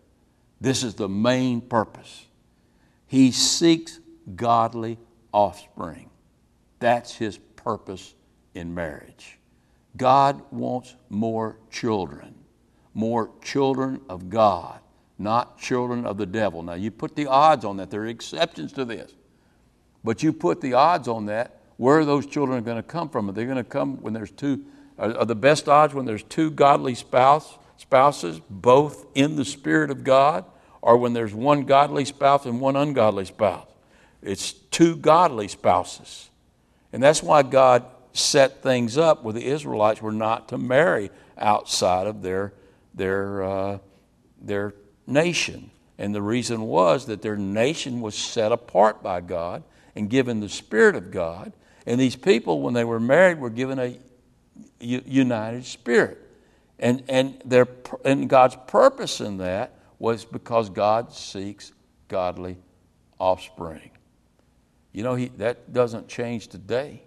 This 0.59 0.83
is 0.83 0.95
the 0.95 1.07
main 1.07 1.61
purpose. 1.61 2.25
He 3.05 3.31
seeks 3.31 3.99
godly 4.35 4.97
offspring. 5.31 6.09
That's 6.79 7.13
his 7.13 7.37
purpose 7.37 8.15
in 8.55 8.73
marriage. 8.73 9.37
God 9.95 10.41
wants 10.51 10.95
more 11.09 11.57
children, 11.69 12.33
more 12.95 13.29
children 13.43 14.01
of 14.09 14.31
God 14.31 14.79
not 15.19 15.59
children 15.59 16.05
of 16.05 16.17
the 16.17 16.25
devil. 16.25 16.63
Now, 16.63 16.73
you 16.73 16.89
put 16.89 17.15
the 17.15 17.27
odds 17.27 17.65
on 17.65 17.77
that. 17.77 17.91
There 17.91 18.01
are 18.01 18.07
exceptions 18.07 18.71
to 18.73 18.85
this. 18.85 19.13
But 20.03 20.23
you 20.23 20.31
put 20.31 20.61
the 20.61 20.73
odds 20.73 21.09
on 21.09 21.25
that, 21.25 21.59
where 21.75 21.99
are 21.99 22.05
those 22.05 22.25
children 22.25 22.63
going 22.63 22.77
to 22.77 22.83
come 22.83 23.09
from? 23.09 23.29
Are 23.29 23.33
they 23.33 23.43
going 23.43 23.57
to 23.57 23.63
come 23.63 23.97
when 24.01 24.13
there's 24.13 24.31
two, 24.31 24.63
are, 24.97 25.17
are 25.17 25.25
the 25.25 25.35
best 25.35 25.67
odds 25.67 25.93
when 25.93 26.05
there's 26.05 26.23
two 26.23 26.49
godly 26.49 26.95
spouse, 26.95 27.57
spouses, 27.77 28.39
both 28.49 29.05
in 29.13 29.35
the 29.35 29.45
Spirit 29.45 29.91
of 29.91 30.03
God, 30.03 30.45
or 30.81 30.97
when 30.97 31.11
there's 31.11 31.33
one 31.33 31.63
godly 31.63 32.05
spouse 32.05 32.45
and 32.45 32.61
one 32.61 32.77
ungodly 32.77 33.25
spouse? 33.25 33.67
It's 34.21 34.53
two 34.53 34.95
godly 34.95 35.49
spouses. 35.49 36.29
And 36.91 37.03
that's 37.03 37.21
why 37.21 37.43
God 37.43 37.85
set 38.13 38.63
things 38.63 38.97
up 38.97 39.23
where 39.23 39.33
the 39.33 39.45
Israelites 39.45 40.01
were 40.01 40.11
not 40.11 40.49
to 40.49 40.57
marry 40.57 41.11
outside 41.37 42.07
of 42.07 42.21
their, 42.21 42.53
their, 42.93 43.43
uh, 43.43 43.77
their 44.41 44.73
nation. 45.09 45.71
And 45.97 46.15
the 46.15 46.21
reason 46.21 46.61
was 46.61 47.07
that 47.07 47.21
their 47.21 47.35
nation 47.35 48.01
was 48.01 48.15
set 48.15 48.51
apart 48.51 49.03
by 49.03 49.21
God 49.21 49.63
and 49.95 50.09
given 50.09 50.39
the 50.39 50.49
Spirit 50.49 50.95
of 50.95 51.11
God. 51.11 51.51
And 51.85 51.99
these 51.99 52.15
people, 52.15 52.61
when 52.61 52.73
they 52.73 52.85
were 52.85 52.99
married, 52.99 53.39
were 53.39 53.49
given 53.49 53.79
a 53.79 53.97
united 54.79 55.65
spirit. 55.65 56.17
And, 56.79 57.03
and, 57.09 57.41
their, 57.43 57.67
and 58.05 58.29
God's 58.29 58.57
purpose 58.67 59.19
in 59.19 59.37
that 59.37 59.73
was 59.97 60.23
because 60.23 60.69
God 60.69 61.13
seeks 61.13 61.73
godly 62.07 62.57
offspring. 63.19 63.91
You 64.93 65.03
know, 65.03 65.15
he, 65.15 65.27
that 65.37 65.73
doesn't 65.73 66.07
change 66.07 66.47
today. 66.47 67.03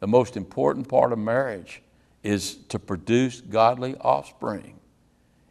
The 0.00 0.06
most 0.06 0.36
important 0.36 0.88
part 0.88 1.12
of 1.12 1.18
marriage 1.18 1.82
is 2.22 2.56
to 2.68 2.78
produce 2.78 3.40
godly 3.40 3.96
offspring. 3.96 4.78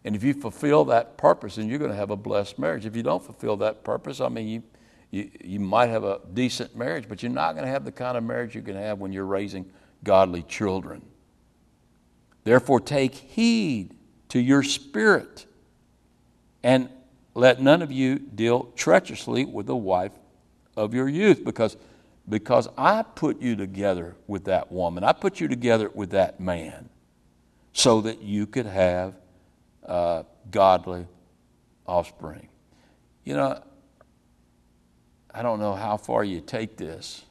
And 0.03 0.15
if 0.15 0.23
you 0.23 0.33
fulfill 0.33 0.85
that 0.85 1.17
purpose, 1.17 1.55
then 1.55 1.69
you're 1.69 1.79
going 1.79 1.91
to 1.91 1.97
have 1.97 2.09
a 2.09 2.15
blessed 2.15 2.57
marriage. 2.57 2.85
If 2.85 2.95
you 2.95 3.03
don't 3.03 3.23
fulfill 3.23 3.57
that 3.57 3.83
purpose, 3.83 4.19
I 4.19 4.29
mean, 4.29 4.47
you, 4.47 4.63
you, 5.11 5.31
you 5.43 5.59
might 5.59 5.89
have 5.89 6.03
a 6.03 6.19
decent 6.33 6.75
marriage, 6.75 7.05
but 7.07 7.21
you're 7.21 7.31
not 7.31 7.53
going 7.53 7.65
to 7.65 7.71
have 7.71 7.85
the 7.85 7.91
kind 7.91 8.17
of 8.17 8.23
marriage 8.23 8.55
you 8.55 8.61
can 8.61 8.75
have 8.75 8.99
when 8.99 9.11
you're 9.11 9.25
raising 9.25 9.69
godly 10.03 10.41
children. 10.43 11.03
Therefore, 12.43 12.79
take 12.79 13.13
heed 13.13 13.95
to 14.29 14.39
your 14.39 14.63
spirit, 14.63 15.45
and 16.63 16.89
let 17.35 17.61
none 17.61 17.81
of 17.81 17.91
you 17.91 18.17
deal 18.17 18.71
treacherously 18.75 19.45
with 19.45 19.67
the 19.67 19.75
wife 19.75 20.13
of 20.75 20.93
your 20.93 21.07
youth, 21.07 21.45
because, 21.45 21.77
because 22.27 22.67
I 22.77 23.03
put 23.03 23.41
you 23.41 23.55
together 23.55 24.15
with 24.25 24.45
that 24.45 24.71
woman. 24.71 25.03
I 25.03 25.11
put 25.11 25.39
you 25.39 25.47
together 25.47 25.91
with 25.93 26.11
that 26.11 26.39
man 26.39 26.89
so 27.73 28.01
that 28.01 28.21
you 28.21 28.47
could 28.47 28.65
have 28.65 29.15
uh, 29.85 30.23
godly 30.49 31.07
offspring. 31.85 32.47
You 33.23 33.35
know, 33.35 33.63
I 35.33 35.41
don't 35.41 35.59
know 35.59 35.73
how 35.73 35.97
far 35.97 36.23
you 36.23 36.41
take 36.41 36.77
this, 36.77 37.23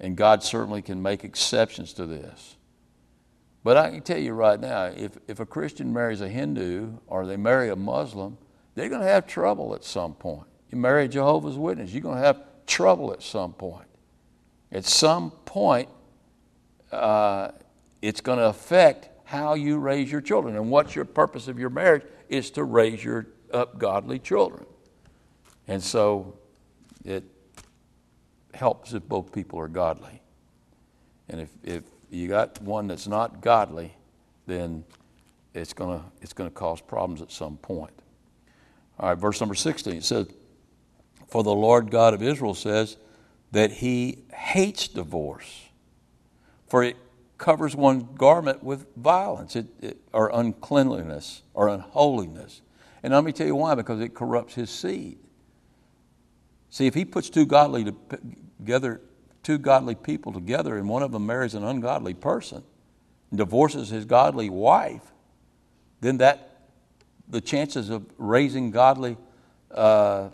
and 0.00 0.16
God 0.16 0.42
certainly 0.42 0.82
can 0.82 1.02
make 1.02 1.24
exceptions 1.24 1.92
to 1.94 2.06
this. 2.06 2.56
But 3.64 3.76
I 3.76 3.90
can 3.90 4.02
tell 4.02 4.18
you 4.18 4.32
right 4.32 4.58
now 4.58 4.84
if, 4.84 5.18
if 5.26 5.40
a 5.40 5.46
Christian 5.46 5.92
marries 5.92 6.20
a 6.20 6.28
Hindu 6.28 6.92
or 7.06 7.26
they 7.26 7.36
marry 7.36 7.68
a 7.68 7.76
Muslim, 7.76 8.38
they're 8.74 8.88
going 8.88 9.00
to 9.00 9.06
have 9.06 9.26
trouble 9.26 9.74
at 9.74 9.84
some 9.84 10.14
point. 10.14 10.46
You 10.70 10.78
marry 10.78 11.04
a 11.04 11.08
Jehovah's 11.08 11.56
Witness, 11.56 11.92
you're 11.92 12.02
going 12.02 12.16
to 12.16 12.24
have 12.24 12.42
trouble 12.66 13.12
at 13.12 13.22
some 13.22 13.52
point. 13.52 13.86
At 14.70 14.84
some 14.84 15.30
point, 15.30 15.88
uh, 16.92 17.50
it's 18.02 18.20
going 18.20 18.38
to 18.38 18.46
affect 18.46 19.08
how 19.28 19.52
you 19.52 19.76
raise 19.76 20.10
your 20.10 20.22
children. 20.22 20.56
And 20.56 20.70
what's 20.70 20.94
your 20.94 21.04
purpose 21.04 21.48
of 21.48 21.58
your 21.58 21.68
marriage 21.68 22.02
is 22.30 22.50
to 22.52 22.64
raise 22.64 23.04
your 23.04 23.26
up 23.52 23.78
godly 23.78 24.18
children. 24.18 24.64
And 25.66 25.82
so 25.82 26.38
it 27.04 27.24
helps 28.54 28.94
if 28.94 29.06
both 29.06 29.30
people 29.30 29.60
are 29.60 29.68
godly. 29.68 30.22
And 31.28 31.42
if, 31.42 31.50
if 31.62 31.82
you 32.08 32.26
got 32.26 32.62
one 32.62 32.86
that's 32.86 33.06
not 33.06 33.42
godly, 33.42 33.92
then 34.46 34.82
it's 35.52 35.74
going 35.74 35.98
to 35.98 36.04
it's 36.22 36.32
going 36.32 36.48
to 36.48 36.54
cause 36.54 36.80
problems 36.80 37.20
at 37.20 37.30
some 37.30 37.58
point. 37.58 37.92
All 38.98 39.10
right, 39.10 39.18
verse 39.18 39.40
number 39.40 39.54
16 39.54 39.94
it 39.94 40.04
says, 40.04 40.26
For 41.26 41.42
the 41.42 41.54
Lord 41.54 41.90
God 41.90 42.14
of 42.14 42.22
Israel 42.22 42.54
says 42.54 42.96
that 43.52 43.72
he 43.72 44.20
hates 44.32 44.88
divorce, 44.88 45.68
for 46.66 46.82
it 46.82 46.96
covers 47.38 47.74
one 47.74 48.08
garment 48.14 48.62
with 48.62 48.86
violence 48.96 49.56
it, 49.56 49.66
it, 49.80 49.98
or 50.12 50.30
uncleanliness 50.34 51.42
or 51.54 51.68
unholiness. 51.68 52.60
And 53.02 53.12
let 53.12 53.24
me 53.24 53.32
tell 53.32 53.46
you 53.46 53.54
why 53.54 53.74
because 53.76 54.00
it 54.00 54.14
corrupts 54.14 54.54
his 54.54 54.70
seed. 54.70 55.18
See, 56.70 56.86
if 56.86 56.94
he 56.94 57.04
puts 57.04 57.30
two 57.30 57.46
godly 57.46 57.92
together, 58.60 59.00
two 59.42 59.58
godly 59.58 59.94
people 59.94 60.32
together, 60.32 60.76
and 60.76 60.88
one 60.88 61.02
of 61.02 61.12
them 61.12 61.26
marries 61.26 61.54
an 61.54 61.64
ungodly 61.64 62.12
person 62.12 62.62
and 63.30 63.38
divorces 63.38 63.88
his 63.88 64.04
godly 64.04 64.50
wife, 64.50 65.12
then 66.00 66.18
that 66.18 66.66
the 67.28 67.40
chances 67.40 67.88
of 67.88 68.04
raising 68.18 68.70
godly 68.70 69.16
uh, 69.70 70.28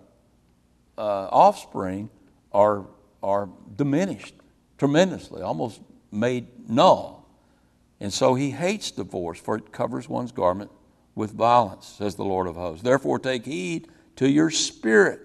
uh, 0.97 1.29
offspring 1.31 2.09
are 2.53 2.87
are 3.23 3.49
diminished 3.77 4.35
tremendously, 4.77 5.41
almost 5.41 5.81
made 6.15 6.69
null. 6.69 7.29
And 8.01 8.12
so 8.12 8.35
he 8.35 8.51
hates 8.51 8.91
divorce, 8.91 9.39
for 9.39 9.57
it 9.57 9.73
covers 9.73 10.09
one's 10.09 10.33
garment 10.33 10.71
with 11.15 11.33
violence, 11.33 11.87
says 11.87 12.15
the 12.17 12.25
Lord 12.25 12.47
of 12.47 12.57
hosts. 12.57 12.83
Therefore, 12.83 13.19
take 13.19 13.45
heed 13.45 13.89
to 14.17 14.29
your 14.29 14.51
spirit 14.51 15.21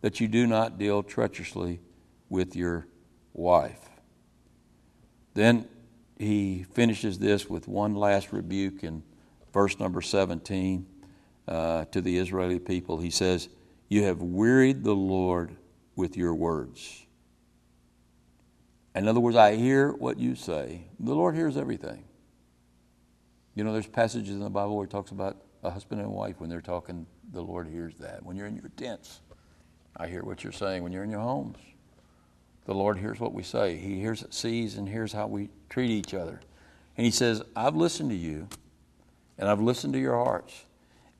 that 0.00 0.20
you 0.20 0.28
do 0.28 0.46
not 0.46 0.78
deal 0.78 1.02
treacherously 1.02 1.80
with 2.28 2.56
your 2.56 2.86
wife. 3.34 3.88
Then 5.34 5.68
he 6.18 6.64
finishes 6.72 7.18
this 7.18 7.48
with 7.48 7.68
one 7.68 7.94
last 7.94 8.32
rebuke 8.32 8.82
in 8.82 9.02
verse 9.52 9.78
number 9.78 10.00
17 10.00 10.86
uh, 11.48 11.84
to 11.86 12.00
the 12.00 12.18
Israeli 12.18 12.58
people. 12.58 12.98
He 12.98 13.10
says, 13.10 13.48
You 13.88 14.04
have 14.04 14.22
wearied 14.22 14.84
the 14.84 14.94
Lord 14.94 15.56
with 15.96 16.16
your 16.16 16.34
words. 16.34 17.06
In 18.94 19.06
other 19.06 19.20
words, 19.20 19.36
I 19.36 19.56
hear 19.56 19.92
what 19.92 20.18
you 20.18 20.34
say. 20.34 20.82
The 20.98 21.14
Lord 21.14 21.34
hears 21.34 21.56
everything. 21.56 22.04
You 23.54 23.64
know, 23.64 23.72
there's 23.72 23.86
passages 23.86 24.30
in 24.30 24.40
the 24.40 24.50
Bible 24.50 24.76
where 24.76 24.84
it 24.84 24.90
talks 24.90 25.10
about 25.10 25.36
a 25.62 25.70
husband 25.70 26.00
and 26.00 26.10
wife 26.10 26.40
when 26.40 26.48
they're 26.50 26.60
talking, 26.60 27.06
the 27.32 27.42
Lord 27.42 27.68
hears 27.68 27.94
that. 28.00 28.24
When 28.24 28.36
you're 28.36 28.46
in 28.46 28.56
your 28.56 28.70
tents, 28.76 29.20
I 29.96 30.06
hear 30.06 30.22
what 30.22 30.42
you're 30.42 30.52
saying. 30.52 30.82
When 30.82 30.92
you're 30.92 31.04
in 31.04 31.10
your 31.10 31.20
homes, 31.20 31.58
the 32.64 32.74
Lord 32.74 32.98
hears 32.98 33.20
what 33.20 33.32
we 33.32 33.42
say. 33.42 33.76
He 33.76 34.00
hears, 34.00 34.24
sees, 34.30 34.76
and 34.76 34.88
hears 34.88 35.12
how 35.12 35.26
we 35.26 35.50
treat 35.68 35.90
each 35.90 36.14
other. 36.14 36.40
And 36.96 37.04
He 37.04 37.10
says, 37.10 37.42
I've 37.54 37.76
listened 37.76 38.10
to 38.10 38.16
you, 38.16 38.48
and 39.38 39.48
I've 39.48 39.60
listened 39.60 39.92
to 39.94 39.98
your 39.98 40.16
hearts, 40.16 40.64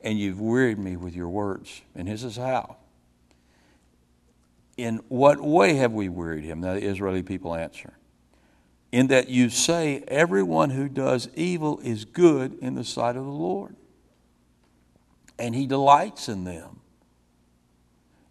and 0.01 0.19
you've 0.19 0.41
wearied 0.41 0.79
me 0.79 0.97
with 0.97 1.15
your 1.15 1.29
words. 1.29 1.83
And 1.95 2.09
this 2.09 2.23
is 2.23 2.37
how. 2.37 2.77
In 4.81 5.03
what 5.09 5.43
way 5.43 5.75
have 5.75 5.93
we 5.93 6.09
wearied 6.09 6.43
him? 6.43 6.63
Now, 6.63 6.73
the 6.73 6.83
Israeli 6.83 7.23
people 7.23 7.55
answer. 7.55 7.93
In 8.91 9.09
that 9.09 9.29
you 9.29 9.51
say, 9.51 10.03
everyone 10.09 10.71
who 10.71 10.89
does 10.89 11.29
evil 11.35 11.81
is 11.81 12.07
good 12.07 12.55
in 12.63 12.77
the 12.77 12.83
sight 12.83 13.15
of 13.15 13.25
the 13.25 13.31
Lord, 13.31 13.77
and 15.39 15.55
he 15.55 15.67
delights 15.67 16.31
in 16.31 16.45
them. 16.45 16.81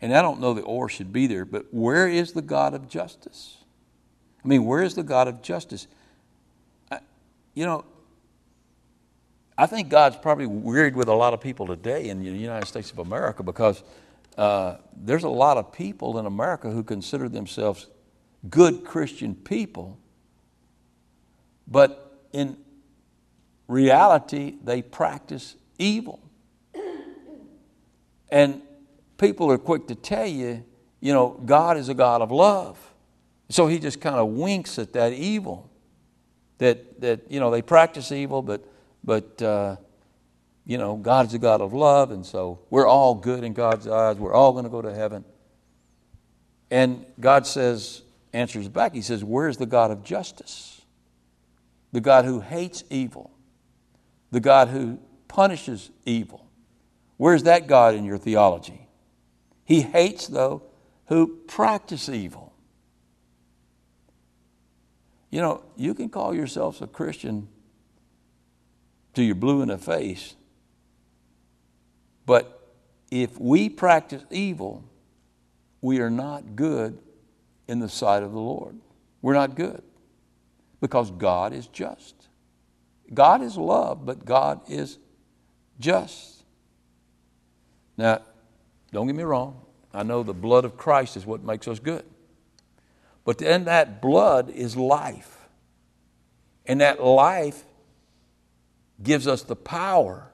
And 0.01 0.11
I 0.11 0.23
don't 0.23 0.39
know 0.39 0.55
the 0.55 0.61
or 0.61 0.89
should 0.89 1.13
be 1.13 1.27
there, 1.27 1.45
but 1.45 1.67
where 1.71 2.07
is 2.07 2.33
the 2.33 2.41
God 2.41 2.73
of 2.73 2.89
justice? 2.89 3.57
I 4.43 4.47
mean, 4.47 4.65
where 4.65 4.81
is 4.81 4.95
the 4.95 5.03
God 5.03 5.27
of 5.27 5.43
justice? 5.43 5.85
I, 6.89 6.97
you 7.53 7.67
know, 7.67 7.85
I 9.55 9.67
think 9.67 9.89
God's 9.89 10.17
probably 10.17 10.47
wearied 10.47 10.95
with 10.95 11.09
a 11.09 11.13
lot 11.13 11.35
of 11.35 11.41
people 11.41 11.67
today 11.67 12.09
in 12.09 12.23
the 12.23 12.31
United 12.31 12.65
States 12.65 12.89
of 12.89 12.97
America 12.97 13.43
because 13.43 13.83
uh, 14.39 14.77
there's 14.95 15.25
a 15.25 15.29
lot 15.29 15.57
of 15.57 15.73
people 15.73 16.17
in 16.17 16.25
America 16.25 16.71
who 16.71 16.81
consider 16.81 17.27
themselves 17.27 17.87
good 18.49 18.85
Christian 18.85 19.35
people, 19.35 19.99
but 21.67 22.23
in 22.31 22.55
reality, 23.67 24.55
they 24.63 24.81
practice 24.81 25.57
evil. 25.77 26.21
And 28.31 28.61
people 29.17 29.51
are 29.51 29.57
quick 29.57 29.87
to 29.87 29.95
tell 29.95 30.25
you, 30.25 30.63
you 31.01 31.11
know, 31.11 31.41
God 31.45 31.75
is 31.75 31.89
a 31.89 31.93
God 31.93 32.21
of 32.21 32.31
love. 32.31 32.77
So 33.49 33.67
he 33.67 33.77
just 33.77 33.99
kind 33.99 34.15
of 34.15 34.29
winks 34.29 34.79
at 34.79 34.93
that 34.93 35.11
evil. 35.11 35.69
That, 36.59 37.01
that 37.01 37.29
you 37.29 37.41
know, 37.41 37.51
they 37.51 37.61
practice 37.61 38.13
evil, 38.13 38.41
but, 38.41 38.63
but 39.03 39.41
uh, 39.41 39.75
you 40.69 40.77
know, 40.77 40.97
God 40.97 41.25
is 41.25 41.33
a 41.33 41.39
God 41.39 41.61
of 41.61 41.73
love, 41.73 42.11
and 42.11 42.23
so 42.23 42.59
we're 42.69 42.85
all 42.85 43.15
good 43.15 43.43
in 43.43 43.53
God's 43.53 43.87
eyes. 43.87 44.17
We're 44.17 44.35
all 44.35 44.51
going 44.51 44.65
to 44.65 44.69
go 44.69 44.83
to 44.83 44.93
heaven. 44.93 45.25
And 46.69 47.07
God 47.19 47.47
says, 47.47 48.03
answers 48.33 48.69
back, 48.69 48.93
He 48.93 49.01
says, 49.01 49.23
Where's 49.23 49.57
the 49.57 49.65
God 49.65 49.89
of 49.89 50.03
justice? 50.03 50.79
The 51.91 52.01
God 52.01 52.25
who 52.25 52.39
hates 52.39 52.83
evil, 52.91 53.31
the 54.29 54.39
God 54.39 54.67
who 54.67 54.99
punishes 55.27 55.89
evil. 56.05 56.45
Where's 57.17 57.41
that 57.43 57.65
God 57.65 57.95
in 57.95 58.05
your 58.05 58.19
theology? 58.19 58.87
He 59.65 59.81
hates, 59.81 60.27
though, 60.27 60.61
who 61.07 61.39
practice 61.47 62.09
evil. 62.09 62.53
You 65.31 65.41
know, 65.41 65.63
you 65.75 65.95
can 65.95 66.09
call 66.09 66.35
yourselves 66.35 66.79
a 66.79 66.85
Christian 66.85 67.47
till 69.15 69.23
you're 69.23 69.33
blue 69.33 69.63
in 69.63 69.69
the 69.69 69.79
face, 69.79 70.35
but 72.29 72.61
if 73.09 73.39
we 73.39 73.69
practice 73.69 74.23
evil, 74.29 74.83
we 75.81 75.99
are 75.99 76.11
not 76.11 76.55
good 76.55 76.99
in 77.67 77.79
the 77.79 77.89
sight 77.89 78.21
of 78.21 78.33
the 78.33 78.39
Lord. 78.39 78.75
We're 79.23 79.33
not 79.33 79.55
good 79.55 79.81
because 80.79 81.09
God 81.09 81.53
is 81.53 81.65
just. 81.65 82.27
God 83.11 83.41
is 83.41 83.57
love, 83.57 84.05
but 84.05 84.25
God 84.25 84.61
is 84.69 84.99
just. 85.79 86.43
Now, 87.97 88.21
don't 88.91 89.07
get 89.07 89.15
me 89.15 89.23
wrong. 89.23 89.59
I 89.91 90.03
know 90.03 90.21
the 90.21 90.31
blood 90.31 90.65
of 90.65 90.77
Christ 90.77 91.17
is 91.17 91.25
what 91.25 91.43
makes 91.43 91.67
us 91.67 91.79
good. 91.79 92.05
But 93.25 93.41
in 93.41 93.63
that 93.63 94.03
blood 94.03 94.51
is 94.51 94.77
life. 94.77 95.49
And 96.67 96.79
that 96.81 97.03
life 97.03 97.63
gives 99.01 99.27
us 99.27 99.41
the 99.41 99.55
power 99.55 100.29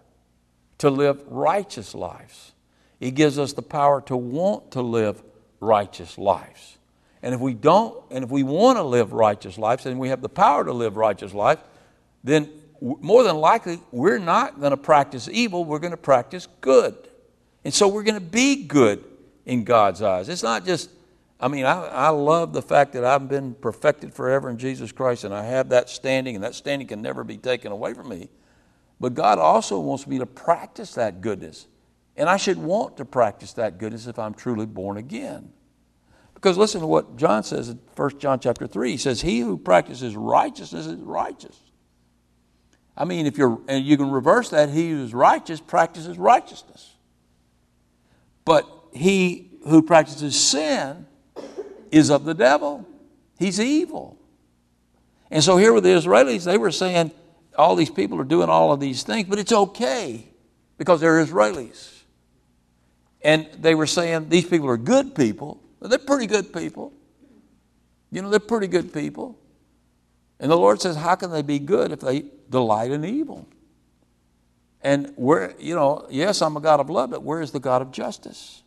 to 0.86 0.92
live 0.92 1.24
righteous 1.28 1.96
lives. 1.96 2.54
He 3.00 3.12
gives 3.12 3.40
us 3.40 3.54
the 3.54 3.62
power 3.62 4.02
to 4.02 4.16
want 4.16 4.72
to 4.72 4.82
live 4.82 5.22
righteous 5.60 6.18
lives. 6.18 6.78
And 7.22 7.34
if 7.34 7.42
we 7.42 7.56
don't, 7.56 8.04
and 8.12 8.24
if 8.24 8.30
we 8.30 8.44
want 8.44 8.78
to 8.78 8.84
live 8.84 9.12
righteous 9.12 9.58
lives, 9.58 9.86
and 9.88 10.00
we 10.00 10.10
have 10.10 10.22
the 10.22 10.30
power 10.30 10.64
to 10.64 10.72
live 10.72 10.96
righteous 10.96 11.34
life, 11.34 11.60
then 12.24 12.50
more 12.80 13.24
than 13.24 13.38
likely 13.38 13.80
we're 13.92 14.20
not 14.20 14.60
going 14.60 14.72
to 14.72 14.78
practice 14.78 15.28
evil, 15.32 15.66
we're 15.66 15.80
going 15.80 15.92
to 15.92 15.98
practice 15.98 16.48
good. 16.62 16.96
And 17.64 17.74
so 17.74 17.88
we're 17.88 18.04
going 18.04 18.20
to 18.20 18.22
be 18.22 18.66
good 18.66 19.04
in 19.46 19.64
God's 19.64 20.04
eyes. 20.04 20.30
It's 20.30 20.44
not 20.44 20.66
just, 20.66 20.92
I 21.40 21.48
mean, 21.48 21.66
I, 21.66 21.86
I 21.88 22.10
love 22.10 22.54
the 22.54 22.62
fact 22.62 22.94
that 22.94 23.04
I've 23.04 23.28
been 23.28 23.56
perfected 23.56 24.14
forever 24.14 24.50
in 24.52 24.60
Jesus 24.60 24.92
Christ 24.92 25.24
and 25.24 25.34
I 25.34 25.46
have 25.46 25.70
that 25.70 25.90
standing, 25.90 26.36
and 26.36 26.44
that 26.44 26.54
standing 26.54 26.88
can 26.88 27.02
never 27.02 27.24
be 27.24 27.38
taken 27.38 27.72
away 27.72 27.96
from 27.96 28.10
me. 28.10 28.30
But 29.00 29.14
God 29.14 29.40
also 29.40 29.80
wants 29.80 30.08
me 30.08 30.20
to 30.20 30.26
practice 30.26 30.94
that 30.94 31.22
goodness. 31.22 31.68
And 32.16 32.30
I 32.30 32.38
should 32.38 32.58
want 32.58 32.98
to 32.98 33.06
practice 33.06 33.54
that 33.54 33.78
goodness 33.78 34.08
if 34.08 34.18
I'm 34.18 34.34
truly 34.34 34.66
born 34.66 34.98
again. 34.98 35.52
Because 36.34 36.58
listen 36.58 36.82
to 36.82 36.88
what 36.88 37.18
John 37.18 37.44
says 37.44 37.70
in 37.70 37.80
1 37.96 38.20
John 38.20 38.40
chapter 38.40 38.68
3. 38.68 38.92
He 38.92 38.98
says, 38.98 39.22
He 39.22 39.40
who 39.40 39.58
practices 39.58 40.16
righteousness 40.16 40.86
is 40.86 41.00
righteous. 41.00 41.60
I 42.98 43.04
mean, 43.04 43.26
if 43.26 43.38
you're, 43.38 43.60
and 43.68 43.84
you 43.84 43.98
can 43.98 44.10
reverse 44.10 44.50
that, 44.52 44.70
he 44.70 44.92
who 44.92 45.04
is 45.04 45.14
righteous 45.14 45.60
practices 45.60 46.18
righteousness. 46.18 46.94
But 48.46 48.70
he 48.94 49.52
who 49.68 49.82
practices 49.82 50.40
sin 50.40 51.06
is 51.92 52.10
of 52.10 52.24
the 52.24 52.34
devil. 52.34 52.88
He's 53.38 53.60
evil. 53.60 54.18
And 55.30 55.44
so 55.44 55.58
here 55.58 55.74
with 55.74 55.84
the 55.84 55.90
Israelis, 55.90 56.46
they 56.46 56.58
were 56.58 56.72
saying, 56.72 57.12
all 57.58 57.76
these 57.76 57.90
people 57.90 58.20
are 58.20 58.26
doing 58.26 58.50
all 58.50 58.72
of 58.72 58.80
these 58.80 59.04
things, 59.04 59.28
but 59.28 59.40
it's 59.40 59.52
okay 59.52 60.28
because 60.78 61.02
they're 61.02 61.24
Israelis. 61.24 62.02
And 63.22 63.48
they 63.58 63.76
were 63.76 63.88
saying 63.88 64.30
these 64.30 64.46
people 64.46 64.70
are 64.70 64.78
good 64.78 65.16
people. 65.16 65.62
They're 65.82 65.98
pretty 65.98 66.28
good 66.28 66.54
people. 66.54 66.94
You 68.12 68.22
know, 68.22 68.30
they're 68.30 68.40
pretty 68.40 68.68
good 68.68 68.94
people. 68.94 69.38
And 70.40 70.52
the 70.52 70.58
Lord 70.58 70.82
says, 70.82 70.96
How 70.96 71.16
can 71.16 71.32
they 71.32 71.42
be 71.42 71.60
good 71.60 71.92
if 71.92 72.00
they 72.00 72.26
delight 72.50 72.92
in 72.92 73.04
evil? 73.04 73.48
And 74.82 75.12
where, 75.16 75.56
you 75.60 75.76
know, 75.76 76.06
yes, 76.10 76.42
I'm 76.42 76.56
a 76.58 76.62
God 76.62 76.80
of 76.80 76.90
love, 76.90 77.10
but 77.10 77.24
where 77.24 77.42
is 77.42 77.52
the 77.52 77.60
God 77.60 77.82
of 77.82 77.92
justice? 77.92 78.62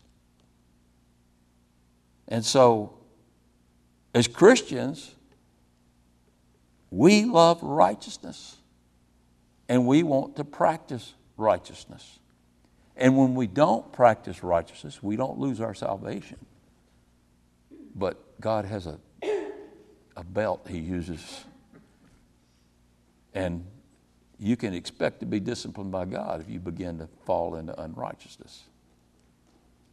And 2.27 2.45
so, 2.45 2.99
as 4.15 4.27
Christians, 4.27 5.15
we 6.91 7.25
love 7.25 7.63
righteousness 7.63 8.58
and 9.69 9.87
we 9.87 10.03
want 10.03 10.37
to 10.37 10.45
practice 10.45 11.15
righteousness. 11.37 12.19
And 12.97 13.17
when 13.17 13.35
we 13.35 13.47
don't 13.47 13.93
practice 13.93 14.43
righteousness, 14.43 15.03
we 15.03 15.17
don't 15.17 15.39
lose 15.39 15.61
our 15.61 15.75
salvation. 15.75 16.39
But 17.95 18.41
God 18.41 18.65
has 18.65 18.87
a, 18.87 18.99
a 20.17 20.25
belt 20.25 20.67
He 20.69 20.79
uses. 20.79 21.45
And 23.35 23.65
you 24.39 24.57
can 24.57 24.75
expect 24.75 25.21
to 25.21 25.27
be 25.27 25.39
disciplined 25.39 25.93
by 25.93 26.07
God 26.07 26.41
if 26.41 26.49
you 26.49 26.59
begin 26.59 26.99
to 26.99 27.09
fall 27.25 27.57
into 27.57 27.79
unrighteousness. 27.81 28.65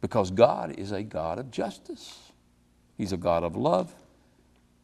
Because 0.00 0.30
God 0.30 0.74
is 0.78 0.92
a 0.92 1.02
God 1.02 1.38
of 1.38 1.50
justice. 1.50 2.32
He's 2.96 3.12
a 3.12 3.16
God 3.16 3.44
of 3.44 3.56
love, 3.56 3.94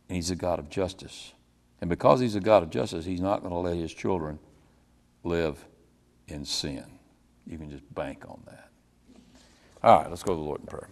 and 0.09 0.17
He's 0.17 0.31
a 0.31 0.37
God 0.37 0.59
of 0.59 0.69
justice. 0.69 1.33
And 1.81 1.89
because 1.89 2.21
He's 2.21 2.35
a 2.35 2.41
God 2.41 2.63
of 2.63 2.71
justice, 2.71 3.05
He's 3.05 3.21
not 3.21 3.41
going 3.41 3.53
to 3.53 3.59
let 3.59 3.77
His 3.77 3.93
children 3.93 4.39
live 5.25 5.65
in 6.29 6.45
sin. 6.45 6.85
You 7.47 7.59
can 7.59 7.71
just 7.71 7.93
bank 7.95 8.25
on 8.29 8.43
that. 8.47 8.69
All 9.83 9.99
right, 9.99 10.09
let's 10.09 10.23
go 10.23 10.33
to 10.33 10.39
the 10.39 10.45
Lord 10.45 10.61
in 10.61 10.67
prayer. 10.67 10.89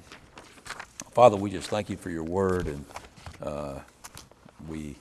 Father, 1.12 1.36
we 1.36 1.50
just 1.50 1.68
thank 1.68 1.90
you 1.90 1.96
for 1.96 2.10
your 2.10 2.24
word, 2.24 2.66
and 2.66 2.84
uh, 3.42 3.78
we 4.68 4.96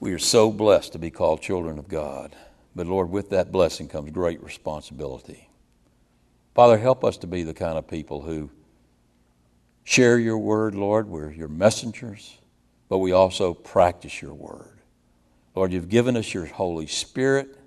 we 0.00 0.12
are 0.12 0.18
so 0.18 0.50
blessed 0.50 0.92
to 0.92 0.98
be 0.98 1.10
called 1.10 1.40
children 1.40 1.78
of 1.78 1.86
God. 1.86 2.34
But 2.74 2.86
Lord, 2.86 3.10
with 3.10 3.30
that 3.30 3.52
blessing 3.52 3.88
comes 3.88 4.10
great 4.10 4.42
responsibility. 4.42 5.48
Father, 6.54 6.76
help 6.76 7.04
us 7.04 7.16
to 7.18 7.26
be 7.26 7.44
the 7.44 7.54
kind 7.54 7.78
of 7.78 7.86
people 7.86 8.20
who 8.20 8.50
share 9.84 10.18
your 10.18 10.38
word, 10.38 10.74
Lord. 10.74 11.08
We're 11.08 11.30
your 11.30 11.48
messengers, 11.48 12.38
but 12.88 12.98
we 12.98 13.12
also 13.12 13.54
practice 13.54 14.20
your 14.20 14.34
word. 14.34 14.81
Lord, 15.54 15.72
you've 15.72 15.88
given 15.88 16.16
us 16.16 16.32
your 16.32 16.46
Holy 16.46 16.86
Spirit. 16.86 17.58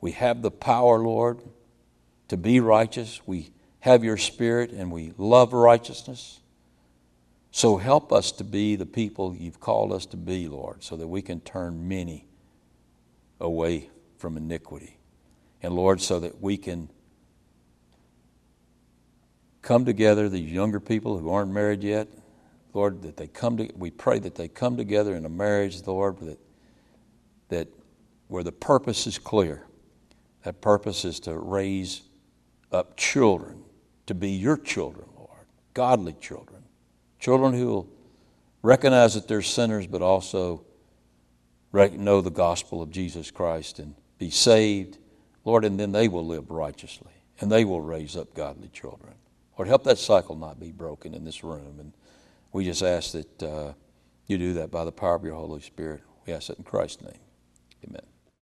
We 0.00 0.12
have 0.12 0.42
the 0.42 0.50
power, 0.50 0.98
Lord, 0.98 1.40
to 2.28 2.36
be 2.36 2.60
righteous. 2.60 3.20
We 3.26 3.50
have 3.80 4.04
your 4.04 4.16
spirit 4.16 4.70
and 4.70 4.90
we 4.90 5.12
love 5.16 5.52
righteousness. 5.52 6.40
So 7.50 7.76
help 7.76 8.12
us 8.12 8.32
to 8.32 8.44
be 8.44 8.76
the 8.76 8.86
people 8.86 9.34
you've 9.34 9.60
called 9.60 9.92
us 9.92 10.06
to 10.06 10.16
be, 10.16 10.48
Lord, 10.48 10.82
so 10.82 10.96
that 10.96 11.08
we 11.08 11.22
can 11.22 11.40
turn 11.40 11.88
many 11.88 12.26
away 13.40 13.90
from 14.18 14.36
iniquity. 14.36 14.98
And 15.62 15.74
Lord, 15.74 16.00
so 16.00 16.20
that 16.20 16.40
we 16.40 16.56
can 16.56 16.88
come 19.62 19.84
together, 19.84 20.28
these 20.28 20.52
younger 20.52 20.80
people 20.80 21.18
who 21.18 21.30
aren't 21.30 21.52
married 21.52 21.82
yet, 21.82 22.08
Lord, 22.74 23.02
that 23.02 23.16
they 23.16 23.26
come 23.26 23.56
to, 23.56 23.68
we 23.76 23.90
pray 23.90 24.18
that 24.18 24.34
they 24.34 24.48
come 24.48 24.76
together 24.76 25.14
in 25.16 25.24
a 25.24 25.28
marriage, 25.30 25.84
Lord, 25.86 26.18
that, 26.20 26.38
that 27.48 27.68
where 28.28 28.42
the 28.42 28.52
purpose 28.52 29.06
is 29.06 29.18
clear. 29.18 29.64
That 30.44 30.60
purpose 30.60 31.04
is 31.04 31.20
to 31.20 31.36
raise 31.36 32.02
up 32.70 32.96
children, 32.96 33.62
to 34.06 34.14
be 34.14 34.30
your 34.30 34.56
children, 34.56 35.08
Lord, 35.16 35.46
godly 35.74 36.14
children, 36.20 36.62
children 37.18 37.54
who 37.54 37.66
will 37.66 37.88
recognize 38.62 39.14
that 39.14 39.28
they're 39.28 39.42
sinners, 39.42 39.86
but 39.86 40.02
also 40.02 40.64
know 41.72 42.20
the 42.20 42.30
gospel 42.30 42.82
of 42.82 42.90
Jesus 42.90 43.30
Christ 43.30 43.78
and 43.78 43.94
be 44.18 44.30
saved, 44.30 44.98
Lord, 45.44 45.64
and 45.64 45.78
then 45.78 45.92
they 45.92 46.08
will 46.08 46.26
live 46.26 46.50
righteously 46.50 47.12
and 47.40 47.50
they 47.50 47.64
will 47.64 47.80
raise 47.80 48.16
up 48.16 48.34
godly 48.34 48.68
children. 48.68 49.14
Lord, 49.56 49.68
help 49.68 49.84
that 49.84 49.98
cycle 49.98 50.36
not 50.36 50.60
be 50.60 50.72
broken 50.72 51.14
in 51.14 51.24
this 51.24 51.44
room. 51.44 51.78
And 51.78 51.92
we 52.52 52.64
just 52.64 52.82
ask 52.82 53.12
that 53.12 53.42
uh, 53.42 53.72
you 54.26 54.38
do 54.38 54.54
that 54.54 54.70
by 54.70 54.84
the 54.84 54.92
power 54.92 55.14
of 55.14 55.24
your 55.24 55.34
Holy 55.34 55.60
Spirit. 55.60 56.02
We 56.26 56.32
ask 56.32 56.50
it 56.50 56.58
in 56.58 56.64
Christ's 56.64 57.02
name. 57.02 57.18
Amen. 57.86 58.17